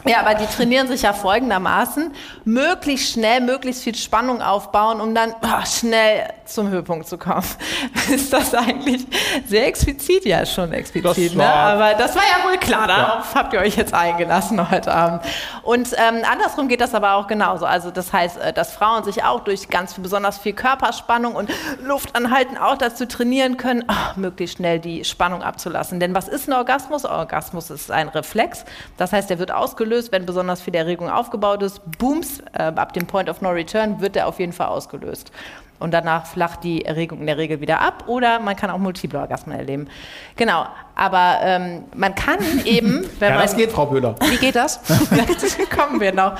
Ja, 0.07 0.21
aber 0.21 0.35
die 0.35 0.47
trainieren 0.47 0.87
sich 0.87 1.03
ja 1.03 1.14
folgendermaßen, 1.14 2.12
möglichst 2.45 3.12
schnell, 3.12 3.40
möglichst 3.40 3.83
viel 3.83 3.95
Spannung 3.95 4.43
aufbauen, 4.43 5.01
um 5.01 5.14
dann 5.14 5.35
ah, 5.40 5.64
schnell 5.64 6.29
zum 6.45 6.69
Höhepunkt 6.69 7.09
zu 7.09 7.17
kommen. 7.17 7.47
Ist 8.11 8.31
das 8.31 8.55
eigentlich 8.55 9.07
sehr 9.47 9.67
explizit? 9.67 10.27
Ja, 10.27 10.45
schon 10.45 10.73
explizit, 10.75 11.31
Das 11.31 11.35
ne? 11.37 11.47
aber 11.47 11.95
das 11.95 12.14
war 12.14 12.23
ja 12.23 12.47
wohl 12.47 12.59
klar, 12.59 12.87
darauf 12.87 13.35
habt 13.35 13.55
ihr 13.55 13.61
euch 13.61 13.77
jetzt 13.77 13.95
eingelassen 13.95 14.71
heute 14.71 14.93
Abend. 14.93 15.23
Und 15.62 15.93
ähm, 15.93 16.23
andersrum 16.31 16.69
geht 16.69 16.83
das 16.83 16.95
aber 16.95 17.14
auch 17.14 17.27
genauso. 17.27 17.64
Also 17.64 17.90
das 17.90 18.12
heißt, 18.12 18.38
äh, 18.38 18.53
dass 18.53 18.75
Frauen 18.75 19.05
sich 19.05 19.25
auch 19.25 19.40
durch 19.40 19.71
ganz 19.71 19.95
besonders 19.95 20.37
viel 20.37 20.53
Körperspannung 20.53 21.35
und 21.35 21.51
Luftanhalten 21.83 22.59
auch 22.59 22.77
dazu 22.77 23.07
trainieren 23.07 23.57
können, 23.57 23.85
ah, 23.88 24.12
möglichst 24.17 24.59
schnell 24.59 24.81
die 24.81 25.05
Spannung 25.05 25.43
abzulassen. 25.43 25.99
Denn 25.99 26.14
was 26.14 26.29
ist 26.29 26.47
ein 26.47 26.53
Orgasmus? 26.53 27.07
Orgasmus 27.07 27.71
ist 27.71 27.90
ein 27.90 28.09
Reflex. 28.09 28.67
Das 28.99 29.12
heißt, 29.12 29.31
der 29.31 29.38
wird 29.38 29.51
ausgelöst, 29.51 29.94
wenn 30.13 30.27
besonders 30.27 30.63
viel 30.63 30.75
Erregung 30.75 31.09
aufgebaut 31.09 31.63
ist. 31.63 31.81
Booms, 31.99 32.41
äh, 32.53 32.63
ab 32.63 32.93
dem 32.93 33.07
Point 33.07 33.29
of 33.29 33.41
No 33.41 33.51
Return 33.51 34.01
wird 34.01 34.15
der 34.15 34.29
auf 34.29 34.39
jeden 34.39 34.53
Fall 34.53 34.69
ausgelöst. 34.69 35.31
Und 35.79 35.93
danach 35.93 36.27
flacht 36.27 36.65
die 36.65 36.85
Erregung 36.85 37.21
in 37.21 37.27
der 37.27 37.37
Regel 37.37 37.61
wieder 37.61 37.81
ab 37.81 38.05
oder 38.07 38.39
man 38.39 38.57
kann 38.57 38.71
auch 38.71 38.79
multiple 38.79 39.19
Orgasmen 39.19 39.59
erleben. 39.59 39.89
Genau, 40.37 40.67
aber 40.95 41.39
ähm, 41.43 41.85
man 41.95 42.15
kann 42.15 42.39
eben, 42.65 43.05
wenn 43.19 43.29
Ja, 43.31 43.35
man... 43.37 43.45
das 43.47 43.57
geht, 43.57 43.73
Frau 43.73 43.87
Böhler. 43.87 44.15
Wie 44.31 44.37
geht 44.37 44.57
das? 44.57 44.81
Dazu 45.11 45.47
kommen 45.77 46.01
wir 46.01 46.13
noch. 46.13 46.35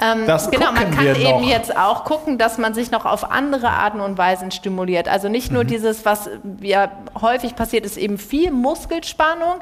Ähm, 0.00 0.28
Das 0.28 0.48
genau, 0.48 0.70
man 0.70 0.92
kann 0.92 1.06
eben 1.16 1.40
noch. 1.40 1.42
jetzt 1.48 1.76
auch 1.76 2.04
gucken, 2.04 2.38
dass 2.38 2.56
man 2.56 2.72
sich 2.72 2.92
noch 2.92 3.04
auf 3.04 3.32
andere 3.32 3.68
Arten 3.70 3.98
und 4.00 4.16
Weisen 4.16 4.52
stimuliert. 4.52 5.08
Also 5.08 5.28
nicht 5.28 5.48
Mhm. 5.48 5.54
nur 5.54 5.64
dieses, 5.64 6.04
was 6.04 6.30
ja 6.60 6.92
häufig 7.20 7.56
passiert, 7.56 7.84
ist 7.84 7.96
eben 7.96 8.16
viel 8.16 8.52
Muskelspannung, 8.52 9.54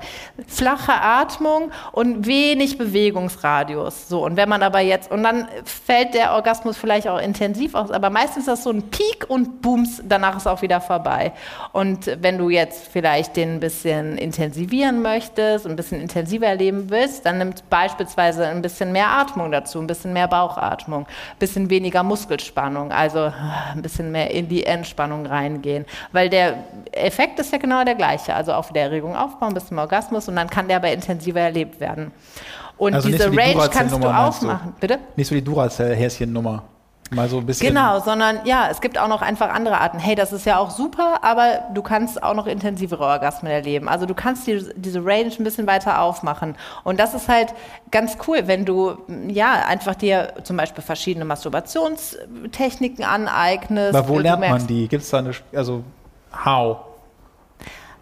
flache 0.47 0.93
Atmung 0.93 1.71
und 1.93 2.27
wenig 2.27 2.77
Bewegungsradius. 2.77 4.09
So 4.11 4.25
und 4.27 4.37
wenn 4.37 4.49
man 4.51 4.63
aber 4.63 4.81
jetzt 4.81 5.11
und 5.11 5.23
dann 5.23 5.49
fällt 5.65 6.13
der 6.13 6.33
Orgasmus 6.33 6.77
vielleicht 6.77 7.09
auch 7.09 7.19
intensiv 7.19 7.75
aus, 7.75 7.91
aber 7.91 8.11
meistens 8.11 8.41
ist 8.41 8.49
das 8.49 8.63
so 8.63 8.71
ein 8.71 8.83
Peak 8.91 9.25
und 9.29 9.63
Booms, 9.63 10.03
danach 10.05 10.37
ist 10.37 10.47
auch 10.47 10.61
wieder 10.61 10.83
vorbei. 10.83 11.33
Und 11.73 12.11
wenn 12.21 12.37
du 12.37 12.51
jetzt 12.51 12.89
vielleicht 12.93 13.37
den 13.37 13.55
ein 13.55 13.61
bisschen 13.61 14.16
intensivieren 14.19 15.03
möchtest 15.03 15.67
ein 15.67 15.77
bisschen 15.77 16.01
intensiver 16.01 16.47
erleben 16.47 16.91
willst, 16.91 17.27
dann 17.27 17.39
nimmt 17.39 17.69
beispielsweise 17.71 18.47
ein 18.47 18.63
bisschen 18.63 18.93
mehr 18.93 19.09
Atmung 19.09 19.51
dazu, 19.53 19.79
ein 19.81 19.87
bisschen 19.87 20.13
mehr 20.13 20.29
Bauchatmung, 20.29 21.03
ein 21.07 21.39
bisschen 21.39 21.71
weniger 21.71 22.03
Muskelspannung, 22.03 22.93
also 22.93 23.19
ah, 23.21 23.73
ein 23.75 23.83
bisschen 23.83 24.13
mehr 24.13 24.31
in 24.31 24.49
die 24.49 24.65
Entspannung 24.65 25.27
reingehen. 25.27 25.85
Weil 26.13 26.29
der 26.29 26.55
Effekt 26.93 27.39
ist 27.39 27.53
ja 27.53 27.59
genau 27.59 27.85
der 27.85 27.95
gleiche, 27.95 28.35
also 28.35 28.53
auch 28.53 28.69
wieder 28.71 28.83
Erregung 28.83 29.17
aufbauen 29.17 29.55
bis 29.55 29.67
zum 29.67 29.79
Orgasmus 29.79 30.29
und 30.29 30.37
dann 30.37 30.49
kann 30.49 30.69
der 30.69 30.77
aber 30.79 30.91
intensiver 30.93 31.41
erlebt 31.41 31.81
werden. 31.81 32.13
Und 32.79 32.95
Also 32.95 33.09
nicht 33.09 33.19
diese 33.19 33.31
so 33.31 33.31
die 33.31 33.39
Range 33.39 33.69
kannst 33.71 33.95
du 33.95 33.99
du? 34.01 34.09
aufmachen. 34.09 34.75
Bitte? 34.81 34.99
Nicht 35.17 35.29
so 35.29 35.35
die 35.35 35.43
Duracell-Häschen-Nummer. 35.43 36.63
Mal 37.13 37.29
so 37.29 37.39
ein 37.39 37.47
bisschen. 37.47 37.69
Genau, 37.69 38.01
sondern 38.01 38.41
ja, 38.45 38.69
es 38.71 38.81
gibt 38.81 38.99
auch 38.99 39.07
noch 39.09 39.23
einfach 39.23 39.51
andere 39.51 39.81
Arten. 39.81 39.99
Hey, 39.99 40.15
das 40.17 40.33
ist 40.33 40.45
ja 40.45 40.59
auch 40.59 40.71
super, 40.71 41.21
aber 41.23 41.61
du 41.73 41.83
kannst 41.83 42.23
auch 42.23 42.35
noch 42.35 42.47
intensivere 42.47 43.05
Orgasmen 43.05 43.51
erleben. 43.53 43.89
Also 43.89 44.07
du 44.07 44.15
kannst 44.15 44.47
die, 44.47 44.65
diese 44.75 45.05
Range 45.05 45.31
ein 45.39 45.45
bisschen 45.45 45.67
weiter 45.67 46.01
aufmachen. 46.01 46.57
Und 46.85 46.99
das 46.99 47.15
ist 47.15 47.29
halt 47.29 47.55
ganz 47.91 48.17
cool, 48.27 48.43
wenn 48.47 48.65
du 48.65 48.99
ja 49.29 49.53
einfach 49.67 49.95
dir 49.95 50.33
zum 50.43 50.57
Beispiel 50.57 50.83
verschiedene 50.83 51.25
Masturbationstechniken 51.25 53.05
aneignest. 53.05 53.95
Aber 53.95 54.09
wo 54.09 54.15
Du 54.17 54.21
lernt 54.21 54.43
merkst- 54.43 54.49
man 54.51 54.67
die? 54.67 54.89
Gibt 54.89 55.03
es 55.05 55.11
da 55.11 55.19
eine, 55.19 55.31
also, 55.55 55.85
how? 56.45 56.79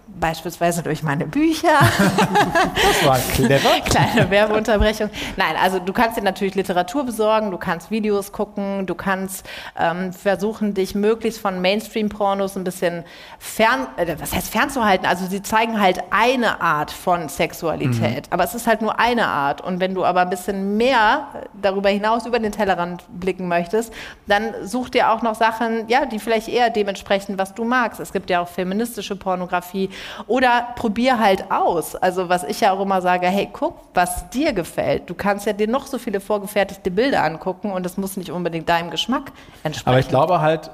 Beispielsweise 0.06 0.82
durch 0.82 1.02
meine 1.02 1.26
Bücher. 1.26 1.78
Das 1.78 3.06
war 3.06 3.18
clever. 3.34 3.80
Kleine 3.84 4.30
Werbeunterbrechung. 4.30 5.08
Nein, 5.36 5.56
also 5.60 5.78
du 5.78 5.92
kannst 5.92 6.18
dir 6.18 6.22
natürlich 6.22 6.54
Literatur 6.54 7.04
besorgen, 7.04 7.50
du 7.50 7.56
kannst 7.56 7.90
Videos 7.90 8.30
gucken, 8.30 8.86
du 8.86 8.94
kannst 8.94 9.46
ähm, 9.78 10.12
versuchen, 10.12 10.74
dich 10.74 10.94
möglichst 10.94 11.40
von 11.40 11.60
Mainstream-Pornos 11.60 12.56
ein 12.56 12.64
bisschen 12.64 13.04
fern, 13.38 13.86
äh, 13.96 14.14
was 14.18 14.34
heißt 14.34 14.50
fernzuhalten? 14.50 15.06
Also 15.06 15.26
sie 15.26 15.42
zeigen 15.42 15.80
halt 15.80 16.02
eine 16.10 16.60
Art 16.60 16.90
von 16.90 17.28
Sexualität, 17.28 18.26
aber 18.30 18.44
es 18.44 18.54
ist 18.54 18.66
halt 18.66 18.82
nur 18.82 18.98
eine 18.98 19.26
Art. 19.26 19.62
Und 19.62 19.80
wenn 19.80 19.94
du 19.94 20.04
aber 20.04 20.20
ein 20.20 20.30
bisschen 20.30 20.76
mehr 20.76 21.28
darüber 21.60 21.88
hinaus 21.88 22.26
über 22.26 22.38
den 22.38 22.52
Tellerrand 22.52 23.04
blicken 23.08 23.48
möchtest, 23.48 23.92
dann 24.26 24.54
such 24.62 24.90
dir 24.90 25.10
auch 25.10 25.22
noch 25.22 25.34
Sachen, 25.34 25.88
ja, 25.88 26.04
die 26.04 26.18
vielleicht 26.18 26.48
eher 26.48 26.70
dementsprechend, 26.70 27.38
was 27.38 27.54
du 27.54 27.64
magst. 27.64 28.00
Es 28.00 28.12
gibt 28.12 28.30
ja 28.30 28.40
auch 28.40 28.48
feministische 28.48 29.16
Pornografie 29.16 29.90
oder 30.26 30.68
probier 30.76 31.18
halt 31.18 31.50
aus. 31.50 31.94
Also 31.94 32.28
was 32.28 32.44
ich 32.44 32.60
ja 32.60 32.72
auch 32.72 32.80
immer 32.80 33.02
sage, 33.02 33.26
hey, 33.26 33.48
guck, 33.52 33.74
was 33.94 34.28
dir 34.30 34.52
gefällt. 34.52 35.08
Du 35.08 35.14
kannst 35.14 35.46
ja 35.46 35.52
dir 35.52 35.68
noch 35.68 35.86
so 35.86 35.98
viele 35.98 36.20
vorgefertigte 36.20 36.90
Bilder 36.90 37.24
angucken 37.24 37.72
und 37.72 37.84
das 37.84 37.96
muss 37.96 38.16
nicht 38.16 38.30
unbedingt 38.30 38.68
deinem 38.68 38.90
Geschmack 38.90 39.32
entsprechen. 39.62 39.88
Aber 39.88 39.98
ich 39.98 40.08
glaube 40.08 40.40
halt, 40.40 40.70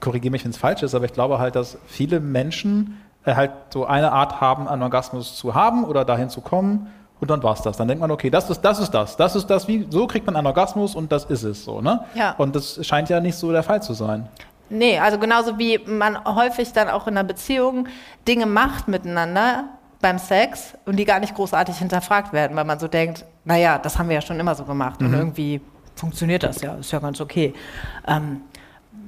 korrigiere 0.00 0.32
mich, 0.32 0.44
wenn 0.44 0.50
es 0.50 0.56
falsch 0.56 0.82
ist, 0.82 0.94
aber 0.94 1.04
ich 1.04 1.12
glaube 1.12 1.38
halt, 1.38 1.56
dass 1.56 1.78
viele 1.86 2.20
Menschen 2.20 3.00
äh, 3.24 3.34
halt 3.34 3.52
so 3.70 3.86
eine 3.86 4.12
Art 4.12 4.40
haben, 4.40 4.68
einen 4.68 4.82
Orgasmus 4.82 5.36
zu 5.36 5.54
haben 5.54 5.84
oder 5.84 6.04
dahin 6.04 6.30
zu 6.30 6.40
kommen 6.40 6.90
und 7.20 7.30
dann 7.30 7.42
war's 7.42 7.62
das. 7.62 7.76
Dann 7.76 7.88
denkt 7.88 8.00
man, 8.00 8.10
okay, 8.10 8.30
das 8.30 8.48
ist 8.50 8.60
das, 8.60 8.78
ist 8.78 8.90
das, 8.90 9.16
das 9.16 9.36
ist 9.36 9.46
das, 9.46 9.68
wie, 9.68 9.86
so 9.90 10.06
kriegt 10.06 10.26
man 10.26 10.36
einen 10.36 10.46
Orgasmus 10.46 10.94
und 10.94 11.12
das 11.12 11.24
ist 11.24 11.42
es 11.42 11.64
so, 11.64 11.80
ne? 11.80 12.04
Ja. 12.14 12.34
Und 12.38 12.56
das 12.56 12.84
scheint 12.86 13.08
ja 13.08 13.20
nicht 13.20 13.36
so 13.36 13.52
der 13.52 13.62
Fall 13.62 13.82
zu 13.82 13.94
sein. 13.94 14.28
Nee, 14.68 14.98
also 14.98 15.18
genauso 15.18 15.58
wie 15.58 15.78
man 15.78 16.24
häufig 16.24 16.72
dann 16.72 16.88
auch 16.88 17.06
in 17.06 17.16
einer 17.16 17.26
Beziehung 17.26 17.86
Dinge 18.26 18.46
macht 18.46 18.88
miteinander 18.88 19.64
beim 20.00 20.18
Sex 20.18 20.74
und 20.84 20.96
die 20.96 21.04
gar 21.04 21.20
nicht 21.20 21.34
großartig 21.34 21.78
hinterfragt 21.78 22.32
werden, 22.32 22.56
weil 22.56 22.64
man 22.64 22.78
so 22.78 22.88
denkt, 22.88 23.24
naja, 23.44 23.78
das 23.78 23.98
haben 23.98 24.08
wir 24.08 24.16
ja 24.16 24.22
schon 24.22 24.38
immer 24.40 24.54
so 24.54 24.64
gemacht 24.64 25.00
und 25.00 25.12
irgendwie 25.14 25.60
funktioniert 25.94 26.42
das 26.42 26.60
ja, 26.60 26.74
ist 26.74 26.92
ja 26.92 26.98
ganz 26.98 27.20
okay. 27.20 27.54
Ähm, 28.06 28.42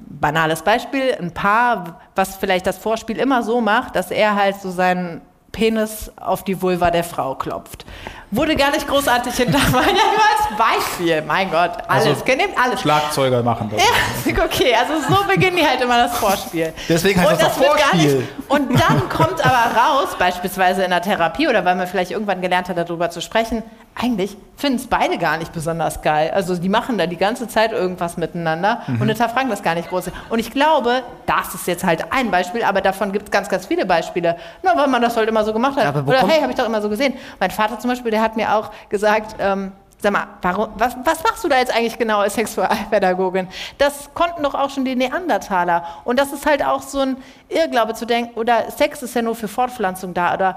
banales 0.09 0.63
Beispiel, 0.63 1.15
ein 1.19 1.33
Paar, 1.33 1.99
was 2.15 2.37
vielleicht 2.37 2.65
das 2.65 2.77
Vorspiel 2.77 3.17
immer 3.17 3.43
so 3.43 3.61
macht, 3.61 3.95
dass 3.95 4.11
er 4.11 4.35
halt 4.35 4.55
so 4.55 4.71
seinen 4.71 5.21
Penis 5.51 6.11
auf 6.15 6.43
die 6.43 6.61
Vulva 6.61 6.91
der 6.91 7.03
Frau 7.03 7.35
klopft. 7.35 7.85
Wurde 8.31 8.55
gar 8.55 8.71
nicht 8.71 8.87
großartig 8.87 9.33
hinterfragt. 9.35 9.87
Ja, 9.89 9.93
nur 9.93 10.67
als 10.67 10.85
Beispiel, 10.85 11.21
mein 11.23 11.49
Gott, 11.49 11.71
alles, 11.87 12.07
Also, 12.07 12.25
nehmt 12.35 12.57
alles. 12.63 12.81
Schlagzeuger 12.81 13.41
machen 13.41 13.71
das. 13.73 13.81
Ja, 13.83 14.43
okay, 14.45 14.75
also 14.75 14.93
so 15.07 15.23
beginnen 15.27 15.57
die 15.57 15.65
halt 15.65 15.81
immer 15.81 15.97
das 15.97 16.17
Vorspiel. 16.17 16.73
Deswegen 16.87 17.19
heißt 17.21 17.31
und 17.31 17.41
das 17.41 17.57
gar 17.59 17.65
Vorspiel. 17.65 18.15
nicht, 18.17 18.27
Und 18.47 18.79
dann 18.79 19.09
kommt 19.09 19.43
aber 19.43 19.75
raus, 19.75 20.09
beispielsweise 20.19 20.83
in 20.83 20.91
der 20.91 21.01
Therapie 21.01 21.47
oder 21.47 21.65
weil 21.65 21.75
man 21.75 21.87
vielleicht 21.87 22.11
irgendwann 22.11 22.41
gelernt 22.41 22.69
hat, 22.69 22.77
darüber 22.77 23.09
zu 23.09 23.21
sprechen, 23.21 23.63
eigentlich 24.01 24.37
finden 24.55 24.77
es 24.77 24.87
beide 24.87 25.17
gar 25.17 25.37
nicht 25.37 25.51
besonders 25.53 26.01
geil. 26.01 26.31
Also 26.33 26.55
die 26.55 26.69
machen 26.69 26.97
da 26.97 27.05
die 27.05 27.17
ganze 27.17 27.47
Zeit 27.47 27.71
irgendwas 27.71 28.17
miteinander 28.17 28.81
Mhm. 28.87 29.01
und 29.01 29.07
hinterfragen 29.09 29.49
das 29.49 29.61
gar 29.61 29.75
nicht 29.75 29.89
groß. 29.89 30.09
Und 30.29 30.39
ich 30.39 30.51
glaube, 30.51 31.03
das 31.25 31.53
ist 31.53 31.67
jetzt 31.67 31.83
halt 31.83 32.11
ein 32.11 32.31
Beispiel, 32.31 32.63
aber 32.63 32.81
davon 32.81 33.11
gibt 33.11 33.25
es 33.25 33.31
ganz, 33.31 33.49
ganz 33.49 33.65
viele 33.65 33.85
Beispiele. 33.85 34.37
Na, 34.63 34.75
weil 34.75 34.87
man 34.87 35.01
das 35.01 35.17
halt 35.17 35.27
immer 35.27 35.43
so 35.43 35.53
gemacht 35.53 35.77
hat. 35.77 35.95
Oder 36.07 36.27
hey, 36.27 36.39
habe 36.41 36.51
ich 36.51 36.57
doch 36.57 36.65
immer 36.65 36.81
so 36.81 36.89
gesehen. 36.89 37.13
Mein 37.39 37.51
Vater 37.51 37.77
zum 37.79 37.89
Beispiel, 37.89 38.11
der 38.11 38.21
hat 38.21 38.35
mir 38.35 38.55
auch 38.55 38.71
gesagt, 38.89 39.35
ähm, 39.39 39.71
Sag 40.01 40.13
mal, 40.13 40.27
warum, 40.41 40.69
was, 40.77 40.95
was 41.03 41.21
machst 41.25 41.43
du 41.43 41.49
da 41.49 41.57
jetzt 41.57 41.75
eigentlich 41.75 41.97
genau 41.97 42.19
als 42.19 42.35
Sexualpädagogin? 42.35 43.49
Das 43.79 44.09
konnten 44.13 44.43
doch 44.43 44.55
auch 44.55 44.69
schon 44.69 44.85
die 44.85 44.95
Neandertaler. 44.95 45.83
Und 46.05 46.17
das 46.17 46.31
ist 46.31 46.45
halt 46.45 46.63
auch 46.65 46.81
so 46.81 47.01
ein 47.01 47.17
Irrglaube 47.49 47.93
zu 47.95 48.05
denken, 48.05 48.39
oder 48.39 48.71
Sex 48.71 49.03
ist 49.03 49.13
ja 49.13 49.21
nur 49.21 49.35
für 49.35 49.49
Fortpflanzung 49.49 50.13
da, 50.13 50.33
oder 50.35 50.55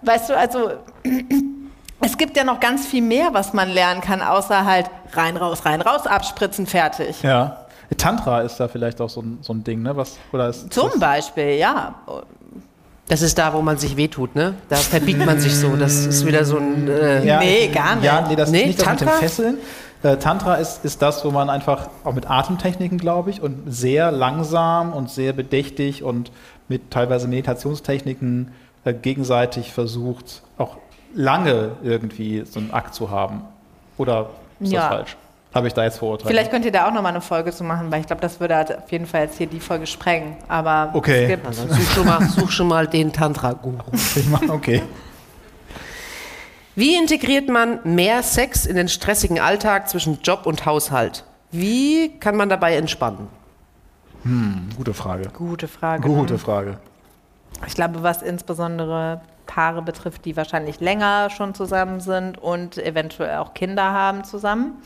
weißt 0.00 0.30
du, 0.30 0.34
also 0.34 0.70
es 2.00 2.16
gibt 2.16 2.36
ja 2.36 2.44
noch 2.44 2.60
ganz 2.60 2.86
viel 2.86 3.02
mehr, 3.02 3.30
was 3.32 3.52
man 3.52 3.68
lernen 3.68 4.00
kann, 4.00 4.22
außer 4.22 4.64
halt 4.64 4.90
rein, 5.12 5.36
raus, 5.36 5.64
rein, 5.64 5.80
raus, 5.80 6.06
abspritzen, 6.06 6.66
fertig. 6.66 7.22
Ja. 7.22 7.66
Tantra 7.98 8.40
ist 8.42 8.58
da 8.58 8.68
vielleicht 8.68 9.00
auch 9.00 9.10
so 9.10 9.20
ein, 9.20 9.38
so 9.42 9.52
ein 9.52 9.64
Ding, 9.64 9.82
ne? 9.82 9.96
Was, 9.96 10.18
oder 10.32 10.48
ist 10.48 10.72
Zum 10.72 10.98
Beispiel, 10.98 11.56
ja. 11.56 11.94
Das 13.08 13.22
ist 13.22 13.36
da, 13.36 13.52
wo 13.52 13.60
man 13.60 13.76
sich 13.76 13.96
wehtut, 13.96 14.36
ne? 14.36 14.54
Da 14.68 14.76
verbiegt 14.76 15.24
man 15.26 15.40
sich 15.40 15.56
so. 15.56 15.74
Das 15.74 16.06
ist 16.06 16.24
wieder 16.24 16.44
so 16.44 16.58
ein. 16.58 16.86
Äh 16.86 17.26
ja, 17.26 17.40
nee, 17.40 17.66
gar 17.66 17.96
nicht. 17.96 18.04
Ja, 18.04 18.24
nee, 18.28 18.36
das 18.36 18.50
Nee, 18.50 18.60
ist 18.60 18.66
nicht 18.68 18.80
das 18.80 18.86
mit 18.88 19.00
dem 19.00 19.06
Tantra? 19.06 19.18
Fesseln. 19.18 19.58
Äh, 20.04 20.16
Tantra 20.16 20.54
ist, 20.54 20.84
ist 20.84 21.02
das, 21.02 21.24
wo 21.24 21.32
man 21.32 21.50
einfach 21.50 21.90
auch 22.04 22.14
mit 22.14 22.30
Atemtechniken, 22.30 22.98
glaube 22.98 23.30
ich, 23.30 23.42
und 23.42 23.64
sehr 23.66 24.12
langsam 24.12 24.92
und 24.92 25.10
sehr 25.10 25.32
bedächtig 25.32 26.04
und 26.04 26.30
mit 26.68 26.92
teilweise 26.92 27.26
Meditationstechniken 27.26 28.52
äh, 28.84 28.94
gegenseitig 28.94 29.72
versucht, 29.72 30.42
auch 30.56 30.76
lange 31.14 31.72
irgendwie 31.82 32.44
so 32.44 32.60
einen 32.60 32.72
Akt 32.72 32.94
zu 32.94 33.10
haben. 33.10 33.42
Oder 33.98 34.30
ist 34.60 34.72
Ja. 34.72 34.80
das 34.80 34.88
falsch? 34.88 35.16
Habe 35.52 35.66
ich 35.66 35.74
da 35.74 35.82
jetzt 35.82 35.98
Vorurteile? 35.98 36.30
Vielleicht 36.30 36.50
könnt 36.52 36.64
ihr 36.64 36.70
da 36.70 36.86
auch 36.86 36.92
nochmal 36.92 37.10
eine 37.12 37.20
Folge 37.20 37.50
zu 37.50 37.64
machen, 37.64 37.90
weil 37.90 38.00
ich 38.00 38.06
glaube, 38.06 38.22
das 38.22 38.38
würde 38.38 38.54
halt 38.54 38.76
auf 38.78 38.92
jeden 38.92 39.06
Fall 39.06 39.22
jetzt 39.22 39.36
hier 39.36 39.48
die 39.48 39.58
Folge 39.58 39.84
sprengen. 39.86 40.36
Aber 40.46 40.90
Okay. 40.92 41.24
es 41.24 41.28
gibt 41.30 41.46
Also 41.46 41.66
such 41.66 41.90
schon 41.90 42.06
mal, 42.06 42.22
such 42.28 42.50
schon 42.52 42.68
mal 42.68 42.86
den 42.86 43.12
Tantra-Guru. 43.12 43.78
Ich 44.16 44.28
mach, 44.28 44.42
okay. 44.48 44.82
Wie 46.76 46.94
integriert 46.96 47.48
man 47.48 47.80
mehr 47.84 48.22
Sex 48.22 48.64
in 48.64 48.76
den 48.76 48.88
stressigen 48.88 49.40
Alltag 49.40 49.88
zwischen 49.88 50.20
Job 50.22 50.46
und 50.46 50.64
Haushalt? 50.66 51.24
Wie 51.50 52.16
kann 52.20 52.36
man 52.36 52.48
dabei 52.48 52.76
entspannen? 52.76 53.26
Gute 54.76 54.94
Frage. 54.94 55.30
gute 55.30 55.66
Frage. 55.66 56.02
Gute 56.06 56.34
ne? 56.34 56.38
Frage. 56.38 56.78
Ich 57.66 57.74
glaube, 57.74 58.02
was 58.02 58.22
insbesondere 58.22 59.20
Paare 59.50 59.82
betrifft, 59.82 60.24
die 60.24 60.36
wahrscheinlich 60.36 60.78
länger 60.78 61.28
schon 61.28 61.54
zusammen 61.54 61.98
sind 61.98 62.38
und 62.38 62.78
eventuell 62.78 63.38
auch 63.38 63.52
Kinder 63.52 63.82
haben 63.92 64.22
zusammen. 64.22 64.80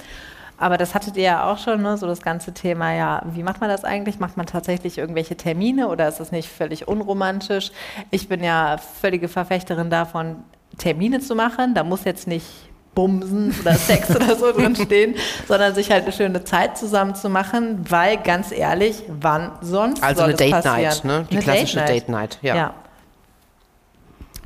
Aber 0.56 0.78
das 0.78 0.94
hattet 0.94 1.16
ihr 1.16 1.24
ja 1.24 1.52
auch 1.52 1.58
schon, 1.58 1.82
ne? 1.82 1.98
so 1.98 2.06
das 2.06 2.22
ganze 2.22 2.54
Thema, 2.54 2.94
ja, 2.94 3.22
wie 3.26 3.42
macht 3.42 3.60
man 3.60 3.68
das 3.68 3.84
eigentlich? 3.84 4.20
Macht 4.20 4.38
man 4.38 4.46
tatsächlich 4.46 4.96
irgendwelche 4.96 5.36
Termine 5.36 5.88
oder 5.88 6.08
ist 6.08 6.18
das 6.18 6.32
nicht 6.32 6.48
völlig 6.48 6.88
unromantisch? 6.88 7.72
Ich 8.10 8.28
bin 8.28 8.42
ja 8.42 8.78
völlige 8.78 9.28
Verfechterin 9.28 9.90
davon, 9.90 10.36
Termine 10.78 11.20
zu 11.20 11.34
machen. 11.34 11.74
Da 11.74 11.84
muss 11.84 12.04
jetzt 12.04 12.26
nicht 12.26 12.46
Bumsen 12.94 13.54
oder 13.60 13.74
Sex 13.74 14.14
oder 14.14 14.34
so 14.36 14.52
drin 14.52 14.76
stehen, 14.76 15.16
sondern 15.46 15.74
sich 15.74 15.90
halt 15.90 16.04
eine 16.04 16.12
schöne 16.12 16.44
Zeit 16.44 16.78
zusammen 16.78 17.14
zu 17.14 17.28
machen, 17.28 17.84
weil 17.90 18.16
ganz 18.16 18.50
ehrlich, 18.50 19.02
wann 19.08 19.52
sonst 19.60 20.02
Also 20.02 20.20
soll 20.20 20.24
eine 20.24 20.32
es 20.34 20.38
Date 20.38 20.52
passieren? 20.52 20.82
Night, 20.82 21.04
ne? 21.04 21.26
Die 21.30 21.34
Eine 21.34 21.42
klassische 21.42 21.76
Date 21.80 21.88
Date 21.88 22.08
Night, 22.08 22.38
ja. 22.42 22.56
ja. 22.56 22.74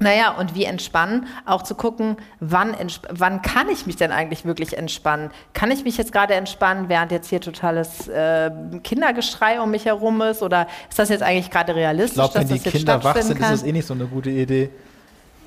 Naja, 0.01 0.32
und 0.38 0.55
wie 0.55 0.64
entspannen? 0.64 1.26
Auch 1.44 1.62
zu 1.62 1.74
gucken, 1.74 2.16
wann, 2.40 2.74
entsp- 2.74 3.07
wann 3.11 3.42
kann 3.42 3.68
ich 3.68 3.86
mich 3.86 3.96
denn 3.96 4.12
eigentlich 4.12 4.44
wirklich 4.44 4.76
entspannen? 4.78 5.30
Kann 5.55 5.70
ich 5.70 5.84
mich 5.84 5.96
jetzt 5.96 6.12
gerade 6.12 6.34
entspannen, 6.34 6.88
während 6.88 7.11
jetzt 7.12 7.28
hier 7.30 7.40
totales 7.40 8.07
äh, 8.09 8.51
Kindergeschrei 8.84 9.61
um 9.61 9.70
mich 9.70 9.84
herum 9.86 10.20
ist? 10.22 10.42
Oder 10.42 10.66
ist 10.88 10.99
das 10.99 11.09
jetzt 11.09 11.22
eigentlich 11.22 11.51
gerade 11.51 11.72
Ich 11.72 11.78
realistisch, 11.78 12.14
glaube, 12.14 12.34
wenn 12.34 12.42
dass 12.42 12.49
die 12.51 12.55
das 12.57 12.64
jetzt 12.64 12.72
Kinder 12.76 13.03
wach 13.05 13.16
sind, 13.16 13.32
ist 13.32 13.38
kann? 13.42 13.55
es 13.55 13.62
eh 13.62 13.72
nicht 13.72 13.86
so 13.86 13.94
eine 13.94 14.07
gute 14.07 14.30
Idee. 14.30 14.70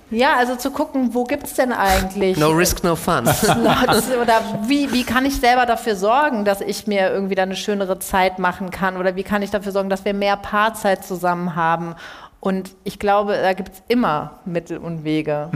ja, 0.10 0.36
also 0.36 0.58
zu 0.58 0.72
gucken, 0.72 1.14
wo 1.14 1.24
gibt 1.24 1.44
es 1.48 1.54
denn 1.54 1.72
eigentlich 1.72 2.38
No 2.38 2.50
risk, 2.50 2.84
no 2.84 2.98
fun. 2.98 3.26
Slots 3.34 4.10
oder 4.22 4.42
wie, 4.68 4.92
wie 4.92 5.04
kann 5.06 5.26
ich 5.26 5.38
selber 5.38 5.66
dafür 5.66 5.96
sorgen, 5.96 6.44
dass 6.44 6.60
ich 6.60 6.86
mir 6.88 7.10
irgendwie 7.12 7.36
da 7.36 7.44
eine 7.44 7.56
schönere 7.56 7.98
Zeit 8.00 8.38
machen 8.38 8.72
kann 8.72 8.98
oder 8.98 9.16
wie 9.16 9.24
kann 9.24 9.42
ich 9.42 9.52
dafür 9.52 9.72
sorgen, 9.72 9.90
dass 9.90 10.04
wir 10.04 10.14
mehr 10.14 10.36
Paarzeit 10.36 11.06
zusammen 11.06 11.56
haben 11.56 11.96
und 12.42 12.76
ich 12.84 13.00
glaube, 13.00 13.38
da 13.42 13.54
gibt 13.54 13.70
es 13.70 13.84
immer 13.88 14.40
Mittel 14.46 14.80
und 14.80 15.06
Wege. 15.06 15.50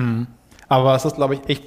Aber 0.69 0.95
es 0.95 1.03
ist, 1.03 1.15
glaube 1.15 1.33
ich, 1.35 1.49
echt, 1.49 1.63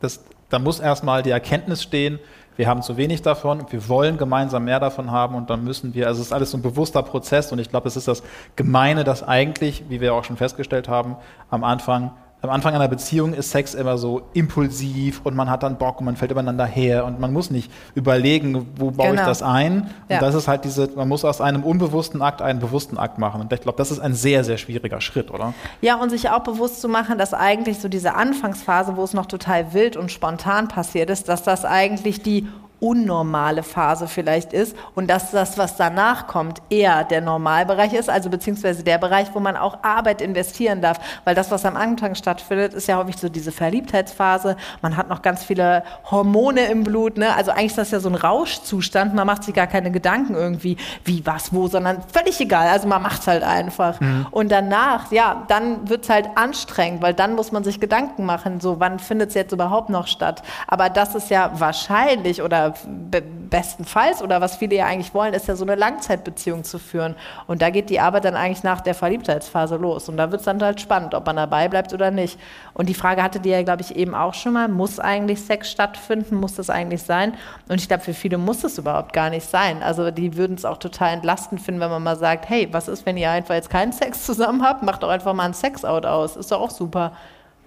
das, 0.00 0.24
da 0.48 0.58
muss 0.58 0.80
erstmal 0.80 1.22
die 1.22 1.30
Erkenntnis 1.30 1.82
stehen, 1.82 2.18
wir 2.56 2.66
haben 2.66 2.82
zu 2.82 2.96
wenig 2.96 3.22
davon 3.22 3.64
wir 3.70 3.88
wollen 3.88 4.18
gemeinsam 4.18 4.64
mehr 4.64 4.78
davon 4.78 5.10
haben 5.10 5.34
und 5.34 5.48
dann 5.48 5.64
müssen 5.64 5.94
wir, 5.94 6.06
also 6.06 6.20
es 6.20 6.26
ist 6.26 6.32
alles 6.32 6.50
so 6.50 6.58
ein 6.58 6.62
bewusster 6.62 7.02
Prozess 7.02 7.50
und 7.50 7.58
ich 7.58 7.70
glaube, 7.70 7.88
es 7.88 7.96
ist 7.96 8.08
das 8.08 8.22
Gemeine, 8.56 9.04
dass 9.04 9.22
eigentlich, 9.22 9.84
wie 9.88 10.00
wir 10.00 10.14
auch 10.14 10.24
schon 10.24 10.36
festgestellt 10.36 10.88
haben, 10.88 11.16
am 11.50 11.64
Anfang, 11.64 12.10
am 12.42 12.50
Anfang 12.50 12.74
einer 12.74 12.88
Beziehung 12.88 13.34
ist 13.34 13.50
Sex 13.52 13.74
immer 13.74 13.98
so 13.98 14.22
impulsiv 14.32 15.20
und 15.22 15.36
man 15.36 15.48
hat 15.48 15.62
dann 15.62 15.78
Bock 15.78 16.00
und 16.00 16.06
man 16.06 16.16
fällt 16.16 16.32
übereinander 16.32 16.66
her 16.66 17.04
und 17.04 17.20
man 17.20 17.32
muss 17.32 17.50
nicht 17.50 17.70
überlegen, 17.94 18.66
wo 18.76 18.90
baue 18.90 19.06
ich 19.06 19.12
Genau. 19.12 19.26
das 19.26 19.42
ein. 19.42 19.90
Ja. 20.08 20.16
Und 20.16 20.22
das 20.22 20.34
ist 20.34 20.48
halt 20.48 20.64
diese, 20.64 20.90
man 20.96 21.08
muss 21.08 21.24
aus 21.24 21.40
einem 21.40 21.62
unbewussten 21.62 22.20
Akt 22.20 22.42
einen 22.42 22.58
bewussten 22.58 22.98
Akt 22.98 23.18
machen. 23.18 23.40
Und 23.40 23.52
ich 23.52 23.60
glaube, 23.60 23.78
das 23.78 23.92
ist 23.92 24.00
ein 24.00 24.14
sehr, 24.14 24.42
sehr 24.42 24.58
schwieriger 24.58 25.00
Schritt, 25.00 25.30
oder? 25.30 25.54
Ja, 25.80 25.96
und 25.96 26.10
sich 26.10 26.30
auch 26.30 26.40
bewusst 26.40 26.80
zu 26.80 26.88
machen, 26.88 27.16
dass 27.16 27.32
eigentlich 27.32 27.78
so 27.78 27.88
diese 27.88 28.14
Anfangsphase, 28.14 28.96
wo 28.96 29.04
es 29.04 29.14
noch 29.14 29.26
total 29.26 29.72
wild 29.72 29.96
und 29.96 30.10
spontan 30.10 30.66
passiert 30.66 31.10
ist, 31.10 31.28
dass 31.28 31.44
das 31.44 31.64
eigentlich 31.64 32.22
die 32.22 32.48
unnormale 32.82 33.62
Phase 33.62 34.08
vielleicht 34.08 34.52
ist 34.52 34.76
und 34.96 35.08
dass 35.08 35.30
das, 35.30 35.56
was 35.56 35.76
danach 35.76 36.26
kommt, 36.26 36.60
eher 36.68 37.04
der 37.04 37.20
Normalbereich 37.20 37.92
ist, 37.92 38.10
also 38.10 38.28
beziehungsweise 38.28 38.82
der 38.82 38.98
Bereich, 38.98 39.28
wo 39.34 39.40
man 39.40 39.56
auch 39.56 39.84
Arbeit 39.84 40.20
investieren 40.20 40.82
darf. 40.82 40.98
Weil 41.24 41.36
das, 41.36 41.52
was 41.52 41.64
am 41.64 41.76
Anfang 41.76 42.16
stattfindet, 42.16 42.74
ist 42.74 42.88
ja 42.88 42.98
häufig 42.98 43.16
so 43.16 43.28
diese 43.28 43.52
Verliebtheitsphase. 43.52 44.56
Man 44.82 44.96
hat 44.96 45.08
noch 45.08 45.22
ganz 45.22 45.44
viele 45.44 45.84
Hormone 46.10 46.66
im 46.66 46.82
Blut. 46.82 47.18
Ne? 47.18 47.34
Also 47.34 47.52
eigentlich 47.52 47.66
ist 47.66 47.78
das 47.78 47.90
ja 47.92 48.00
so 48.00 48.08
ein 48.08 48.16
Rauschzustand. 48.16 49.14
Man 49.14 49.28
macht 49.28 49.44
sich 49.44 49.54
gar 49.54 49.68
keine 49.68 49.92
Gedanken 49.92 50.34
irgendwie, 50.34 50.76
wie, 51.04 51.24
was, 51.24 51.52
wo, 51.54 51.68
sondern 51.68 52.02
völlig 52.12 52.40
egal. 52.40 52.68
Also 52.68 52.88
man 52.88 53.00
macht 53.00 53.20
es 53.20 53.28
halt 53.28 53.44
einfach. 53.44 54.00
Und 54.32 54.50
danach, 54.50 55.12
ja, 55.12 55.44
dann 55.46 55.88
wird 55.88 56.02
es 56.02 56.10
halt 56.10 56.30
anstrengend, 56.34 57.00
weil 57.00 57.14
dann 57.14 57.36
muss 57.36 57.52
man 57.52 57.62
sich 57.62 57.78
Gedanken 57.78 58.26
machen, 58.26 58.60
so 58.60 58.80
wann 58.80 58.98
findet 58.98 59.28
es 59.28 59.34
jetzt 59.34 59.52
überhaupt 59.52 59.88
noch 59.88 60.08
statt. 60.08 60.42
Aber 60.66 60.90
das 60.90 61.14
ist 61.14 61.30
ja 61.30 61.52
wahrscheinlich 61.54 62.42
oder 62.42 62.71
be 63.10 63.22
bestenfalls 63.22 64.22
oder 64.22 64.40
was 64.40 64.56
viele 64.56 64.76
ja 64.76 64.86
eigentlich 64.86 65.12
wollen, 65.12 65.34
ist 65.34 65.46
ja 65.46 65.56
so 65.56 65.64
eine 65.64 65.74
Langzeitbeziehung 65.74 66.64
zu 66.64 66.78
führen. 66.78 67.14
Und 67.46 67.60
da 67.60 67.68
geht 67.68 67.90
die 67.90 68.00
Arbeit 68.00 68.24
dann 68.24 68.34
eigentlich 68.34 68.62
nach 68.62 68.80
der 68.80 68.94
Verliebtheitsphase 68.94 69.76
los. 69.76 70.08
Und 70.08 70.16
da 70.16 70.30
wird 70.30 70.40
es 70.40 70.46
dann 70.46 70.62
halt 70.62 70.80
spannend, 70.80 71.14
ob 71.14 71.26
man 71.26 71.36
dabei 71.36 71.68
bleibt 71.68 71.92
oder 71.92 72.10
nicht. 72.10 72.40
Und 72.72 72.88
die 72.88 72.94
Frage 72.94 73.22
hatte 73.22 73.40
die 73.40 73.50
ja, 73.50 73.62
glaube 73.62 73.82
ich, 73.82 73.94
eben 73.94 74.14
auch 74.14 74.32
schon 74.32 74.54
mal, 74.54 74.68
muss 74.68 74.98
eigentlich 74.98 75.42
Sex 75.42 75.70
stattfinden? 75.70 76.36
Muss 76.36 76.54
das 76.54 76.70
eigentlich 76.70 77.02
sein? 77.02 77.34
Und 77.68 77.78
ich 77.78 77.88
glaube, 77.88 78.02
für 78.02 78.14
viele 78.14 78.38
muss 78.38 78.64
es 78.64 78.78
überhaupt 78.78 79.12
gar 79.12 79.28
nicht 79.28 79.46
sein. 79.46 79.82
Also 79.82 80.10
die 80.10 80.36
würden 80.36 80.56
es 80.56 80.64
auch 80.64 80.78
total 80.78 81.12
entlastend 81.12 81.60
finden, 81.60 81.80
wenn 81.82 81.90
man 81.90 82.02
mal 82.02 82.16
sagt, 82.16 82.48
hey, 82.48 82.68
was 82.72 82.88
ist, 82.88 83.04
wenn 83.04 83.18
ihr 83.18 83.30
einfach 83.30 83.54
jetzt 83.54 83.68
keinen 83.68 83.92
Sex 83.92 84.24
zusammen 84.24 84.62
habt? 84.62 84.82
Macht 84.82 85.02
doch 85.02 85.10
einfach 85.10 85.34
mal 85.34 85.44
ein 85.44 85.54
Sexout 85.54 86.06
aus. 86.06 86.36
Ist 86.36 86.50
doch 86.50 86.60
auch 86.62 86.70
super. 86.70 87.12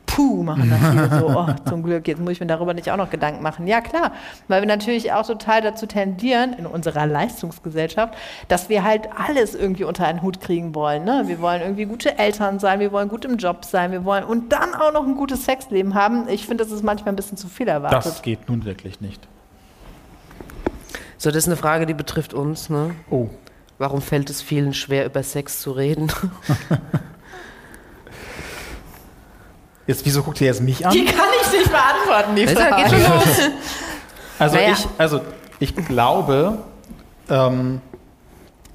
Puh, 0.06 0.44
machen 0.44 0.70
das 0.70 0.92
viele 0.92 1.20
so, 1.20 1.30
oh, 1.30 1.70
zum 1.70 1.84
Glück, 1.84 2.08
jetzt 2.08 2.20
muss 2.20 2.34
ich 2.34 2.40
mir 2.40 2.46
darüber 2.48 2.74
nicht 2.74 2.90
auch 2.92 2.98
noch 2.98 3.10
Gedanken 3.10 3.42
machen. 3.42 3.68
Ja, 3.68 3.82
klar, 3.82 4.12
weil 4.48 4.62
wir 4.62 4.68
natürlich 4.68 5.12
auch 5.12 5.26
total 5.26 5.62
dazu 5.62 5.86
tendieren, 5.86 6.54
in 6.54 6.66
unserer 6.66 7.06
Leistungsgesellschaft, 7.06 8.14
dass 8.48 8.70
wir 8.70 8.84
halt 8.84 9.10
alles 9.18 9.56
irgendwie 9.56 9.84
unter 9.84 10.06
einen 10.06 10.22
Hut 10.22 10.42
kriegen 10.42 10.76
wollen. 10.76 11.04
Ne? 11.04 11.24
Wir 11.26 11.42
wollen 11.42 11.62
irgendwie 11.62 11.86
gute 11.86 12.18
Eltern 12.18 12.60
sein, 12.60 12.80
wir 12.80 12.92
wollen 12.92 13.10
gut 13.10 13.26
im 13.26 13.38
Job 13.38 13.66
sein, 13.66 13.92
wir 13.92 14.06
wollen 14.06 14.24
und 14.24 14.52
dann 14.52 14.76
auch 14.76 14.94
noch 14.94 15.06
ein 15.06 15.16
gutes 15.16 15.46
Sexleben 15.46 15.96
haben. 15.96 16.28
Ich 16.30 16.46
finde, 16.48 16.64
das 16.64 16.72
ist 16.72 16.84
manchmal 16.84 17.14
ein 17.14 17.18
bisschen 17.18 17.38
zu 17.38 17.48
viel 17.48 17.68
erwartet. 17.68 18.06
Das 18.06 18.22
geht 18.22 18.48
nun 18.48 18.66
wirklich 18.66 19.02
nicht. 19.02 19.28
So, 21.18 21.30
das 21.30 21.38
ist 21.40 21.48
eine 21.48 21.58
Frage, 21.58 21.86
die 21.86 21.94
betrifft 21.94 22.34
uns. 22.34 22.70
Ne? 22.70 22.96
Oh. 23.10 23.30
Warum 23.78 24.02
fällt 24.02 24.30
es 24.30 24.42
vielen 24.42 24.74
schwer, 24.74 25.06
über 25.06 25.24
Sex 25.24 25.62
zu 25.62 25.72
reden? 25.72 26.12
Jetzt, 29.88 30.06
wieso 30.06 30.24
guckt 30.24 30.42
ihr 30.42 30.48
jetzt 30.48 30.62
mich 30.62 30.86
an? 30.86 30.92
Die 30.94 31.06
kann 31.06 31.28
ich 31.42 31.52
nicht 31.52 31.72
beantworten, 31.72 32.36
die 32.36 32.48
Frage. 32.48 32.76
geht 32.84 32.90
schon 32.92 33.14
los. 33.14 33.26
Also 34.38 34.56
Naja. 34.58 34.74
ich, 34.74 34.86
also 34.98 35.22
ich 35.60 35.74
glaube, 35.78 36.58
ähm, 37.30 37.80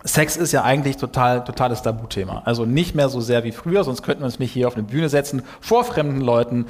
Sex 0.04 0.38
ist 0.38 0.52
ja 0.52 0.62
eigentlich 0.62 0.96
total, 0.96 1.44
totales 1.44 1.82
Tabuthema. 1.82 2.40
Also 2.46 2.64
nicht 2.64 2.94
mehr 2.94 3.11
so 3.11 3.20
sehr 3.20 3.44
wie 3.44 3.52
früher, 3.52 3.84
sonst 3.84 4.02
könnten 4.02 4.22
wir 4.22 4.26
uns 4.26 4.38
nicht 4.38 4.52
hier 4.52 4.68
auf 4.68 4.74
eine 4.74 4.84
Bühne 4.84 5.11
setzen 5.11 5.42
vor 5.61 5.84
fremden 5.84 6.22
Leuten. 6.22 6.64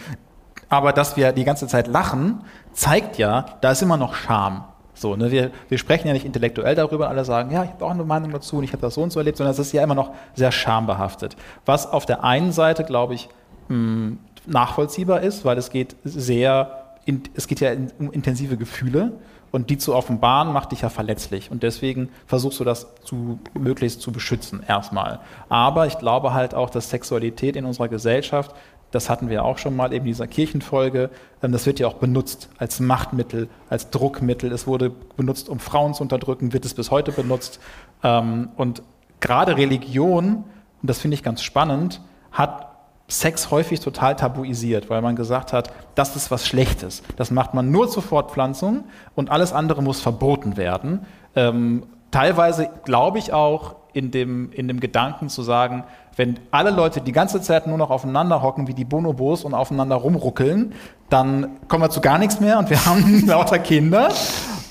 Aber 0.69 0.93
dass 0.93 1.17
wir 1.17 1.31
die 1.31 1.45
ganze 1.45 1.69
Zeit 1.69 1.87
lachen, 1.87 2.41
zeigt 2.73 3.17
ja, 3.17 3.47
da 3.61 3.71
ist 3.71 3.83
immer 3.83 3.97
noch 3.97 4.15
Scham. 4.17 4.65
So, 4.95 5.15
ne, 5.15 5.31
wir, 5.31 5.53
wir 5.69 5.79
sprechen 5.79 6.09
ja 6.09 6.13
nicht 6.13 6.27
intellektuell 6.27 6.75
darüber, 6.75 7.09
alle 7.09 7.25
sagen, 7.25 7.53
ja, 7.53 7.63
ich 7.63 7.71
habe 7.71 7.85
auch 7.85 7.91
eine 7.93 8.05
Meinung 8.05 8.33
dazu 8.33 8.57
und 8.57 8.65
ich 8.65 8.73
habe 8.73 8.83
das 8.83 8.95
so 8.95 9.03
und 9.03 9.13
so 9.13 9.21
erlebt, 9.21 9.39
sondern 9.39 9.53
es 9.53 9.59
ist 9.61 9.73
ja 9.73 9.85
immer 9.85 9.95
noch 9.95 10.11
sehr 10.35 10.51
schambehaftet. 10.51 11.37
Was 11.65 11.87
auf 11.91 12.07
der 12.07 12.25
einen 12.25 12.51
Seite, 12.51 12.83
glaube 12.83 13.15
ich, 13.15 13.29
mh, 13.69 14.17
nachvollziehbar 14.47 15.21
ist, 15.21 15.45
weil 15.45 15.59
es 15.59 15.71
geht 15.71 15.97
sehr, 16.05 16.97
in, 17.05 17.23
es 17.35 17.47
geht 17.47 17.61
ja 17.61 17.71
in, 17.71 17.91
um 17.99 18.13
intensive 18.13 18.57
Gefühle 18.57 19.13
und 19.51 19.71
die 19.71 19.79
zu 19.79 19.95
offenbaren 19.95 20.53
macht 20.53 20.73
dich 20.73 20.83
ja 20.83 20.89
verletzlich 20.89 21.51
und 21.51 21.63
deswegen 21.63 22.11
versuchst 22.27 22.61
du 22.61 22.65
das 22.65 22.87
zu, 23.03 23.39
möglichst 23.59 24.01
zu 24.01 24.13
beschützen 24.13 24.63
erstmal. 24.67 25.21
Aber 25.49 25.87
ich 25.87 25.99
glaube 25.99 26.33
halt 26.33 26.55
auch, 26.55 26.71
dass 26.71 26.91
Sexualität 26.91 27.57
in 27.57 27.65
unserer 27.65 27.89
Gesellschaft 27.89 28.55
das 28.91 29.09
hatten 29.09 29.29
wir 29.29 29.45
auch 29.45 29.59
schon 29.59 29.77
mal 29.77 29.93
eben 29.93 30.05
in 30.05 30.13
dieser 30.13 30.27
Kirchenfolge. 30.27 31.11
Ähm, 31.43 31.53
das 31.53 31.67
wird 31.67 31.79
ja 31.79 31.87
auch 31.87 31.95
benutzt 31.95 32.49
als 32.59 32.81
Machtmittel, 32.81 33.49
als 33.69 33.91
Druckmittel. 33.91 34.53
Es 34.53 34.67
wurde 34.67 34.91
benutzt, 35.17 35.49
um 35.49 35.59
Frauen 35.59 35.95
zu 35.95 36.03
unterdrücken, 36.03 36.53
wird 36.53 36.65
es 36.65 36.75
bis 36.75 36.91
heute 36.91 37.13
benutzt. 37.13 37.61
Ähm, 38.03 38.51
und 38.57 38.83
gerade 39.21 39.57
Religion, 39.57 40.45
und 40.83 40.91
das 40.91 40.99
finde 40.99 41.15
ich 41.15 41.23
ganz 41.23 41.43
spannend, 41.43 42.01
hat 42.33 42.70
Sex 43.11 43.51
häufig 43.51 43.81
total 43.81 44.17
tabuisiert, 44.17 44.89
weil 44.91 45.03
man 45.03 45.17
gesagt 45.17 45.53
hat, 45.53 45.71
das 45.95 46.17
ist 46.17 46.31
was 46.31 46.47
Schlechtes. 46.47 47.03
Das 47.17 47.31
macht 47.31 47.55
man 47.55 47.71
nur 47.71 47.89
zur 47.91 48.03
Fortpflanzung 48.03 48.85
und 49.15 49.31
alles 49.31 49.53
andere 49.53 49.83
muss 49.83 50.01
verboten 50.01 50.57
werden. 50.57 51.07
Ähm, 51.35 51.85
teilweise 52.11 52.71
glaube 52.85 53.19
ich 53.19 53.33
auch 53.33 53.77
in 53.93 54.11
dem, 54.11 54.53
in 54.53 54.69
dem 54.69 54.81
Gedanken 54.81 55.29
zu 55.29 55.43
sagen, 55.43 55.85
wenn 56.17 56.39
alle 56.51 56.71
Leute 56.71 57.01
die 57.01 57.13
ganze 57.13 57.41
Zeit 57.41 57.67
nur 57.67 57.79
noch 57.79 57.91
aufeinander 57.91 58.43
hocken 58.43 58.69
wie 58.69 58.75
die 58.75 58.85
Bonobos 58.85 59.45
und 59.45 59.55
aufeinander 59.55 59.97
rumruckeln, 59.97 60.75
dann 61.09 61.59
kommen 61.69 61.83
wir 61.83 61.91
zu 61.91 62.01
gar 62.01 62.19
nichts 62.19 62.41
mehr 62.41 62.59
und 62.59 62.71
wir 62.71 62.85
haben 62.87 63.27
lauter 63.27 63.59
Kinder 63.59 64.11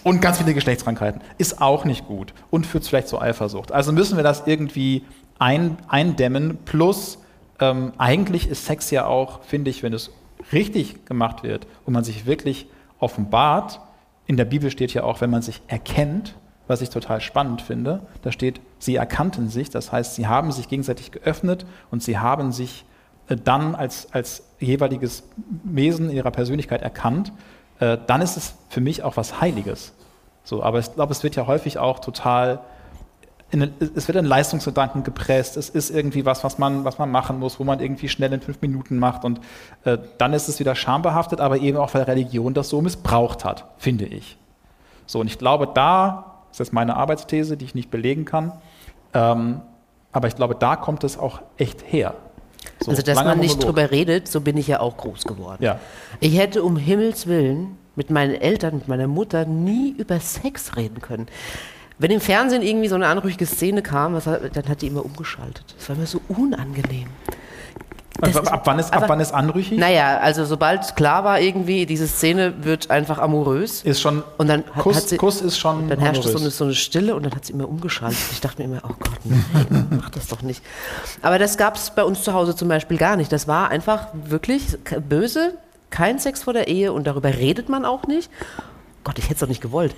und 0.03 0.21
ganz 0.21 0.37
viele 0.37 0.53
Geschlechtskrankheiten. 0.53 1.21
Ist 1.37 1.61
auch 1.61 1.85
nicht 1.85 2.07
gut 2.07 2.33
und 2.49 2.65
führt 2.65 2.85
vielleicht 2.85 3.07
zu 3.07 3.19
Eifersucht. 3.19 3.71
Also 3.71 3.91
müssen 3.91 4.15
wir 4.15 4.23
das 4.23 4.43
irgendwie 4.45 5.03
ein, 5.37 5.77
eindämmen. 5.87 6.59
Plus, 6.65 7.19
ähm, 7.59 7.93
eigentlich 7.97 8.49
ist 8.49 8.65
Sex 8.65 8.91
ja 8.91 9.05
auch, 9.05 9.43
finde 9.43 9.69
ich, 9.69 9.83
wenn 9.83 9.93
es 9.93 10.11
richtig 10.51 11.05
gemacht 11.05 11.43
wird 11.43 11.67
und 11.85 11.93
man 11.93 12.03
sich 12.03 12.25
wirklich 12.25 12.67
offenbart, 12.99 13.81
in 14.25 14.37
der 14.37 14.45
Bibel 14.45 14.69
steht 14.69 14.93
ja 14.93 15.03
auch, 15.03 15.21
wenn 15.21 15.29
man 15.29 15.41
sich 15.41 15.61
erkennt, 15.67 16.35
was 16.67 16.81
ich 16.81 16.89
total 16.89 17.19
spannend 17.19 17.61
finde, 17.61 18.01
da 18.21 18.31
steht, 18.31 18.61
sie 18.77 18.95
erkannten 18.95 19.49
sich, 19.49 19.71
das 19.71 19.91
heißt, 19.91 20.15
sie 20.15 20.27
haben 20.27 20.51
sich 20.51 20.67
gegenseitig 20.67 21.11
geöffnet 21.11 21.65
und 21.89 22.03
sie 22.03 22.19
haben 22.19 22.51
sich 22.51 22.85
äh, 23.27 23.35
dann 23.35 23.73
als, 23.73 24.13
als 24.13 24.43
jeweiliges 24.59 25.23
Wesen 25.63 26.11
ihrer 26.11 26.31
Persönlichkeit 26.31 26.83
erkannt, 26.83 27.33
äh, 27.79 27.97
dann 28.05 28.21
ist 28.21 28.37
es 28.37 28.55
für 28.69 28.81
mich 28.81 29.03
auch 29.03 29.17
was 29.17 29.41
Heiliges. 29.41 29.93
So, 30.43 30.63
aber 30.63 30.79
ich 30.79 30.93
glaube, 30.93 31.11
es 31.11 31.23
wird 31.23 31.35
ja 31.35 31.47
häufig 31.47 31.79
auch 31.79 31.99
total 31.99 32.59
in, 33.51 33.73
es 33.95 34.07
wird 34.07 34.17
in 34.17 34.25
Leistungsgedanken 34.25 35.03
gepresst, 35.03 35.57
es 35.57 35.69
ist 35.69 35.89
irgendwie 35.89 36.25
was, 36.25 36.43
was 36.43 36.57
man, 36.57 36.85
was 36.85 36.99
man 36.99 37.09
machen 37.09 37.39
muss, 37.39 37.59
wo 37.59 37.63
man 37.63 37.79
irgendwie 37.79 38.09
schnell 38.09 38.31
in 38.33 38.41
fünf 38.41 38.61
Minuten 38.61 38.97
macht 38.97 39.25
und 39.25 39.39
äh, 39.85 39.97
dann 40.17 40.33
ist 40.33 40.47
es 40.47 40.59
wieder 40.59 40.75
schambehaftet, 40.75 41.41
aber 41.41 41.57
eben 41.57 41.77
auch, 41.77 41.93
weil 41.93 42.03
Religion 42.03 42.53
das 42.53 42.69
so 42.69 42.81
missbraucht 42.81 43.45
hat, 43.45 43.65
finde 43.77 44.05
ich. 44.05 44.37
So, 45.05 45.19
und 45.19 45.27
ich 45.27 45.39
glaube, 45.39 45.67
da, 45.73 46.43
das 46.51 46.59
ist 46.59 46.73
meine 46.73 46.95
Arbeitsthese, 46.95 47.57
die 47.57 47.65
ich 47.65 47.75
nicht 47.75 47.89
belegen 47.89 48.25
kann, 48.25 48.53
ähm, 49.13 49.61
aber 50.11 50.27
ich 50.27 50.35
glaube, 50.35 50.55
da 50.55 50.75
kommt 50.75 51.03
es 51.03 51.17
auch 51.17 51.41
echt 51.57 51.83
her. 51.91 52.13
So, 52.81 52.91
also, 52.91 53.01
dass 53.01 53.15
man 53.15 53.39
nicht 53.39 53.57
Monolog. 53.57 53.75
drüber 53.75 53.91
redet, 53.91 54.27
so 54.27 54.41
bin 54.41 54.57
ich 54.57 54.67
ja 54.67 54.79
auch 54.79 54.97
groß 54.97 55.23
geworden. 55.23 55.63
Ja. 55.63 55.79
Ich 56.19 56.37
hätte 56.37 56.63
um 56.63 56.77
Himmels 56.77 57.27
Willen 57.27 57.77
mit 57.95 58.09
meinen 58.09 58.35
Eltern, 58.35 58.75
mit 58.75 58.87
meiner 58.87 59.07
Mutter 59.07 59.45
nie 59.45 59.91
über 59.91 60.19
Sex 60.19 60.75
reden 60.75 61.01
können. 61.01 61.27
Wenn 61.99 62.11
im 62.11 62.21
Fernsehen 62.21 62.61
irgendwie 62.61 62.87
so 62.87 62.95
eine 62.95 63.07
anrüchige 63.07 63.45
Szene 63.45 63.81
kam, 63.81 64.13
was, 64.13 64.23
dann 64.23 64.67
hat 64.69 64.81
die 64.81 64.87
immer 64.87 65.03
umgeschaltet. 65.03 65.65
Das 65.77 65.89
war 65.89 65.97
mir 65.97 66.07
so 66.07 66.21
unangenehm. 66.29 67.09
Das 68.21 68.35
ab, 68.35 68.51
ab, 68.51 68.61
wann 68.65 68.79
ist, 68.79 68.93
ab 68.93 69.05
wann 69.07 69.19
ist 69.19 69.33
anrüchig? 69.33 69.77
Naja, 69.77 70.17
also 70.19 70.45
sobald 70.45 70.95
klar 70.95 71.23
war 71.23 71.39
irgendwie, 71.39 71.85
diese 71.85 72.07
Szene 72.07 72.53
wird 72.63 72.89
einfach 72.89 73.17
amorös. 73.17 73.81
Ist 73.83 74.01
schon, 74.01 74.23
und 74.37 74.47
dann 74.47 74.65
Kuss, 74.65 74.97
hat 74.97 75.09
sie, 75.09 75.17
Kuss 75.17 75.41
ist 75.41 75.57
schon 75.57 75.87
Dann 75.87 75.99
herrschte 75.99 76.27
so 76.27 76.37
eine, 76.37 76.49
so 76.49 76.65
eine, 76.65 76.73
Stille 76.73 77.15
und 77.15 77.23
dann 77.23 77.33
hat 77.33 77.45
sie 77.45 77.53
immer 77.53 77.67
umgeschaltet. 77.67 78.19
Ich 78.31 78.41
dachte 78.41 78.61
mir 78.61 78.75
immer, 78.75 78.81
oh 78.83 78.95
Gott, 78.99 79.19
nein, 79.23 79.87
mach 80.01 80.09
das 80.09 80.27
doch 80.27 80.41
nicht. 80.41 80.61
Aber 81.21 81.39
das 81.39 81.57
gab 81.57 81.75
es 81.75 81.91
bei 81.91 82.03
uns 82.03 82.23
zu 82.23 82.33
Hause 82.33 82.55
zum 82.55 82.67
Beispiel 82.67 82.97
gar 82.97 83.15
nicht. 83.15 83.31
Das 83.31 83.47
war 83.47 83.69
einfach 83.69 84.07
wirklich 84.13 84.77
böse, 85.07 85.53
kein 85.89 86.19
Sex 86.19 86.43
vor 86.43 86.53
der 86.53 86.67
Ehe 86.67 86.91
und 86.91 87.07
darüber 87.07 87.29
redet 87.29 87.69
man 87.69 87.85
auch 87.85 88.05
nicht. 88.05 88.29
Gott, 89.03 89.17
ich 89.17 89.25
hätte 89.25 89.35
es 89.35 89.39
doch 89.39 89.47
nicht 89.47 89.61
gewollt. 89.61 89.95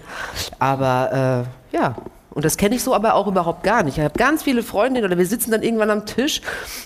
Aber 0.59 1.45
äh, 1.71 1.75
ja, 1.75 1.95
und 2.33 2.45
das 2.45 2.55
kenne 2.57 2.75
ich 2.75 2.83
so 2.83 2.95
aber 2.95 3.15
auch 3.15 3.27
überhaupt 3.27 3.63
gar 3.63 3.83
nicht. 3.83 3.97
Ich 3.97 4.03
habe 4.03 4.17
ganz 4.17 4.43
viele 4.43 4.63
Freundinnen 4.63 5.05
oder 5.05 5.17
wir 5.17 5.25
sitzen 5.25 5.51
dann 5.51 5.63
irgendwann 5.63 5.89
am 5.89 6.05
Tisch 6.05 6.41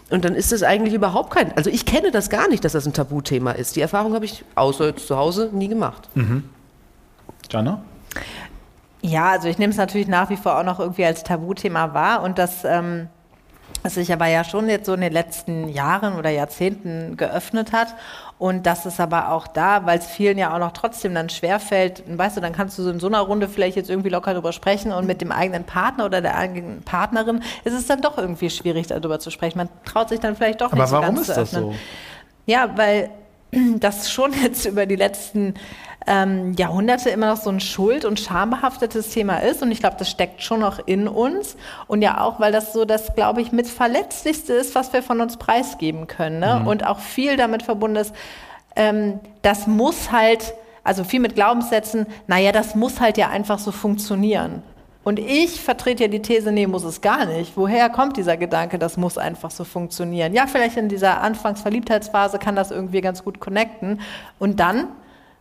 und 0.10 0.26
dann 0.26 0.34
ist 0.34 0.52
das 0.52 0.64
eigentlich 0.64 0.94
überhaupt 0.94 1.32
kein. 1.32 1.56
Also 1.56 1.70
ich 1.70 1.86
kenne 1.86 2.12
das 2.12 2.30
gar 2.30 2.48
nicht, 2.48 2.66
dass 2.66 2.72
das 2.72 2.86
ein 2.88 2.94
Tabuthema 2.94 3.52
ist. 3.52 3.76
Die 3.76 3.82
Erfahrung 3.82 4.14
habe 4.14 4.26
ich 4.26 4.44
außer 4.56 4.88
jetzt 4.88 5.08
zu 5.08 5.18
Hause 5.18 5.50
nie 5.54 5.68
gemacht. 5.68 6.10
Mhm. 6.16 6.50
Jana? 7.50 7.82
Ja, 9.02 9.30
also 9.30 9.48
ich 9.48 9.60
nehme 9.60 9.70
es 9.70 9.78
natürlich 9.78 10.08
nach 10.08 10.32
wie 10.32 10.38
vor 10.38 10.58
auch 10.58 10.64
noch 10.64 10.80
irgendwie 10.80 11.06
als 11.06 11.24
Tabuthema 11.24 11.94
wahr 11.94 12.24
und 12.24 12.40
das. 12.40 12.64
Ähm 12.64 13.10
was 13.86 13.94
sich 13.94 14.12
aber 14.12 14.26
ja 14.26 14.44
schon 14.44 14.68
jetzt 14.68 14.88
so 14.88 14.96
in 14.96 15.02
den 15.02 15.14
letzten 15.14 15.70
Jahren 15.70 16.18
oder 16.18 16.32
Jahrzehnten 16.32 17.18
geöffnet 17.18 17.72
hat. 17.72 17.94
Und 18.40 18.66
das 18.66 18.88
ist 18.88 19.00
aber 19.00 19.30
auch 19.30 19.46
da, 19.46 19.86
weil 19.86 20.00
es 20.00 20.08
vielen 20.08 20.40
ja 20.40 20.56
auch 20.56 20.58
noch 20.58 20.72
trotzdem 20.72 21.14
dann 21.14 21.30
schwerfällt, 21.30 22.02
weißt 22.08 22.38
du, 22.38 22.42
dann 22.42 22.52
kannst 22.52 22.80
du 22.80 22.82
so 22.82 22.90
in 22.90 23.00
so 23.00 23.06
einer 23.06 23.20
Runde 23.20 23.48
vielleicht 23.48 23.76
jetzt 23.76 23.92
irgendwie 23.92 24.10
locker 24.10 24.34
drüber 24.34 24.54
sprechen 24.54 24.92
und 24.92 25.06
mit 25.06 25.22
dem 25.22 25.32
eigenen 25.32 25.66
Partner 25.66 26.06
oder 26.06 26.22
der 26.22 26.36
eigenen 26.36 26.82
Partnerin 26.82 27.44
ist 27.64 27.74
es 27.74 27.86
dann 27.86 28.02
doch 28.02 28.18
irgendwie 28.18 28.50
schwierig, 28.50 28.88
darüber 28.88 29.20
zu 29.20 29.30
sprechen. 29.30 29.60
Man 29.60 29.70
traut 29.86 30.10
sich 30.10 30.20
dann 30.20 30.36
vielleicht 30.36 30.62
doch 30.62 30.74
aber 30.74 30.82
nicht 30.82 30.90
so 30.90 31.02
ganz 31.02 31.24
zu 31.28 31.34
öffnen. 31.34 31.46
Aber 31.46 31.66
warum 31.68 31.74
ist 31.74 31.76
das 31.78 32.48
so? 32.48 32.52
Ja, 32.52 32.72
weil 32.76 33.12
das 33.80 34.10
schon 34.10 34.34
jetzt 34.34 34.66
über 34.66 34.88
die 34.88 34.96
letzten 34.96 35.54
ähm, 36.08 36.54
Jahrhunderte 36.54 37.10
immer 37.10 37.28
noch 37.28 37.42
so 37.42 37.50
ein 37.50 37.60
schuld- 37.60 38.06
und 38.06 38.20
schambehaftetes 38.20 39.10
Thema 39.10 39.38
ist. 39.38 39.64
Und 39.64 39.72
ich 39.72 39.80
glaube, 39.80 39.96
das 39.98 40.10
steckt 40.10 40.42
schon 40.44 40.60
noch 40.60 40.80
in 40.86 41.08
uns. 41.08 41.58
Und 41.88 42.02
ja 42.02 42.22
auch, 42.22 42.40
weil 42.40 42.52
das 42.52 42.74
so 42.74 42.86
das, 42.86 43.16
glaube 43.16 43.42
ich, 43.42 43.52
mit 43.52 43.68
verletzlichste 43.68 44.54
ist, 44.54 44.76
was 44.76 44.94
wir 44.94 45.02
von 45.02 45.22
uns 45.22 45.38
preisgeben 45.38 46.08
können. 46.08 46.40
Ne? 46.40 46.60
Mhm. 46.62 46.68
Und 46.68 46.86
auch 46.86 47.00
viel 47.00 47.38
damit 47.38 47.64
verbunden 47.64 47.98
ist, 47.98 48.14
ähm, 48.76 49.20
das 49.42 49.68
muss 49.68 50.12
halt, 50.12 50.54
also 50.84 51.04
viel 51.04 51.20
mit 51.20 51.36
Glaubenssätzen, 51.36 52.06
naja, 52.28 52.52
das 52.52 52.76
muss 52.76 53.00
halt 53.00 53.18
ja 53.18 53.30
einfach 53.30 53.58
so 53.58 53.72
funktionieren. 53.72 54.62
Und 55.04 55.20
ich 55.20 55.62
vertrete 55.62 56.04
ja 56.04 56.10
die 56.10 56.22
These, 56.22 56.52
nee, 56.52 56.66
muss 56.66 56.84
es 56.84 57.02
gar 57.02 57.26
nicht. 57.26 57.56
Woher 57.56 57.90
kommt 57.90 58.18
dieser 58.18 58.38
Gedanke, 58.38 58.80
das 58.80 58.98
muss 58.98 59.20
einfach 59.20 59.52
so 59.52 59.64
funktionieren? 59.64 60.34
Ja, 60.34 60.48
vielleicht 60.48 60.78
in 60.78 60.90
dieser 60.90 61.22
Anfangsverliebtheitsphase 61.22 62.40
kann 62.40 62.56
das 62.56 62.72
irgendwie 62.72 63.02
ganz 63.02 63.24
gut 63.24 63.40
connecten. 63.40 64.02
Und 64.40 64.60
dann 64.60 64.88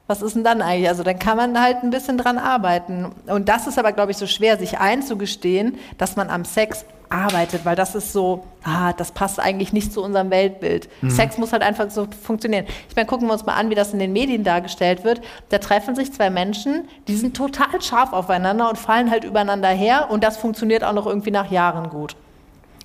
was 0.07 0.20
ist 0.20 0.36
denn 0.36 0.44
dann 0.44 0.61
eigentlich? 0.61 0.88
Also 0.88 1.02
dann 1.02 1.18
kann 1.18 1.36
man 1.36 1.61
halt 1.61 1.82
ein 1.82 1.90
bisschen 1.90 2.18
dran 2.18 2.38
arbeiten. 2.38 3.12
Und 3.26 3.48
das 3.48 3.66
ist 3.66 3.78
aber, 3.78 3.92
glaube 3.92 4.11
ich, 4.11 4.18
so 4.18 4.26
schwer, 4.26 4.59
sich 4.59 4.78
einzugestehen, 4.78 5.78
dass 5.96 6.16
man 6.16 6.28
am 6.28 6.44
Sex 6.44 6.84
arbeitet, 7.09 7.64
weil 7.64 7.76
das 7.76 7.94
ist 7.94 8.12
so, 8.12 8.44
ah, 8.64 8.92
das 8.92 9.12
passt 9.12 9.38
eigentlich 9.38 9.72
nicht 9.72 9.92
zu 9.92 10.02
unserem 10.02 10.30
Weltbild. 10.30 10.88
Mhm. 11.00 11.11
Sex 11.11 11.38
muss 11.38 11.52
halt 11.52 11.62
einfach 11.62 11.90
so 11.90 12.07
funktionieren. 12.22 12.66
Ich 12.88 12.96
meine, 12.96 13.07
gucken 13.07 13.28
wir 13.28 13.32
uns 13.32 13.46
mal 13.46 13.55
an, 13.55 13.70
wie 13.70 13.74
das 13.74 13.92
in 13.92 13.98
den 13.98 14.12
Medien 14.12 14.44
dargestellt 14.44 15.05
wird. 15.05 15.20
Da 15.48 15.59
treffen 15.59 15.94
sich 15.94 16.12
zwei 16.12 16.28
Menschen, 16.28 16.88
die 17.07 17.16
sind 17.16 17.36
total 17.36 17.80
scharf 17.80 18.12
aufeinander 18.12 18.68
und 18.68 18.78
fallen 18.78 19.11
halt 19.11 19.24
übereinander 19.24 19.68
her 19.68 20.09
und 20.11 20.24
das 20.24 20.36
funktioniert 20.36 20.82
auch 20.84 20.92
noch 20.92 21.07
irgendwie 21.07 21.30
nach 21.30 21.50
Jahren 21.50 21.88
gut. 21.88 22.16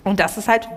Und 0.04 0.20
das 0.20 0.38
ist 0.38 0.48
halt 0.48 0.70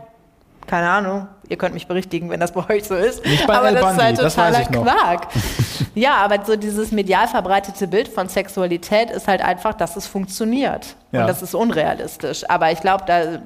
keine 0.66 0.88
Ahnung, 0.88 1.28
ihr 1.48 1.56
könnt 1.56 1.74
mich 1.74 1.86
berichtigen, 1.86 2.30
wenn 2.30 2.40
das 2.40 2.52
bei 2.52 2.68
euch 2.68 2.84
so 2.84 2.94
ist. 2.94 3.24
Nicht 3.24 3.46
bei 3.46 3.54
aber 3.54 3.68
El 3.68 3.74
das 3.74 3.82
Bandi, 3.96 4.22
ist 4.22 4.38
halt 4.38 4.54
totaler 4.56 4.84
Quark. 4.84 5.28
ja, 5.94 6.16
aber 6.16 6.44
so 6.44 6.56
dieses 6.56 6.92
medial 6.92 7.28
verbreitete 7.28 7.86
Bild 7.86 8.08
von 8.08 8.28
Sexualität 8.28 9.10
ist 9.10 9.28
halt 9.28 9.42
einfach, 9.42 9.74
dass 9.74 9.96
es 9.96 10.06
funktioniert. 10.06 10.96
Ja. 11.12 11.22
Und 11.22 11.26
das 11.26 11.42
ist 11.42 11.54
unrealistisch. 11.54 12.48
Aber 12.48 12.72
ich 12.72 12.80
glaube, 12.80 13.04
da 13.06 13.40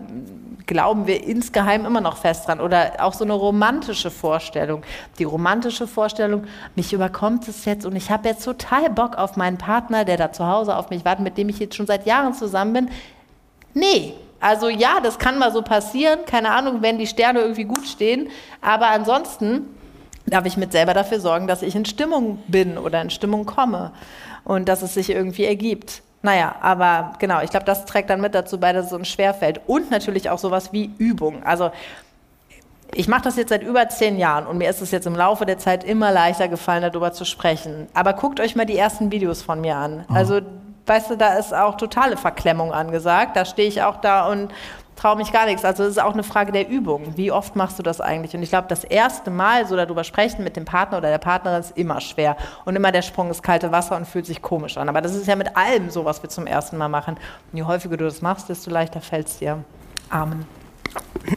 glauben 0.67 1.07
wir 1.07 1.25
insgeheim 1.25 1.87
immer 1.87 2.01
noch 2.01 2.17
fest 2.17 2.47
dran. 2.47 2.61
Oder 2.61 2.95
auch 2.99 3.15
so 3.15 3.25
eine 3.25 3.33
romantische 3.33 4.11
Vorstellung. 4.11 4.83
Die 5.19 5.25
romantische 5.25 5.87
Vorstellung, 5.87 6.45
mich 6.75 6.93
überkommt 6.93 7.49
es 7.49 7.65
jetzt 7.65 7.87
und 7.87 7.97
ich 7.97 8.11
habe 8.11 8.29
jetzt 8.29 8.45
total 8.45 8.91
Bock 8.91 9.17
auf 9.17 9.37
meinen 9.37 9.59
Partner, 9.59 10.05
der 10.05 10.17
da 10.17 10.33
zu 10.33 10.47
Hause 10.47 10.77
auf 10.77 10.91
mich 10.91 11.05
wartet, 11.05 11.25
mit 11.25 11.39
dem 11.39 11.49
ich 11.49 11.59
jetzt 11.59 11.77
schon 11.77 11.87
seit 11.87 12.07
Jahren 12.07 12.35
zusammen 12.35 12.73
bin. 12.73 12.91
Nee, 13.75 14.15
also 14.41 14.69
ja, 14.69 15.01
das 15.03 15.19
kann 15.19 15.39
mal 15.39 15.53
so 15.53 15.63
passieren. 15.63 16.21
Keine 16.27 16.51
Ahnung, 16.51 16.83
wenn 16.83 16.99
die 16.99 17.07
Sterne 17.07 17.41
irgendwie 17.41 17.65
gut 17.65 17.87
stehen. 17.87 18.29
Aber 18.61 18.89
ansonsten 18.89 19.67
darf 20.27 20.45
ich 20.47 20.57
mit 20.57 20.73
selber 20.73 20.95
dafür 20.95 21.21
sorgen, 21.21 21.47
dass 21.47 21.63
ich 21.63 21.75
in 21.75 21.85
Stimmung 21.85 22.39
bin 22.49 22.79
oder 22.79 23.01
in 23.01 23.11
Stimmung 23.11 23.47
komme 23.47 23.93
und 24.45 24.69
dass 24.69 24.83
es 24.83 24.95
sich 24.95 25.11
irgendwie 25.11 25.45
ergibt. 25.45 26.03
Naja, 26.23 26.57
aber 26.61 27.13
genau, 27.19 27.41
ich 27.43 27.51
glaube, 27.51 27.67
das 27.67 27.85
trägt 27.85 28.11
dann 28.11 28.21
mit 28.21 28.35
dazu 28.35 28.59
bei, 28.59 28.73
dass 28.73 28.87
es 28.87 28.93
uns 28.93 29.09
schwerfällt. 29.09 29.61
Und 29.67 29.91
natürlich 29.91 30.29
auch 30.31 30.39
sowas 30.39 30.73
wie 30.73 30.91
Übung. 30.99 31.43
Also 31.45 31.71
ich 32.95 33.09
mache 33.09 33.23
das 33.23 33.37
jetzt 33.37 33.51
seit 33.51 33.63
über 33.63 33.89
zehn 33.89 34.19
Jahren 34.19 34.47
und 34.47 34.59
mir 34.59 34.71
ist 34.71 34.81
es 34.81 34.91
jetzt 34.91 35.07
im 35.07 35.15
Laufe 35.15 35.45
der 35.45 35.59
Zeit 35.59 35.85
immer 35.85 36.13
leichter 36.13 36.49
gefallen, 36.49 36.83
darüber 36.83 37.13
zu 37.13 37.25
sprechen. 37.25 37.89
Aber 37.95 38.13
guckt 38.13 38.41
euch 38.41 38.57
mal 38.57 38.65
die 38.65 38.77
ersten 38.77 39.11
Videos 39.13 39.43
von 39.43 39.61
mir 39.61 39.77
an. 39.77 40.05
Also 40.09 40.41
weißt 40.87 41.11
du, 41.11 41.17
da 41.17 41.35
ist 41.35 41.55
auch 41.55 41.77
totale 41.77 42.17
Verklemmung 42.17 42.73
angesagt. 42.73 43.37
Da 43.37 43.45
stehe 43.45 43.69
ich 43.69 43.83
auch 43.83 43.97
da 43.97 44.29
und 44.29 44.53
traue 44.97 45.17
mich 45.17 45.33
gar 45.33 45.47
nichts. 45.47 45.65
Also 45.65 45.85
es 45.85 45.91
ist 45.91 46.03
auch 46.03 46.15
eine 46.15 46.23
Frage 46.23 46.53
der 46.53 46.69
Übung. 46.69 47.17
Wie 47.17 47.31
oft 47.31 47.55
machst 47.55 47.79
du 47.79 47.83
das 47.83 48.01
eigentlich? 48.01 48.35
Und 48.35 48.43
ich 48.43 48.49
glaube, 48.49 48.69
das 48.69 48.83
erste 48.83 49.31
Mal 49.31 49.67
so 49.67 49.77
darüber 49.77 50.05
sprechen 50.05 50.43
mit 50.43 50.57
dem 50.57 50.65
Partner 50.65 50.99
oder 50.99 51.11
der 51.11 51.19
Partnerin 51.19 51.61
ist 51.61 51.77
immer 51.77 52.01
schwer. 52.01 52.37
Und 52.65 52.77
immer 52.77 52.93
der 52.93 53.03
Sprung 53.03 53.29
ins 53.29 53.43
kalte 53.43 53.73
Wasser 53.73 53.97
und 53.97 54.07
fühlt 54.07 54.27
sich 54.27 54.41
komisch 54.43 54.77
an. 54.79 54.89
Aber 54.89 55.03
das 55.03 55.15
ist 55.15 55.27
ja 55.27 55.37
mit 55.37 55.57
allem 55.57 55.91
so, 55.91 56.05
was 56.05 56.23
wir 56.23 56.31
zum 56.31 56.47
ersten 56.47 56.79
Mal 56.79 56.89
machen. 56.89 57.17
Und 57.53 57.59
je 57.59 57.65
häufiger 57.65 57.97
du 57.97 58.05
das 58.05 58.23
machst, 58.23 58.49
desto 58.49 58.71
leichter 58.71 59.01
fällt 59.01 59.29
es 59.29 59.39
dir. 59.39 59.63
Amen. 60.09 60.47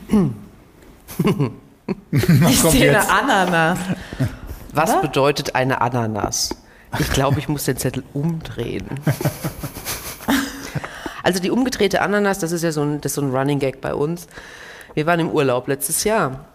Ich 2.12 2.62
sehe 2.62 2.92
jetzt? 2.92 3.10
eine 3.10 3.32
Ananas. 3.32 3.80
Was 4.74 4.92
Oder? 4.92 5.02
bedeutet 5.02 5.56
eine 5.56 5.82
Ananas? 5.82 6.56
Ich 6.98 7.12
glaube, 7.12 7.40
ich 7.40 7.48
muss 7.48 7.66
den 7.66 7.78
Zettel 7.78 8.04
umdrehen. 8.14 8.88
Also 11.22 11.42
die 11.42 11.52
umgedrehte 11.52 12.02
Ananas, 12.02 12.40
das 12.40 12.52
ist 12.52 12.64
ja 12.64 12.72
so 12.72 12.82
ein, 12.82 13.02
das 13.02 13.12
ist 13.12 13.16
so 13.16 13.22
ein 13.22 13.30
Running 13.30 13.60
Gag 13.60 13.82
bei 13.82 13.94
uns. 13.94 14.28
Wir 14.96 15.06
waren 15.06 15.20
im 15.20 15.30
Urlaub 15.30 15.68
letztes 15.68 16.04
Jahr. 16.04 16.46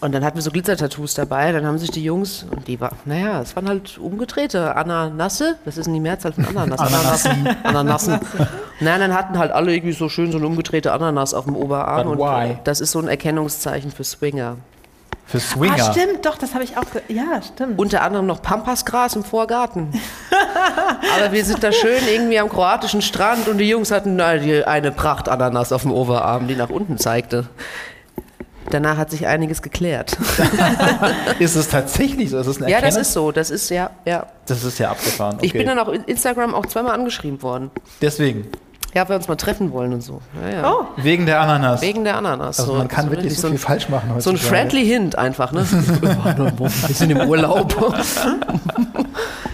Und 0.00 0.14
dann 0.14 0.24
hatten 0.24 0.36
wir 0.36 0.42
so 0.42 0.50
Glitzertattoos 0.50 1.14
dabei. 1.14 1.52
Dann 1.52 1.66
haben 1.66 1.78
sich 1.78 1.90
die 1.90 2.04
Jungs, 2.04 2.44
und 2.50 2.68
die 2.68 2.80
war, 2.80 2.92
naja, 3.06 3.40
es 3.40 3.56
waren 3.56 3.66
halt 3.66 3.98
umgedrehte 3.98 4.76
Ananasse. 4.76 5.56
Das 5.64 5.78
ist 5.78 5.86
in 5.86 5.94
die 5.94 6.00
Mehrzahl 6.00 6.32
von 6.32 6.44
Ananas. 6.44 6.78
Ananassen. 6.78 7.48
Ananassen. 7.64 8.20
Nein, 8.80 9.00
dann 9.00 9.14
hatten 9.14 9.38
halt 9.38 9.52
alle 9.52 9.74
irgendwie 9.74 9.94
so 9.94 10.08
schön 10.08 10.30
so 10.30 10.38
eine 10.38 10.46
umgedrehte 10.46 10.92
Ananas 10.92 11.32
auf 11.32 11.46
dem 11.46 11.56
Oberarm. 11.56 12.08
But 12.08 12.12
und 12.12 12.18
why? 12.18 12.58
das 12.64 12.80
ist 12.80 12.92
so 12.92 12.98
ein 12.98 13.08
Erkennungszeichen 13.08 13.90
für 13.90 14.04
Swinger. 14.04 14.58
Für 15.26 15.40
Swinger. 15.40 15.74
Ah, 15.74 15.92
stimmt, 15.92 16.24
doch, 16.24 16.38
das 16.38 16.54
habe 16.54 16.62
ich 16.62 16.76
auch. 16.76 16.84
Ja, 17.08 17.42
stimmt. 17.42 17.78
Unter 17.80 18.02
anderem 18.02 18.26
noch 18.26 18.42
Pampasgras 18.42 19.16
im 19.16 19.24
Vorgarten. 19.24 19.90
Aber 21.16 21.32
wir 21.32 21.44
sind 21.44 21.64
da 21.64 21.72
schön 21.72 22.00
irgendwie 22.08 22.38
am 22.38 22.48
kroatischen 22.48 23.02
Strand 23.02 23.48
und 23.48 23.58
die 23.58 23.68
Jungs 23.68 23.90
hatten 23.90 24.20
eine 24.20 24.92
Prachtananas 24.92 25.72
auf 25.72 25.82
dem 25.82 25.90
Oberarm, 25.90 26.46
die 26.46 26.54
nach 26.54 26.70
unten 26.70 26.96
zeigte. 26.96 27.48
Danach 28.70 28.96
hat 28.96 29.10
sich 29.10 29.26
einiges 29.26 29.62
geklärt. 29.62 30.16
Ist 31.38 31.54
es 31.54 31.68
tatsächlich 31.68 32.30
so? 32.30 32.38
Ist 32.38 32.46
es 32.46 32.60
eine 32.60 32.70
Ja, 32.70 32.80
das 32.80 32.96
ist 32.96 33.12
so. 33.12 33.30
Das 33.30 33.50
ist 33.50 33.70
ja, 33.70 33.90
ja. 34.04 34.26
Das 34.46 34.64
ist 34.64 34.78
ja 34.78 34.90
abgefahren. 34.90 35.36
Okay. 35.36 35.46
Ich 35.46 35.52
bin 35.52 35.66
dann 35.66 35.78
auf 35.78 35.88
Instagram 36.06 36.54
auch 36.54 36.66
zweimal 36.66 36.94
angeschrieben 36.94 37.42
worden. 37.42 37.70
Deswegen. 38.02 38.48
Ja, 38.94 39.02
ob 39.02 39.08
wir 39.10 39.16
uns 39.16 39.28
mal 39.28 39.36
treffen 39.36 39.72
wollen 39.72 39.92
und 39.92 40.00
so. 40.00 40.20
Ja, 40.42 40.48
ja. 40.48 40.70
Oh, 40.70 40.86
Wegen 40.96 41.26
der 41.26 41.40
Ananas. 41.40 41.82
Wegen 41.82 42.04
der 42.04 42.16
Ananas. 42.16 42.60
also 42.60 42.74
man 42.74 42.88
kann 42.88 43.06
so 43.06 43.10
wirklich 43.10 43.38
so 43.38 43.48
viel 43.48 43.58
falsch 43.58 43.88
machen 43.88 44.18
so 44.20 44.30
ein 44.30 44.38
friendly 44.38 44.86
Hint 44.86 45.18
einfach, 45.18 45.52
ne? 45.52 45.66
wir 45.68 46.70
sind 46.70 47.10
im 47.10 47.28
Urlaub. 47.28 47.74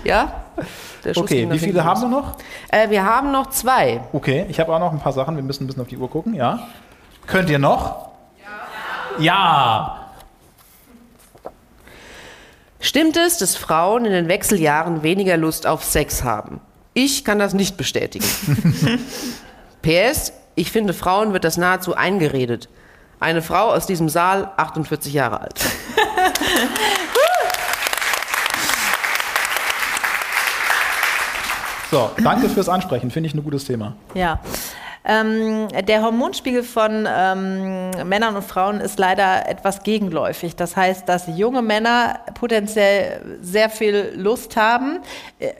ja? 0.04 0.32
Okay, 1.16 1.48
wie 1.50 1.58
viele 1.58 1.84
haben 1.84 2.00
wir 2.02 2.08
noch? 2.08 2.36
Äh, 2.68 2.90
wir 2.90 3.04
haben 3.04 3.32
noch 3.32 3.50
zwei. 3.50 4.02
Okay, 4.12 4.46
ich 4.48 4.60
habe 4.60 4.72
auch 4.72 4.78
noch 4.78 4.92
ein 4.92 5.00
paar 5.00 5.12
Sachen. 5.12 5.34
Wir 5.34 5.42
müssen 5.42 5.64
ein 5.64 5.66
bisschen 5.66 5.82
auf 5.82 5.88
die 5.88 5.96
Uhr 5.96 6.08
gucken. 6.08 6.34
Ja. 6.34 6.68
Könnt 7.26 7.50
ihr 7.50 7.58
noch? 7.58 8.10
Ja. 9.18 9.24
Ja. 9.24 9.98
Stimmt 12.78 13.16
es, 13.16 13.38
dass 13.38 13.56
Frauen 13.56 14.04
in 14.04 14.12
den 14.12 14.28
Wechseljahren 14.28 15.02
weniger 15.02 15.36
Lust 15.36 15.66
auf 15.66 15.82
Sex 15.84 16.22
haben? 16.22 16.60
Ich 16.94 17.24
kann 17.24 17.38
das 17.38 17.54
nicht 17.54 17.76
bestätigen. 17.76 18.24
PS, 19.82 20.32
ich 20.54 20.70
finde, 20.70 20.92
Frauen 20.92 21.32
wird 21.32 21.44
das 21.44 21.56
nahezu 21.56 21.94
eingeredet. 21.94 22.68
Eine 23.18 23.40
Frau 23.40 23.70
aus 23.70 23.86
diesem 23.86 24.08
Saal, 24.08 24.50
48 24.56 25.12
Jahre 25.12 25.40
alt. 25.40 25.60
So, 31.90 32.10
danke 32.24 32.48
fürs 32.48 32.70
Ansprechen. 32.70 33.10
Finde 33.10 33.26
ich 33.26 33.34
ein 33.34 33.44
gutes 33.44 33.66
Thema. 33.66 33.94
ja. 34.14 34.40
Ähm, 35.04 35.66
der 35.86 36.02
Hormonspiegel 36.02 36.62
von 36.62 37.08
ähm, 37.12 37.90
Männern 38.08 38.36
und 38.36 38.44
Frauen 38.44 38.80
ist 38.80 39.00
leider 39.00 39.48
etwas 39.48 39.82
gegenläufig. 39.82 40.54
Das 40.54 40.76
heißt, 40.76 41.08
dass 41.08 41.26
junge 41.26 41.60
Männer 41.60 42.20
potenziell 42.34 43.38
sehr 43.42 43.68
viel 43.68 44.12
Lust 44.16 44.56
haben, 44.56 45.00
äh, 45.40 45.54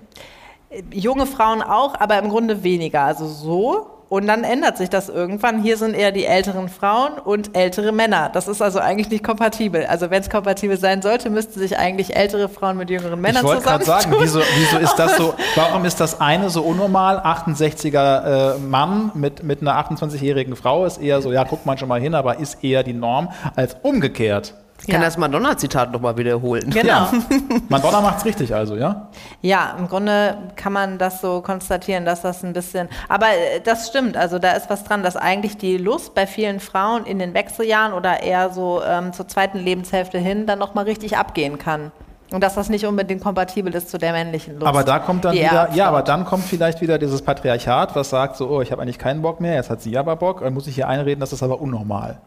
junge 0.93 1.27
Frauen 1.27 1.63
auch, 1.63 1.99
aber 1.99 2.19
im 2.19 2.29
Grunde 2.29 2.63
weniger. 2.63 3.03
Also 3.03 3.27
so. 3.27 3.87
Und 4.09 4.27
dann 4.27 4.45
ändert 4.45 4.77
sich 4.77 4.91
das 4.91 5.09
irgendwann. 5.09 5.63
Hier 5.63 5.79
sind 5.79 5.95
eher 5.95 6.13
die 6.13 6.27
älteren 6.27 6.69
Frauen 6.69 7.13
und 7.15 7.57
ältere 7.57 7.93
Männer. 7.93 8.29
Das 8.31 8.47
ist 8.47 8.61
also 8.61 8.79
eigentlich 8.79 9.09
nicht 9.09 9.25
kompatibel. 9.25 9.87
Also 9.87 10.11
wenn 10.11 10.21
es 10.21 10.29
kompatibel 10.29 10.77
sein 10.77 11.01
sollte, 11.01 11.31
müssten 11.31 11.59
sich 11.59 11.79
eigentlich 11.79 12.15
ältere 12.15 12.51
Frauen 12.51 12.77
mit 12.77 12.91
jüngeren 12.91 13.19
Männern 13.19 13.43
ich 13.43 13.49
wollte 13.49 13.63
gerade 13.63 13.85
sagen, 13.87 14.13
zusammentun. 14.13 14.27
wieso, 14.27 14.41
wieso 14.59 14.77
ist 14.77 14.97
das 14.97 15.17
so, 15.17 15.33
warum 15.55 15.87
ist 15.87 15.99
das 15.99 16.21
eine 16.21 16.51
so 16.51 16.61
unnormal? 16.61 17.21
68er 17.21 18.57
äh, 18.57 18.59
Mann 18.59 19.13
mit, 19.15 19.45
mit 19.45 19.63
einer 19.63 19.83
28-jährigen 19.83 20.57
Frau 20.57 20.85
ist 20.85 20.99
eher 20.99 21.23
so, 21.23 21.33
ja, 21.33 21.45
guckt 21.45 21.65
man 21.65 21.79
schon 21.79 21.89
mal 21.89 21.99
hin, 21.99 22.15
aber 22.15 22.39
ist 22.39 22.63
eher 22.63 22.83
die 22.83 22.93
Norm 22.93 23.31
als 23.57 23.79
umgekehrt. 23.83 24.53
Ich 24.83 24.89
kann 24.89 25.01
Ja. 25.01 25.07
das 25.07 25.17
Madonna-Zitat 25.17 25.93
nochmal 25.93 26.17
wiederholen. 26.17 26.69
Genau. 26.71 26.89
Ja. 26.89 27.13
Madonna 27.69 28.01
macht's 28.01 28.25
richtig 28.25 28.53
also, 28.53 28.75
ja? 28.75 29.09
Ja, 29.41 29.77
im 29.79 29.87
Grunde 29.87 30.37
kann 30.57 30.73
man 30.73 30.99
das 30.99 31.21
so 31.21 31.41
konstatieren, 31.41 32.05
dass 32.05 32.23
das 32.23 32.43
ein 32.43 32.53
bisschen. 32.53 32.89
Aber 33.09 33.29
äh, 33.29 33.61
das 33.63 33.87
stimmt, 33.89 34.17
also 34.17 34.41
da 34.41 34.53
ist 34.53 34.69
was 34.71 34.83
dran, 34.83 35.05
dass 35.05 35.17
eigentlich 35.17 35.57
die 35.57 35.77
Lust 35.77 36.17
bei 36.17 36.27
vielen 36.27 36.59
Frauen 36.59 37.07
in 37.07 37.21
den 37.21 37.33
Wechseljahren 37.33 37.93
oder 37.93 38.25
eher 38.25 38.51
so 38.51 38.83
ähm, 38.85 39.13
zur 39.13 39.29
zweiten 39.29 39.59
Lebenshälfte 39.59 40.19
hin 40.19 40.47
dann 40.47 40.59
nochmal 40.59 40.85
richtig 40.85 41.17
abgehen 41.17 41.59
kann. 41.59 41.93
Und 42.33 42.43
dass 42.43 42.55
das 42.55 42.69
nicht 42.69 42.85
unbedingt 42.87 43.23
kompatibel 43.23 43.73
ist 43.75 43.89
zu 43.91 43.99
der 43.99 44.13
männlichen 44.13 44.55
Lust. 44.55 44.67
Aber 44.67 44.83
da 44.83 44.99
kommt 44.99 45.25
dann 45.25 45.37
er 45.37 45.51
wieder, 45.51 45.69
ja, 45.75 45.87
aber 45.87 46.03
dann 46.03 46.25
kommt 46.25 46.45
vielleicht 46.45 46.81
wieder 46.81 46.99
dieses 46.99 47.23
Patriarchat, 47.23 47.95
was 47.95 48.11
sagt 48.11 48.37
so, 48.37 48.49
oh, 48.49 48.63
ich 48.63 48.73
habe 48.73 48.83
eigentlich 48.83 48.99
keinen 48.99 49.23
Bock 49.23 49.41
mehr, 49.41 49.55
jetzt 49.55 49.71
hat 49.71 49.81
sie 49.83 49.97
aber 49.97 50.17
Bock, 50.17 50.41
dann 50.41 50.55
muss 50.55 50.67
ich 50.67 50.75
hier 50.75 50.89
einreden, 50.89 51.21
das 51.21 51.33
ist 51.33 51.43
aber 51.43 51.61
unnormal. 51.61 52.19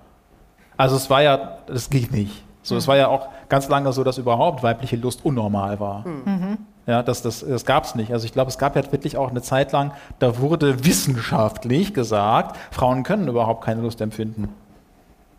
Also 0.78 0.96
es 0.96 1.10
war 1.10 1.22
ja, 1.22 1.58
das 1.68 1.90
geht 1.90 2.12
nicht. 2.12 2.44
So, 2.64 2.76
es 2.76 2.88
war 2.88 2.98
ja 2.98 3.08
auch 3.10 3.28
ganz 3.48 3.70
lange 3.70 3.94
so, 3.94 4.04
dass 4.04 4.18
überhaupt 4.18 4.64
weibliche 4.64 4.96
Lust 4.96 5.24
unnormal 5.24 5.80
war. 5.80 6.04
Ja, 6.88 7.04
das, 7.04 7.22
das, 7.22 7.46
das 7.48 7.66
gab 7.66 7.84
es 7.86 7.94
nicht. 7.96 8.12
Also 8.12 8.26
ich 8.26 8.34
glaube, 8.34 8.50
es 8.50 8.58
gab 8.58 8.76
ja 8.76 8.92
wirklich 8.92 9.18
auch 9.18 9.30
eine 9.30 9.42
Zeit 9.42 9.72
lang, 9.72 9.92
da 10.20 10.40
wurde 10.40 10.84
wissenschaftlich 10.86 11.94
gesagt, 11.94 12.58
Frauen 12.72 13.04
können 13.04 13.28
überhaupt 13.28 13.64
keine 13.64 13.82
Lust 13.82 14.02
empfinden. 14.02 14.50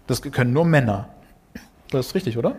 Das 0.06 0.22
können 0.22 0.52
nur 0.52 0.64
Männer. 0.64 1.06
Das 1.90 2.06
ist 2.06 2.14
richtig, 2.14 2.38
oder? 2.38 2.52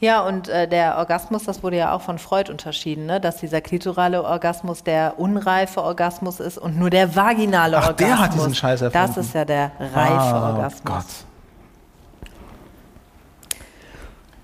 Ja, 0.00 0.20
und 0.20 0.48
äh, 0.48 0.68
der 0.68 0.98
Orgasmus, 0.98 1.44
das 1.44 1.62
wurde 1.62 1.76
ja 1.78 1.92
auch 1.94 2.00
von 2.02 2.18
Freud 2.18 2.50
unterschieden, 2.50 3.06
ne? 3.06 3.20
dass 3.20 3.38
dieser 3.38 3.60
klitorale 3.60 4.22
Orgasmus 4.22 4.84
der 4.84 5.18
unreife 5.18 5.82
Orgasmus 5.82 6.40
ist 6.40 6.58
und 6.58 6.78
nur 6.78 6.90
der 6.90 7.16
vaginale 7.16 7.78
Ach, 7.78 7.88
Orgasmus. 7.88 8.08
der 8.08 8.18
hat 8.20 8.34
diesen 8.34 8.54
Scheiß 8.54 8.82
erfunden. 8.82 9.06
Das 9.14 9.16
ist 9.16 9.34
ja 9.34 9.44
der 9.44 9.72
reife 9.80 10.12
Ah, 10.14 10.50
Orgasmus. 10.50 10.82
Gott. 10.84 11.04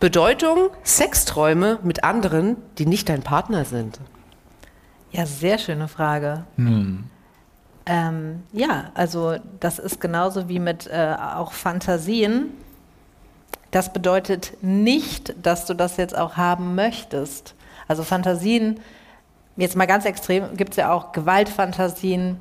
Bedeutung 0.00 0.70
Sexträume 0.82 1.78
mit 1.82 2.04
anderen, 2.04 2.56
die 2.78 2.86
nicht 2.86 3.10
dein 3.10 3.22
Partner 3.22 3.66
sind. 3.66 4.00
Ja, 5.12 5.26
sehr 5.26 5.58
schöne 5.58 5.88
Frage. 5.88 6.44
Ähm, 7.84 8.42
ja, 8.52 8.92
also 8.94 9.36
das 9.58 9.78
ist 9.78 10.00
genauso 10.00 10.48
wie 10.48 10.58
mit 10.58 10.86
äh, 10.86 11.16
auch 11.36 11.52
Fantasien. 11.52 12.50
Das 13.72 13.92
bedeutet 13.92 14.56
nicht, 14.62 15.34
dass 15.42 15.66
du 15.66 15.74
das 15.74 15.96
jetzt 15.96 16.16
auch 16.16 16.36
haben 16.36 16.74
möchtest. 16.74 17.54
Also 17.86 18.02
Fantasien, 18.02 18.80
jetzt 19.56 19.76
mal 19.76 19.86
ganz 19.86 20.06
extrem, 20.06 20.56
gibt 20.56 20.70
es 20.70 20.76
ja 20.76 20.92
auch 20.92 21.12
Gewaltfantasien. 21.12 22.36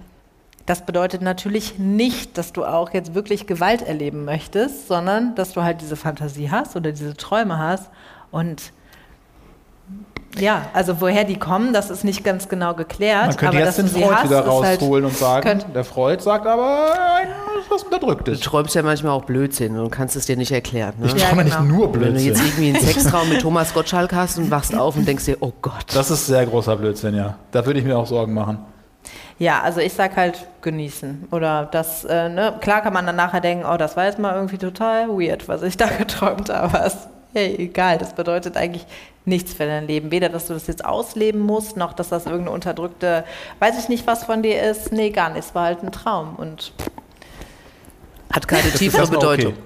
Das 0.70 0.86
bedeutet 0.86 1.24
natürlich 1.24 1.80
nicht, 1.80 2.38
dass 2.38 2.54
du 2.54 2.64
auch 2.64 2.92
jetzt 2.94 3.16
wirklich 3.16 3.48
Gewalt 3.48 3.82
erleben 3.82 4.24
möchtest, 4.24 4.88
sondern 4.88 5.34
dass 5.34 5.54
du 5.54 5.64
halt 5.64 5.82
diese 5.82 5.96
Fantasie 5.96 6.52
hast 6.52 6.76
oder 6.76 6.92
diese 6.92 7.18
Träume 7.18 7.58
hast 7.58 7.90
und 8.30 8.72
ja, 10.38 10.68
also 10.76 11.02
woher 11.02 11.24
die 11.24 11.38
kommen, 11.40 11.74
das 11.74 11.90
ist 11.90 12.04
nicht 12.04 12.24
ganz 12.24 12.48
genau 12.50 12.76
geklärt. 12.76 13.26
Man 13.30 13.36
könnte 13.36 13.48
aber 13.58 13.66
jetzt 13.66 13.80
dass 13.80 13.92
den 13.92 14.00
du 14.02 14.06
Freud 14.08 14.16
hast, 14.16 14.26
wieder 14.26 14.38
halt- 14.38 14.48
rausholen 14.80 15.06
und 15.06 15.18
sagen, 15.18 15.64
der 15.74 15.84
Freud 15.84 16.22
sagt 16.22 16.46
aber, 16.46 16.90
nein, 16.96 17.28
das 17.56 17.64
ist 17.66 17.72
was 17.72 17.82
Du 17.82 17.88
Unterdrücktes. 17.88 18.40
träumst 18.42 18.76
ja 18.76 18.84
manchmal 18.84 19.14
auch 19.14 19.26
Blödsinn 19.26 19.76
und 19.80 19.90
kannst 19.90 20.16
es 20.16 20.28
dir 20.28 20.38
nicht 20.38 20.52
erklären. 20.52 20.94
Ne? 21.00 21.08
Ich 21.08 21.14
Ja, 21.20 21.30
träume 21.30 21.46
genau. 21.46 21.62
nicht 21.64 21.74
nur 21.74 21.94
Wenn 21.96 22.14
du 22.14 22.20
jetzt 22.20 22.40
Blödsinn. 22.42 22.46
irgendwie 22.46 22.78
einen 22.78 22.86
Sextraum 22.94 23.28
mit 23.28 23.42
Thomas 23.42 23.74
Gottschalk 23.74 24.14
hast 24.14 24.38
und 24.38 24.52
wachst 24.52 24.76
auf 24.78 24.96
und 24.96 25.08
denkst 25.08 25.26
dir, 25.26 25.38
oh 25.40 25.52
Gott. 25.64 25.86
Das 25.96 26.12
ist 26.12 26.28
sehr 26.28 26.46
großer 26.46 26.76
Blödsinn, 26.76 27.16
ja. 27.16 27.36
Da 27.52 27.66
würde 27.66 27.80
ich 27.80 27.86
mir 27.86 27.98
auch 27.98 28.06
Sorgen 28.06 28.36
machen. 28.36 28.60
Ja, 29.40 29.62
also 29.62 29.80
ich 29.80 29.94
sag 29.94 30.18
halt 30.18 30.46
genießen. 30.62 31.30
Oder 31.32 31.66
das, 31.72 32.04
äh, 32.04 32.28
ne, 32.28 32.54
klar 32.60 32.82
kann 32.82 32.94
man 32.94 33.06
dann 33.06 33.16
nachher 33.16 33.40
denken, 33.40 33.66
oh, 33.66 33.78
das 33.78 33.96
war 33.96 34.06
jetzt 34.06 34.20
mal 34.20 34.36
irgendwie 34.36 34.58
total 34.58 35.08
weird, 35.10 35.48
was 35.48 35.64
ich 35.64 35.78
da 35.78 35.88
geträumt 35.98 36.50
habe. 36.50 36.78
Aber 36.78 36.86
es, 36.86 37.08
hey, 37.34 37.56
egal, 37.58 37.98
das 37.98 38.14
bedeutet 38.14 38.58
eigentlich 38.58 38.86
nichts 39.24 39.54
für 39.54 39.66
dein 39.66 39.88
Leben. 39.88 40.12
Weder, 40.12 40.28
dass 40.28 40.48
du 40.48 40.54
das 40.54 40.68
jetzt 40.68 40.84
ausleben 40.84 41.40
musst, 41.40 41.78
noch 41.78 41.94
dass 41.94 42.10
das 42.10 42.26
irgendeine 42.26 42.52
unterdrückte, 42.52 43.24
weiß 43.60 43.80
ich 43.80 43.88
nicht, 43.88 44.06
was 44.08 44.26
von 44.26 44.44
dir 44.44 44.62
ist. 44.62 44.92
Nee, 44.92 45.12
gar 45.12 45.30
nicht. 45.30 45.46
Es 45.46 45.56
war 45.56 45.66
halt 45.66 45.84
ein 45.84 45.92
Traum. 45.94 46.36
Und 46.36 46.74
Hat 48.34 48.46
keine 48.46 48.70
tiefere 48.72 49.08
Bedeutung. 49.08 49.54
okay. 49.54 49.64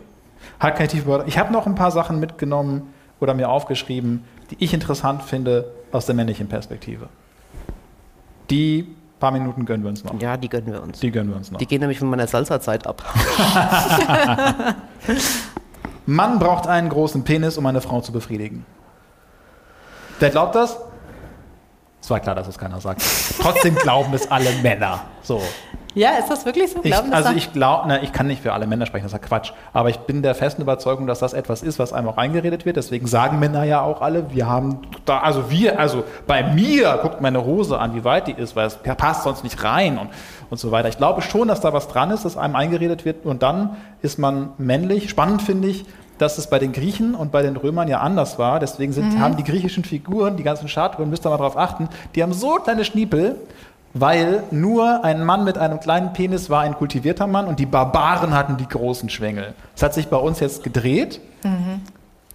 Hat 0.60 0.76
keine 0.76 0.88
tiefe 0.88 1.06
Bedeutung. 1.06 1.28
Ich 1.28 1.40
habe 1.40 1.52
noch 1.52 1.66
ein 1.66 1.76
paar 1.76 1.92
Sachen 1.92 2.20
mitgenommen 2.20 2.94
oder 3.20 3.34
mir 3.34 3.50
aufgeschrieben, 3.50 4.24
die 4.52 4.58
ich 4.64 4.72
interessant 4.72 5.24
finde 5.24 5.72
aus 5.92 6.06
der 6.06 6.14
männlichen 6.14 6.48
Perspektive. 6.48 7.10
Die 8.52 8.94
paar 9.24 9.32
Minuten 9.32 9.66
gönnen 9.66 9.84
wir 9.84 9.90
uns 9.90 10.04
noch. 10.04 10.20
Ja, 10.20 10.36
die 10.36 10.50
gönnen 10.50 10.74
wir 10.74 10.84
uns. 10.84 11.00
Die 11.00 11.10
gönnen 11.10 11.30
wir 11.30 11.38
uns 11.38 11.50
noch. 11.50 11.58
Die 11.58 11.66
gehen 11.66 11.80
nämlich 11.80 11.98
von 11.98 12.10
meiner 12.10 12.28
Salsa-Zeit 12.28 12.86
ab. 12.86 13.02
Mann 16.06 16.40
braucht 16.40 16.68
einen 16.68 16.90
großen 16.90 17.24
Penis, 17.24 17.58
um 17.58 17.66
eine 17.66 17.80
Frau 17.80 18.02
zu 18.02 18.12
befriedigen. 18.12 18.66
Wer 20.20 20.30
glaubt 20.30 20.56
das? 20.56 20.78
Es 22.04 22.10
war 22.10 22.20
klar, 22.20 22.36
dass 22.36 22.50
es 22.50 22.58
keiner 22.58 22.82
sagt. 22.82 23.02
Trotzdem 23.42 23.76
glauben 23.76 24.14
es 24.14 24.30
alle 24.30 24.52
Männer. 24.62 25.00
So. 25.22 25.42
Ja, 25.96 26.18
ist 26.20 26.28
das 26.30 26.46
wirklich 26.46 26.70
so? 26.70 26.80
Ich, 26.84 26.92
Glauben 26.92 27.14
also 27.14 27.30
da- 27.30 27.36
ich 27.36 27.54
glaube, 27.54 27.98
ich 28.02 28.12
kann 28.12 28.28
nicht 28.28 28.42
für 28.42 28.52
alle 28.52 28.68
Männer 28.68 28.86
sprechen, 28.86 29.04
das 29.06 29.14
ist 29.14 29.22
ja 29.22 29.26
Quatsch. 29.26 29.54
Aber 29.72 29.90
ich 29.90 30.00
bin 30.00 30.22
der 30.22 30.36
festen 30.36 30.62
Überzeugung, 30.62 31.08
dass 31.08 31.20
das 31.20 31.32
etwas 31.32 31.64
ist, 31.64 31.80
was 31.80 31.94
einem 31.94 32.10
auch 32.10 32.18
eingeredet 32.18 32.66
wird. 32.66 32.76
Deswegen 32.76 33.08
sagen 33.08 33.40
Männer 33.40 33.64
ja 33.64 33.80
auch 33.82 34.02
alle, 34.02 34.34
wir 34.34 34.48
haben 34.48 34.80
da, 35.06 35.20
also 35.20 35.50
wir, 35.50 35.80
also 35.80 36.04
bei 36.28 36.44
mir, 36.44 37.00
guckt 37.02 37.22
meine 37.22 37.46
Hose 37.46 37.80
an, 37.80 37.96
wie 37.96 38.04
weit 38.04 38.28
die 38.28 38.34
ist, 38.34 38.54
weil 38.58 38.68
es 38.68 38.76
passt 38.76 39.24
sonst 39.24 39.46
nicht 39.46 39.64
rein 39.64 39.98
und, 39.98 40.10
und 40.50 40.58
so 40.58 40.72
weiter. 40.72 40.90
Ich 40.90 40.98
glaube 40.98 41.22
schon, 41.22 41.48
dass 41.48 41.62
da 41.62 41.72
was 41.72 41.88
dran 41.88 42.12
ist, 42.12 42.26
dass 42.26 42.36
einem 42.36 42.58
eingeredet 42.58 43.06
wird 43.06 43.26
und 43.26 43.44
dann 43.44 43.78
ist 44.02 44.20
man 44.20 44.50
männlich. 44.58 45.10
Spannend 45.10 45.42
finde 45.42 45.70
ich, 45.70 45.86
dass 46.24 46.38
es 46.38 46.48
bei 46.48 46.58
den 46.60 46.72
Griechen 46.72 47.14
und 47.16 47.32
bei 47.32 47.42
den 47.44 47.56
Römern 47.58 47.88
ja 47.88 48.00
anders 48.00 48.40
war. 48.40 48.60
Deswegen 48.60 48.94
sind, 48.94 49.20
haben 49.20 49.38
die 49.38 49.44
griechischen 49.44 49.84
Figuren, 49.84 50.38
die 50.38 50.44
ganzen 50.44 50.68
Statuen, 50.68 51.10
müsst 51.10 51.26
ihr 51.26 51.30
mal 51.30 51.38
drauf 51.38 51.58
achten, 51.58 51.90
die 52.16 52.24
haben 52.24 52.34
so 52.34 52.56
kleine 52.56 52.84
Schniepel, 52.86 53.36
weil 53.94 54.44
nur 54.50 55.04
ein 55.06 55.24
Mann 55.24 55.44
mit 55.44 55.58
einem 55.60 55.80
kleinen 55.80 56.14
Penis 56.14 56.50
war 56.50 56.62
ein 56.62 56.74
kultivierter 56.74 57.28
Mann 57.28 57.46
und 57.46 57.60
die 57.60 57.66
Barbaren 57.68 58.34
hatten 58.34 58.58
die 58.58 58.68
großen 58.68 59.10
Schwengel. 59.10 59.54
Das 59.76 59.84
hat 59.84 59.94
sich 59.94 60.08
bei 60.08 60.18
uns 60.18 60.40
jetzt 60.40 60.64
gedreht. 60.64 61.22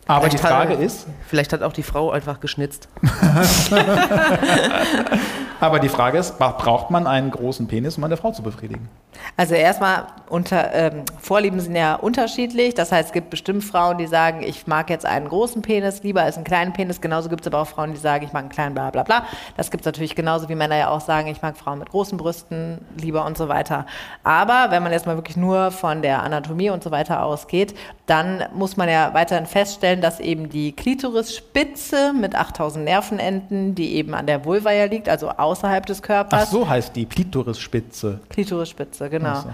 Aber 0.06 0.28
die 0.28 0.38
Vielleicht 0.38 0.44
hat- 0.44 0.50
Frage 0.68 0.74
ist, 0.74 1.06
Vielleicht 1.26 1.52
hat 1.52 1.62
auch 1.62 1.72
die 1.72 1.82
Frau 1.82 2.10
einfach 2.12 2.38
geschnitzt. 2.40 2.88
aber 5.60 5.78
die 5.80 5.88
Frage 5.88 6.18
ist, 6.18 6.38
bra- 6.38 6.52
braucht 6.52 6.90
man 6.90 7.06
einen 7.06 7.30
großen 7.30 7.66
Penis, 7.68 7.96
um 7.98 8.04
eine 8.04 8.16
Frau 8.16 8.32
zu 8.32 8.42
befriedigen? 8.42 8.88
Also 9.36 9.54
erstmal, 9.54 10.06
unter, 10.28 10.72
ähm, 10.74 11.02
Vorlieben 11.18 11.58
sind 11.60 11.74
ja 11.74 11.94
unterschiedlich. 11.96 12.74
Das 12.74 12.92
heißt, 12.92 13.08
es 13.08 13.12
gibt 13.12 13.30
bestimmt 13.30 13.64
Frauen, 13.64 13.98
die 13.98 14.06
sagen, 14.06 14.42
ich 14.42 14.66
mag 14.66 14.90
jetzt 14.90 15.06
einen 15.06 15.28
großen 15.28 15.62
Penis 15.62 16.02
lieber 16.02 16.22
als 16.22 16.36
einen 16.36 16.44
kleinen 16.44 16.72
Penis. 16.72 17.00
Genauso 17.00 17.28
gibt 17.28 17.40
es 17.40 17.46
aber 17.46 17.60
auch 17.62 17.66
Frauen, 17.66 17.92
die 17.92 17.98
sagen, 17.98 18.24
ich 18.24 18.32
mag 18.32 18.42
einen 18.42 18.48
kleinen 18.50 18.74
bla 18.74 18.90
bla 18.90 19.02
bla. 19.02 19.24
Das 19.56 19.70
gibt 19.70 19.82
es 19.82 19.86
natürlich 19.86 20.14
genauso 20.14 20.48
wie 20.48 20.54
Männer 20.54 20.76
ja 20.76 20.90
auch 20.90 21.00
sagen, 21.00 21.28
ich 21.28 21.42
mag 21.42 21.56
Frauen 21.56 21.78
mit 21.80 21.90
großen 21.90 22.16
Brüsten 22.18 22.78
lieber 23.00 23.24
und 23.24 23.36
so 23.38 23.48
weiter. 23.48 23.86
Aber 24.22 24.66
wenn 24.70 24.82
man 24.82 24.92
jetzt 24.92 25.06
mal 25.06 25.16
wirklich 25.16 25.36
nur 25.36 25.70
von 25.70 26.02
der 26.02 26.22
Anatomie 26.22 26.70
und 26.70 26.84
so 26.84 26.90
weiter 26.90 27.24
ausgeht, 27.24 27.74
dann 28.06 28.44
muss 28.54 28.76
man 28.76 28.88
ja 28.88 29.14
weiterhin 29.14 29.46
feststellen, 29.46 30.00
dass 30.00 30.20
eben 30.20 30.48
die 30.48 30.72
Klitorisspitze 30.72 32.12
mit 32.12 32.34
8000 32.34 32.84
Nervenenden, 32.84 33.74
die 33.74 33.94
eben 33.96 34.14
an 34.14 34.26
der 34.26 34.44
Vulva 34.44 34.72
ja 34.72 34.84
liegt, 34.84 35.08
also 35.08 35.30
außerhalb 35.48 35.86
des 35.86 35.98
Ach, 36.00 36.06
Körpers, 36.06 36.50
so 36.50 36.68
heißt 36.68 36.94
die 36.94 37.06
Klitorisspitze. 37.06 38.20
Klitorisspitze, 38.28 39.10
genau. 39.10 39.28
Ach 39.28 39.42
so. 39.42 39.48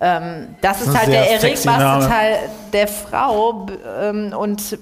Ähm, 0.00 0.54
das 0.60 0.80
ist 0.80 0.88
ein 0.88 0.98
halt 0.98 1.08
der 1.08 1.30
erregbarste. 1.30 2.08
Teil 2.08 2.38
der 2.72 2.88
Frau 2.88 3.66
ähm, 4.00 4.32
und 4.36 4.78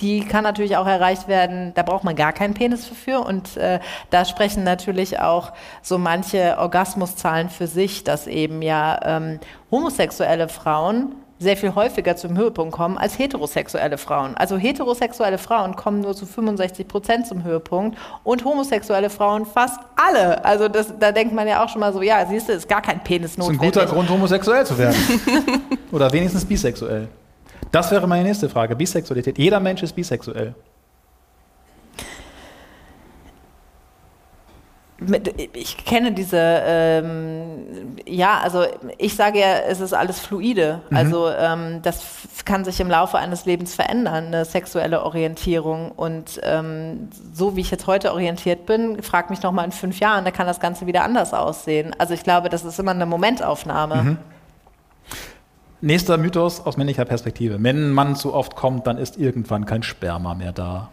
die 0.00 0.20
kann 0.20 0.44
natürlich 0.44 0.76
auch 0.76 0.86
erreicht 0.86 1.28
werden, 1.28 1.72
da 1.74 1.82
braucht 1.82 2.04
man 2.04 2.14
gar 2.14 2.32
keinen 2.32 2.54
Penis 2.54 2.86
für 2.86 3.20
und 3.20 3.56
äh, 3.56 3.80
da 4.10 4.24
sprechen 4.24 4.62
natürlich 4.64 5.18
auch 5.18 5.52
so 5.82 5.98
manche 5.98 6.58
Orgasmuszahlen 6.58 7.50
für 7.50 7.66
sich, 7.66 8.04
dass 8.04 8.26
eben 8.26 8.62
ja 8.62 9.00
ähm, 9.02 9.40
homosexuelle 9.70 10.48
Frauen 10.48 11.16
sehr 11.40 11.56
viel 11.56 11.74
häufiger 11.74 12.16
zum 12.16 12.36
Höhepunkt 12.36 12.72
kommen 12.74 12.98
als 12.98 13.18
heterosexuelle 13.18 13.96
Frauen. 13.96 14.36
Also 14.36 14.58
heterosexuelle 14.58 15.38
Frauen 15.38 15.74
kommen 15.74 16.02
nur 16.02 16.14
zu 16.14 16.26
65 16.26 16.86
Prozent 16.86 17.26
zum 17.26 17.42
Höhepunkt 17.42 17.96
und 18.24 18.44
homosexuelle 18.44 19.08
Frauen 19.08 19.46
fast 19.46 19.80
alle. 19.96 20.44
Also 20.44 20.68
das, 20.68 20.92
da 21.00 21.12
denkt 21.12 21.34
man 21.34 21.48
ja 21.48 21.64
auch 21.64 21.68
schon 21.70 21.80
mal 21.80 21.94
so, 21.94 22.02
ja, 22.02 22.26
siehst 22.26 22.50
du, 22.50 22.52
ist 22.52 22.68
gar 22.68 22.82
kein 22.82 23.02
Penis 23.02 23.36
Das 23.36 23.44
ist 23.46 23.50
ein 23.50 23.56
notwendig. 23.56 23.74
guter 23.80 23.86
Grund, 23.86 24.10
homosexuell 24.10 24.66
zu 24.66 24.76
werden. 24.76 24.96
Oder 25.92 26.12
wenigstens 26.12 26.44
bisexuell. 26.44 27.08
Das 27.72 27.90
wäre 27.90 28.06
meine 28.06 28.24
nächste 28.24 28.48
Frage. 28.50 28.76
Bisexualität. 28.76 29.38
Jeder 29.38 29.60
Mensch 29.60 29.82
ist 29.82 29.94
bisexuell. 29.94 30.54
Ich 35.54 35.78
kenne 35.84 36.12
diese, 36.12 36.36
ähm, 36.38 37.96
ja, 38.06 38.38
also 38.40 38.64
ich 38.98 39.16
sage 39.16 39.40
ja, 39.40 39.60
es 39.66 39.80
ist 39.80 39.94
alles 39.94 40.20
fluide. 40.20 40.82
Also 40.90 41.28
ähm, 41.30 41.80
das 41.82 42.02
kann 42.44 42.64
sich 42.64 42.80
im 42.80 42.90
Laufe 42.90 43.18
eines 43.18 43.46
Lebens 43.46 43.74
verändern, 43.74 44.26
eine 44.26 44.44
sexuelle 44.44 45.02
Orientierung. 45.02 45.92
Und 45.92 46.40
ähm, 46.42 47.08
so 47.32 47.56
wie 47.56 47.62
ich 47.62 47.70
jetzt 47.70 47.86
heute 47.86 48.12
orientiert 48.12 48.66
bin, 48.66 49.02
frag 49.02 49.30
mich 49.30 49.42
noch 49.42 49.52
mal 49.52 49.64
in 49.64 49.72
fünf 49.72 50.00
Jahren, 50.00 50.24
da 50.24 50.30
kann 50.30 50.46
das 50.46 50.60
Ganze 50.60 50.86
wieder 50.86 51.02
anders 51.02 51.32
aussehen. 51.32 51.94
Also 51.98 52.12
ich 52.12 52.22
glaube, 52.22 52.50
das 52.50 52.64
ist 52.64 52.78
immer 52.78 52.90
eine 52.90 53.06
Momentaufnahme. 53.06 54.18
Nächster 55.80 56.18
Mythos 56.18 56.66
aus 56.66 56.76
männlicher 56.76 57.06
Perspektive. 57.06 57.56
Wenn 57.62 57.90
ein 57.90 57.92
Mann 57.92 58.16
zu 58.16 58.34
oft 58.34 58.54
kommt, 58.54 58.86
dann 58.86 58.98
ist 58.98 59.16
irgendwann 59.16 59.64
kein 59.64 59.82
Sperma 59.82 60.34
mehr 60.34 60.52
da. 60.52 60.90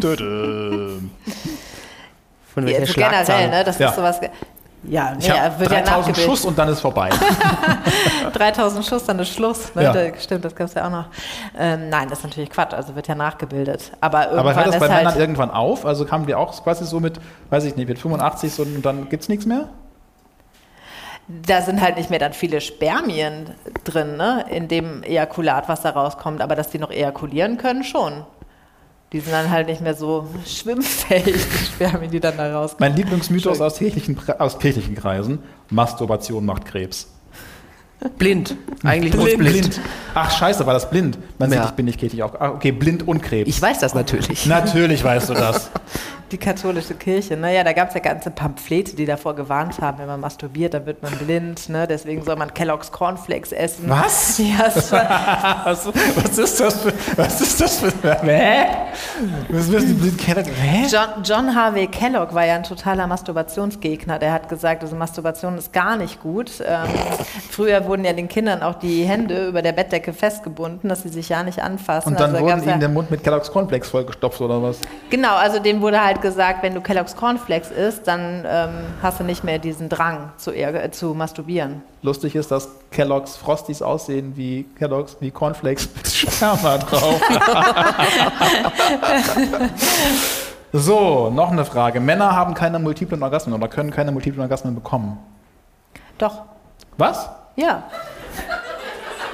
Von 2.54 2.66
Ja, 2.66 2.78
welcher 2.78 2.86
so 2.86 2.94
generell, 2.94 3.50
ne? 3.50 3.64
Das 3.64 3.78
Ja. 3.78 3.88
ist 3.90 3.96
sowas. 3.96 4.20
Ja, 4.86 5.12
nee, 5.12 5.16
Ich 5.20 5.28
er 5.28 5.58
wird 5.58 5.70
ja 5.70 5.78
3000 5.80 5.86
nachgebildet. 5.86 6.24
Schuss 6.24 6.44
und 6.44 6.58
dann 6.58 6.68
ist 6.68 6.80
vorbei. 6.80 7.08
3000 8.34 8.84
Schuss, 8.84 9.04
dann 9.04 9.18
ist 9.18 9.32
Schluss. 9.32 9.74
Ne? 9.74 9.82
Ja. 9.84 9.94
Stimmt, 10.20 10.44
das 10.44 10.54
gab 10.54 10.68
es 10.68 10.74
ja 10.74 10.86
auch 10.86 10.90
noch. 10.90 11.06
Ähm, 11.58 11.88
nein, 11.88 12.08
das 12.10 12.18
ist 12.18 12.24
natürlich 12.24 12.50
Quatsch. 12.50 12.74
Also 12.74 12.94
wird 12.94 13.08
ja 13.08 13.14
nachgebildet. 13.14 13.92
Aber 14.00 14.24
irgendwann 14.24 14.38
Aber 14.40 14.54
hört 14.54 14.66
das 14.66 14.74
ist 14.74 14.80
bei 14.80 14.88
halt, 14.90 15.04
Männern 15.04 15.18
irgendwann 15.18 15.50
auf? 15.50 15.86
Also 15.86 16.10
haben 16.10 16.26
wir 16.26 16.38
auch 16.38 16.62
quasi 16.62 16.84
so 16.84 17.00
mit, 17.00 17.18
weiß 17.50 17.64
ich 17.64 17.76
nicht, 17.76 17.88
mit 17.88 17.98
85 17.98 18.52
so, 18.52 18.62
und 18.62 18.82
dann 18.82 19.08
gibt 19.08 19.22
es 19.22 19.28
nichts 19.28 19.46
mehr? 19.46 19.68
da 21.26 21.62
sind 21.62 21.80
halt 21.80 21.96
nicht 21.96 22.10
mehr 22.10 22.18
dann 22.18 22.34
viele 22.34 22.60
Spermien 22.60 23.50
drin, 23.84 24.16
ne? 24.18 24.44
in 24.50 24.68
dem 24.68 25.02
Ejakulat, 25.02 25.68
was 25.70 25.80
da 25.80 25.90
rauskommt. 25.90 26.42
Aber 26.42 26.54
dass 26.54 26.68
die 26.68 26.78
noch 26.78 26.90
ejakulieren 26.90 27.56
können, 27.56 27.82
schon. 27.82 28.24
Die 29.12 29.20
sind 29.20 29.32
dann 29.32 29.50
halt 29.50 29.68
nicht 29.68 29.80
mehr 29.80 29.94
so 29.94 30.26
schwimmfähig, 30.44 31.24
die 31.60 31.64
Spermien, 31.66 32.10
die 32.10 32.18
dann 32.20 32.36
da 32.36 32.52
rauskommen. 32.52 32.90
Mein 32.90 32.96
Lieblingsmythos 32.96 33.60
aus 33.60 33.76
kirchlichen, 33.78 34.18
aus 34.38 34.58
kirchlichen 34.58 34.96
Kreisen: 34.96 35.38
Masturbation 35.70 36.44
macht 36.44 36.64
Krebs. 36.64 37.08
Blind. 38.18 38.56
Eigentlich 38.82 39.12
bloß 39.12 39.36
blind. 39.38 39.80
Ach, 40.14 40.30
scheiße, 40.30 40.66
war 40.66 40.74
das 40.74 40.90
blind? 40.90 41.16
Man 41.38 41.48
sieht, 41.48 41.58
Ja. 41.58 41.64
ich 41.66 41.70
bin 41.70 41.86
nicht 41.86 41.98
kirchlich 41.98 42.22
auf. 42.22 42.38
Ah, 42.40 42.50
okay, 42.50 42.70
blind 42.72 43.06
und 43.08 43.22
Krebs. 43.22 43.48
Ich 43.48 43.62
weiß 43.62 43.78
das 43.78 43.94
natürlich. 43.94 44.44
Natürlich 44.46 45.02
weißt 45.02 45.30
du 45.30 45.34
das. 45.34 45.70
Die 46.34 46.38
katholische 46.38 46.94
Kirche, 46.94 47.36
naja, 47.36 47.62
da 47.62 47.72
gab 47.72 47.90
es 47.90 47.94
ja 47.94 48.00
ganze 48.00 48.28
Pamphlete, 48.28 48.96
die 48.96 49.06
davor 49.06 49.36
gewarnt 49.36 49.80
haben, 49.80 49.98
wenn 49.98 50.08
man 50.08 50.18
masturbiert, 50.18 50.74
dann 50.74 50.84
wird 50.84 51.00
man 51.00 51.12
blind, 51.12 51.68
ne? 51.68 51.86
deswegen 51.86 52.24
soll 52.24 52.34
man 52.34 52.52
Kellogg's 52.52 52.90
Cornflakes 52.90 53.52
essen. 53.52 53.88
Was? 53.88 54.34
Ja, 54.44 54.64
Was, 55.64 55.86
was 55.86 56.38
ist 56.38 56.60
das 56.60 56.82
für. 56.82 56.92
Was 57.16 57.40
ist 57.40 57.60
das 57.60 57.78
für. 57.78 57.92
Hä? 58.22 58.66
Was 59.48 59.68
ist 59.68 59.88
die 59.88 59.92
blind 59.92 60.18
Kellogg? 60.18 60.46
Hä? 60.60 60.86
John, 60.90 61.22
John 61.22 61.54
Harvey 61.54 61.86
Kellogg 61.86 62.34
war 62.34 62.44
ja 62.44 62.56
ein 62.56 62.64
totaler 62.64 63.06
Masturbationsgegner. 63.06 64.18
Der 64.18 64.32
hat 64.32 64.48
gesagt, 64.48 64.82
also 64.82 64.96
Masturbation 64.96 65.56
ist 65.56 65.72
gar 65.72 65.96
nicht 65.96 66.20
gut. 66.20 66.50
Ähm, 66.66 66.88
früher 67.48 67.86
wurden 67.86 68.04
ja 68.04 68.12
den 68.12 68.28
Kindern 68.28 68.62
auch 68.62 68.74
die 68.74 69.04
Hände 69.04 69.46
über 69.46 69.62
der 69.62 69.72
Bettdecke 69.72 70.12
festgebunden, 70.12 70.88
dass 70.88 71.04
sie 71.04 71.10
sich 71.10 71.28
ja 71.28 71.44
nicht 71.44 71.60
anfassen. 71.60 72.08
Und 72.08 72.20
dann 72.20 72.34
Also 72.34 72.36
da 72.36 72.42
wurde 72.42 72.52
gab's 72.52 72.62
ihnen 72.64 72.72
ja, 72.72 72.78
der 72.78 72.88
Mund 72.88 73.10
mit 73.10 73.22
Kellogg's 73.22 73.52
Cornflakes 73.52 73.88
vollgestopft 73.88 74.40
oder 74.40 74.60
was? 74.62 74.80
Genau, 75.10 75.36
also 75.36 75.60
dem 75.60 75.80
wurde 75.80 76.04
halt 76.04 76.23
gesagt, 76.24 76.62
wenn 76.62 76.74
du 76.74 76.80
Kellogg's 76.80 77.14
Cornflakes 77.14 77.70
isst, 77.70 78.08
dann 78.08 78.44
ähm, 78.46 78.70
hast 79.02 79.20
du 79.20 79.24
nicht 79.24 79.44
mehr 79.44 79.58
diesen 79.58 79.90
Drang 79.90 80.32
zu, 80.38 80.52
äh, 80.52 80.90
zu 80.90 81.12
masturbieren. 81.12 81.82
Lustig 82.00 82.34
ist, 82.34 82.50
dass 82.50 82.70
Kellogg's 82.90 83.36
Frosties 83.36 83.82
aussehen 83.82 84.34
wie 84.34 84.64
Kellogg's, 84.78 85.18
wie 85.20 85.30
Cornflakes 85.30 85.86
mit 85.94 86.08
Sperma 86.08 86.78
drauf. 86.78 87.20
so, 90.72 91.30
noch 91.30 91.52
eine 91.52 91.66
Frage. 91.66 92.00
Männer 92.00 92.34
haben 92.34 92.54
keine 92.54 92.78
multiplen 92.78 93.22
Orgasmen 93.22 93.54
oder 93.54 93.68
können 93.68 93.90
keine 93.90 94.10
multiplen 94.10 94.40
Orgasmen 94.40 94.74
bekommen. 94.74 95.18
Doch, 96.16 96.40
Was? 96.96 97.28
ja. 97.54 97.82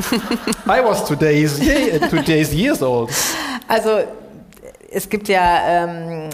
I 0.67 0.83
was 0.83 1.05
today's, 1.05 1.61
today's 2.11 2.53
years 2.53 2.83
old. 2.83 3.11
Also 3.69 4.01
es 4.91 5.09
gibt 5.09 5.29
ja, 5.29 5.85
ähm, 5.85 6.29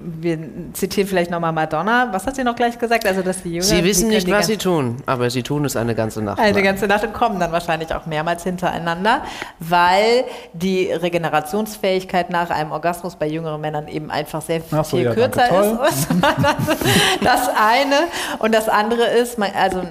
wir 0.00 0.38
zitieren 0.72 1.08
vielleicht 1.08 1.30
nochmal 1.30 1.52
Madonna. 1.52 2.08
Was 2.12 2.26
hat 2.26 2.36
sie 2.36 2.44
noch 2.44 2.56
gleich 2.56 2.78
gesagt? 2.78 3.06
Also 3.06 3.22
dass 3.22 3.42
die 3.42 3.50
Jünger, 3.50 3.64
Sie 3.64 3.84
wissen 3.84 4.10
die 4.10 4.16
nicht, 4.16 4.30
was 4.30 4.46
sie 4.46 4.56
tun, 4.56 4.96
aber 5.06 5.30
sie 5.30 5.42
tun 5.42 5.64
es 5.64 5.76
eine 5.76 5.94
ganze 5.94 6.22
Nacht. 6.22 6.38
Eine 6.38 6.52
lang. 6.52 6.64
ganze 6.64 6.86
Nacht 6.86 7.04
und 7.04 7.12
kommen 7.12 7.40
dann 7.40 7.52
wahrscheinlich 7.52 7.92
auch 7.94 8.06
mehrmals 8.06 8.44
hintereinander, 8.44 9.22
weil 9.58 10.24
die 10.52 10.92
Regenerationsfähigkeit 10.92 12.30
nach 12.30 12.50
einem 12.50 12.72
Orgasmus 12.72 13.16
bei 13.16 13.26
jüngeren 13.26 13.60
Männern 13.60 13.88
eben 13.88 14.10
einfach 14.10 14.42
sehr 14.42 14.62
Ach 14.70 14.84
so, 14.84 14.96
viel 14.96 15.06
ja, 15.06 15.14
kürzer 15.14 15.48
danke, 15.48 15.88
ist. 15.88 16.08
das 17.24 17.48
eine. 17.48 17.96
Und 18.38 18.54
das 18.54 18.68
andere 18.68 19.04
ist, 19.04 19.38
also 19.40 19.82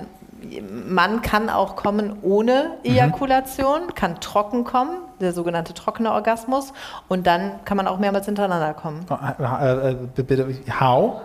man 0.88 1.22
kann 1.22 1.50
auch 1.50 1.76
kommen 1.76 2.18
ohne 2.22 2.78
Ejakulation, 2.84 3.94
kann 3.96 4.20
trocken 4.20 4.64
kommen, 4.64 4.98
der 5.20 5.34
sogenannte 5.34 5.74
trockene 5.74 6.12
Orgasmus. 6.12 6.74
Und 7.08 7.28
dann 7.28 7.64
kann 7.66 7.78
man 7.78 7.88
auch 7.88 8.00
mehrmals 8.00 8.26
hintereinander 8.26 8.74
kommen. 8.74 9.06
Äh, 9.40 9.92
äh, 9.92 9.96
bitte, 10.16 10.48
How? 10.80 11.22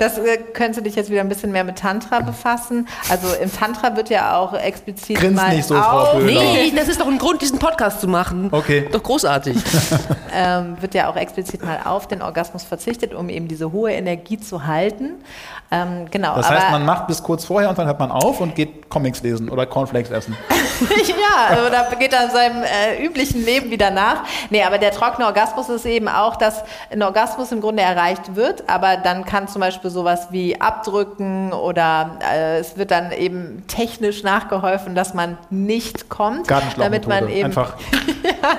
Das 0.00 0.18
äh, 0.18 0.38
könntest 0.52 0.80
du 0.80 0.82
dich 0.82 0.94
jetzt 0.94 1.10
wieder 1.10 1.20
ein 1.20 1.28
bisschen 1.28 1.52
mehr 1.52 1.64
mit 1.64 1.76
Tantra 1.76 2.20
befassen. 2.20 2.88
Also 3.08 3.28
im 3.34 3.52
Tantra 3.52 3.96
wird 3.96 4.08
ja 4.08 4.36
auch 4.36 4.54
explizit 4.54 5.18
Grinst 5.18 5.36
mal 5.36 5.54
nicht 5.54 5.66
so, 5.66 5.74
Frau 5.74 5.98
auf, 5.98 6.12
Böhler. 6.14 6.40
Nee, 6.40 6.72
das 6.74 6.88
ist 6.88 7.00
doch 7.00 7.06
ein 7.06 7.18
Grund, 7.18 7.42
diesen 7.42 7.58
Podcast 7.58 8.00
zu 8.00 8.08
machen. 8.08 8.48
Okay. 8.50 8.88
Doch 8.90 9.02
großartig. 9.02 9.56
ähm, 10.34 10.76
wird 10.80 10.94
ja 10.94 11.10
auch 11.10 11.16
explizit 11.16 11.62
mal 11.62 11.80
auf 11.84 12.08
den 12.08 12.22
Orgasmus 12.22 12.64
verzichtet, 12.64 13.14
um 13.14 13.28
eben 13.28 13.46
diese 13.46 13.72
hohe 13.72 13.92
Energie 13.92 14.38
zu 14.38 14.66
halten. 14.66 15.16
Ähm, 15.70 16.06
genau. 16.10 16.34
Das 16.34 16.46
aber, 16.46 16.56
heißt, 16.56 16.70
man 16.70 16.84
macht 16.84 17.06
bis 17.06 17.22
kurz 17.22 17.44
vorher 17.44 17.68
und 17.68 17.78
dann 17.78 17.86
hört 17.86 18.00
man 18.00 18.10
auf 18.10 18.40
und 18.40 18.54
geht 18.54 18.88
Comics 18.88 19.22
lesen 19.22 19.48
oder 19.48 19.66
Cornflakes 19.66 20.10
essen. 20.10 20.36
ja, 20.80 21.66
oder 21.66 21.96
geht 21.96 22.12
dann 22.12 22.30
seinem 22.30 22.62
äh, 22.62 23.04
üblichen 23.04 23.44
Leben 23.44 23.70
wieder 23.70 23.90
nach. 23.90 24.24
Nee, 24.50 24.64
aber 24.64 24.78
der 24.78 24.90
trockene 24.90 25.26
Orgasmus 25.26 25.68
ist 25.68 25.86
eben 25.86 26.08
auch, 26.08 26.36
dass 26.36 26.64
ein 26.90 27.02
Orgasmus 27.02 27.52
im 27.52 27.60
Grunde 27.60 27.82
erreicht 27.82 28.34
wird, 28.34 28.68
aber 28.68 28.96
dann 28.96 29.24
kann 29.24 29.46
zum 29.46 29.60
Beispiel 29.60 29.89
sowas 29.90 30.28
wie 30.30 30.60
abdrücken 30.60 31.52
oder 31.52 32.18
äh, 32.22 32.58
es 32.58 32.76
wird 32.76 32.90
dann 32.90 33.12
eben 33.12 33.64
technisch 33.66 34.22
nachgeholfen, 34.22 34.94
dass 34.94 35.14
man 35.14 35.36
nicht 35.50 36.08
kommt, 36.08 36.50
damit 36.50 37.06
man 37.06 37.28
eben 37.28 37.46
Einfach. 37.46 37.74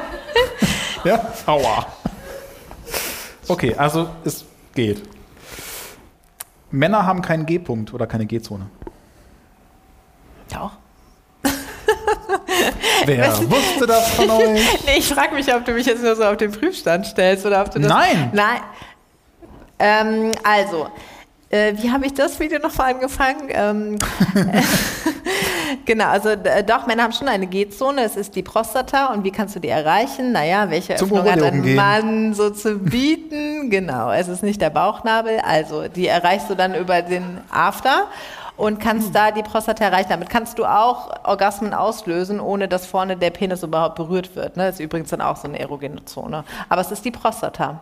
ja, 1.04 1.20
aua. 1.46 1.86
Okay, 3.48 3.76
also 3.76 4.10
es 4.24 4.46
geht. 4.76 5.02
Männer 6.72 7.06
haben 7.06 7.22
keinen 7.22 7.46
G-Punkt 7.46 7.94
oder 7.94 8.08
keine 8.08 8.26
G-Zone. 8.26 8.68
Doch. 10.54 10.72
Wer 13.06 13.50
wusste 13.50 13.88
das 13.88 14.12
von 14.12 14.30
euch? 14.32 14.84
Nee, 14.86 14.98
ich 14.98 15.08
frage 15.08 15.36
mich, 15.36 15.54
ob 15.54 15.66
du 15.66 15.74
mich 15.74 15.86
jetzt 15.86 16.04
nur 16.04 16.16
so 16.16 16.24
auf 16.24 16.38
den 16.38 16.52
Prüfstand 16.52 17.06
stellst 17.08 17.46
oder 17.46 17.62
ob 17.62 17.72
du 17.72 17.80
das. 17.80 17.90
Nein. 17.90 18.32
Nein. 18.34 18.62
Ähm, 19.80 20.32
also, 20.44 20.90
äh, 21.52 21.74
wie 21.78 21.92
habe 21.92 22.06
ich 22.06 22.14
das 22.14 22.40
Video 22.40 22.60
noch 22.60 22.76
mal 22.78 22.94
angefangen? 22.94 23.50
Ähm, 23.50 24.00
genau, 25.86 26.06
also 26.06 26.30
äh, 26.30 26.64
doch, 26.64 26.88
Männer 26.88 27.04
haben 27.04 27.14
schon 27.14 27.28
eine 27.28 27.48
G-Zone, 27.48 28.04
es 28.04 28.16
ist 28.16 28.36
die 28.36 28.44
Prostata 28.44 29.08
und 29.14 29.24
wie 29.24 29.32
kannst 29.32 29.56
du 29.56 29.60
die 29.60 29.70
erreichen? 29.70 30.32
Naja, 30.32 30.70
welche 30.70 30.96
Zum 30.96 31.12
Öffnung 31.12 31.32
hat 31.32 31.42
ein. 31.44 31.76
Mann 31.76 32.34
so 32.34 32.50
zu 32.50 32.80
bieten? 32.80 33.70
genau, 33.70 34.12
es 34.12 34.28
ist 34.28 34.44
nicht 34.44 34.62
der 34.62 34.70
Bauchnabel, 34.70 35.40
also 35.40 35.88
die 35.88 36.08
erreichst 36.08 36.50
du 36.50 36.56
dann 36.56 36.74
über 36.76 37.02
den 37.02 37.40
After 37.50 38.08
und 38.58 38.80
kannst 38.80 39.16
da 39.16 39.32
die 39.32 39.44
Prostata 39.44 39.86
erreichen. 39.86 40.10
Damit 40.10 40.30
kannst 40.30 40.60
du 40.60 40.66
auch 40.66 41.10
Orgasmen 41.24 41.74
auslösen, 41.74 42.40
ohne 42.40 42.68
dass 42.68 42.86
vorne 42.86 43.18
der 43.18 43.32
Penis 43.32 43.64
überhaupt 43.64 43.96
berührt 43.96 44.36
wird. 44.36 44.56
Ne? 44.56 44.66
Das 44.66 44.76
ist 44.76 44.82
übrigens 44.82 45.10
dann 45.10 45.22
auch 45.22 45.38
so 45.38 45.48
eine 45.48 45.60
erogene 45.60 46.06
Zone. 46.06 46.44
Aber 46.70 46.82
es 46.82 46.92
ist 46.92 47.04
die 47.04 47.12
Prostata. 47.12 47.82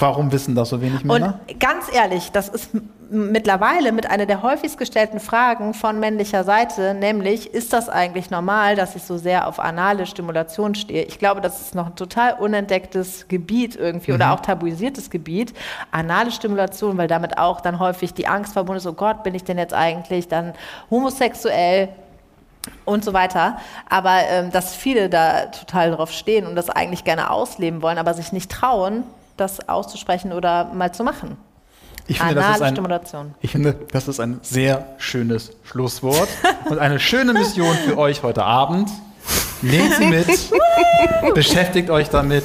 Warum 0.00 0.32
wissen 0.32 0.54
das 0.54 0.70
so 0.70 0.80
wenig 0.80 1.04
Männer? 1.04 1.40
Und 1.48 1.60
ganz 1.60 1.86
ehrlich, 1.92 2.32
das 2.32 2.48
ist 2.48 2.70
mittlerweile 3.10 3.92
mit 3.92 4.08
einer 4.08 4.24
der 4.24 4.42
häufigst 4.42 4.78
gestellten 4.78 5.20
Fragen 5.20 5.74
von 5.74 6.00
männlicher 6.00 6.44
Seite, 6.44 6.94
nämlich, 6.94 7.52
ist 7.52 7.72
das 7.72 7.88
eigentlich 7.88 8.30
normal, 8.30 8.76
dass 8.76 8.96
ich 8.96 9.02
so 9.02 9.18
sehr 9.18 9.48
auf 9.48 9.58
anale 9.58 10.06
Stimulation 10.06 10.74
stehe? 10.74 11.04
Ich 11.04 11.18
glaube, 11.18 11.40
das 11.40 11.60
ist 11.60 11.74
noch 11.74 11.86
ein 11.86 11.96
total 11.96 12.34
unentdecktes 12.34 13.26
Gebiet 13.28 13.76
irgendwie 13.76 14.12
oder 14.12 14.32
auch 14.32 14.40
tabuisiertes 14.40 15.10
Gebiet, 15.10 15.52
anale 15.90 16.30
Stimulation, 16.30 16.96
weil 16.96 17.08
damit 17.08 17.38
auch 17.38 17.60
dann 17.60 17.78
häufig 17.78 18.14
die 18.14 18.26
Angst 18.26 18.52
verbunden 18.52 18.78
ist, 18.78 18.86
oh 18.86 18.92
Gott, 18.92 19.22
bin 19.22 19.34
ich 19.34 19.44
denn 19.44 19.58
jetzt 19.58 19.74
eigentlich 19.74 20.28
dann 20.28 20.54
homosexuell? 20.90 21.90
und 22.84 23.02
so 23.02 23.14
weiter. 23.14 23.56
Aber 23.88 24.18
ähm, 24.28 24.50
dass 24.50 24.74
viele 24.76 25.08
da 25.08 25.46
total 25.46 25.92
drauf 25.92 26.12
stehen 26.12 26.46
und 26.46 26.56
das 26.56 26.68
eigentlich 26.68 27.04
gerne 27.04 27.30
ausleben 27.30 27.80
wollen, 27.80 27.96
aber 27.96 28.12
sich 28.12 28.32
nicht 28.32 28.50
trauen, 28.50 29.04
das 29.40 29.68
auszusprechen 29.68 30.32
oder 30.32 30.64
mal 30.72 30.92
zu 30.92 31.04
machen. 31.04 31.36
Ich 32.06 32.18
finde, 32.18 32.34
das 32.34 32.44
ist 32.44 32.50
Anale 32.50 32.64
ein, 32.64 32.74
Stimulation. 32.74 33.34
ich 33.40 33.50
finde, 33.52 33.76
das 33.92 34.08
ist 34.08 34.20
ein 34.20 34.40
sehr 34.42 34.86
schönes 34.98 35.52
Schlusswort 35.62 36.28
und 36.68 36.78
eine 36.78 36.98
schöne 36.98 37.32
Mission 37.32 37.74
für 37.76 37.98
euch 37.98 38.22
heute 38.22 38.42
Abend. 38.44 38.90
Nehmt 39.62 39.94
sie 39.94 40.06
mit, 40.06 40.26
beschäftigt 41.34 41.90
euch 41.90 42.08
damit, 42.08 42.44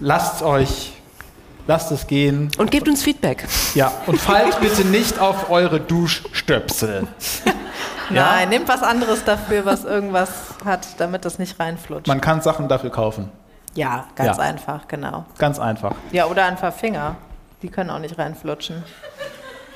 lasst 0.00 0.42
euch, 0.42 0.92
lasst 1.66 1.92
es 1.92 2.06
gehen. 2.06 2.50
Und 2.58 2.70
gebt 2.70 2.88
uns 2.88 3.02
Feedback. 3.02 3.46
Ja, 3.74 3.92
und 4.06 4.20
fallt 4.20 4.60
bitte 4.60 4.84
nicht 4.84 5.18
auf 5.18 5.48
eure 5.50 5.80
Duschstöpsel. 5.80 7.06
Ja? 8.10 8.26
Nein, 8.26 8.48
nehmt 8.50 8.68
was 8.68 8.82
anderes 8.82 9.24
dafür, 9.24 9.64
was 9.64 9.84
irgendwas 9.84 10.28
hat, 10.66 10.86
damit 10.98 11.24
das 11.24 11.38
nicht 11.38 11.58
reinflutscht. 11.58 12.08
Man 12.08 12.20
kann 12.20 12.42
Sachen 12.42 12.68
dafür 12.68 12.90
kaufen. 12.90 13.30
Ja, 13.74 14.04
ganz 14.14 14.36
Ja. 14.36 14.42
einfach, 14.42 14.86
genau. 14.88 15.24
Ganz 15.38 15.58
einfach. 15.58 15.94
Ja, 16.10 16.26
oder 16.26 16.44
einfach 16.44 16.72
Finger. 16.72 17.16
Die 17.62 17.68
können 17.68 17.90
auch 17.90 17.98
nicht 17.98 18.18
reinflutschen. 18.18 18.84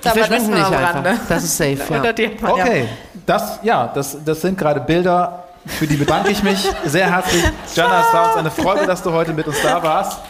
Die 0.04 0.08
Aber 0.08 0.18
das 0.18 0.28
verschwinden 0.28 0.58
nur 0.58 0.68
nicht 0.68 0.78
einfach. 0.78 0.94
Rande. 0.94 1.14
Das 1.28 1.44
ist 1.44 1.56
safe, 1.56 1.78
ja. 1.90 2.50
Okay, 2.50 2.88
das, 3.24 3.58
ja, 3.62 3.88
das, 3.88 4.18
das 4.24 4.40
sind 4.40 4.58
gerade 4.58 4.80
Bilder, 4.80 5.44
für 5.66 5.86
die 5.86 5.96
bedanke 5.96 6.30
ich 6.30 6.42
mich 6.42 6.68
sehr 6.84 7.10
herzlich. 7.10 7.44
Jana, 7.74 8.00
es 8.06 8.12
war 8.12 8.28
uns 8.28 8.36
eine 8.36 8.50
Freude, 8.50 8.86
dass 8.86 9.02
du 9.02 9.12
heute 9.12 9.32
mit 9.32 9.46
uns 9.46 9.60
da 9.62 9.82
warst. 9.82 10.20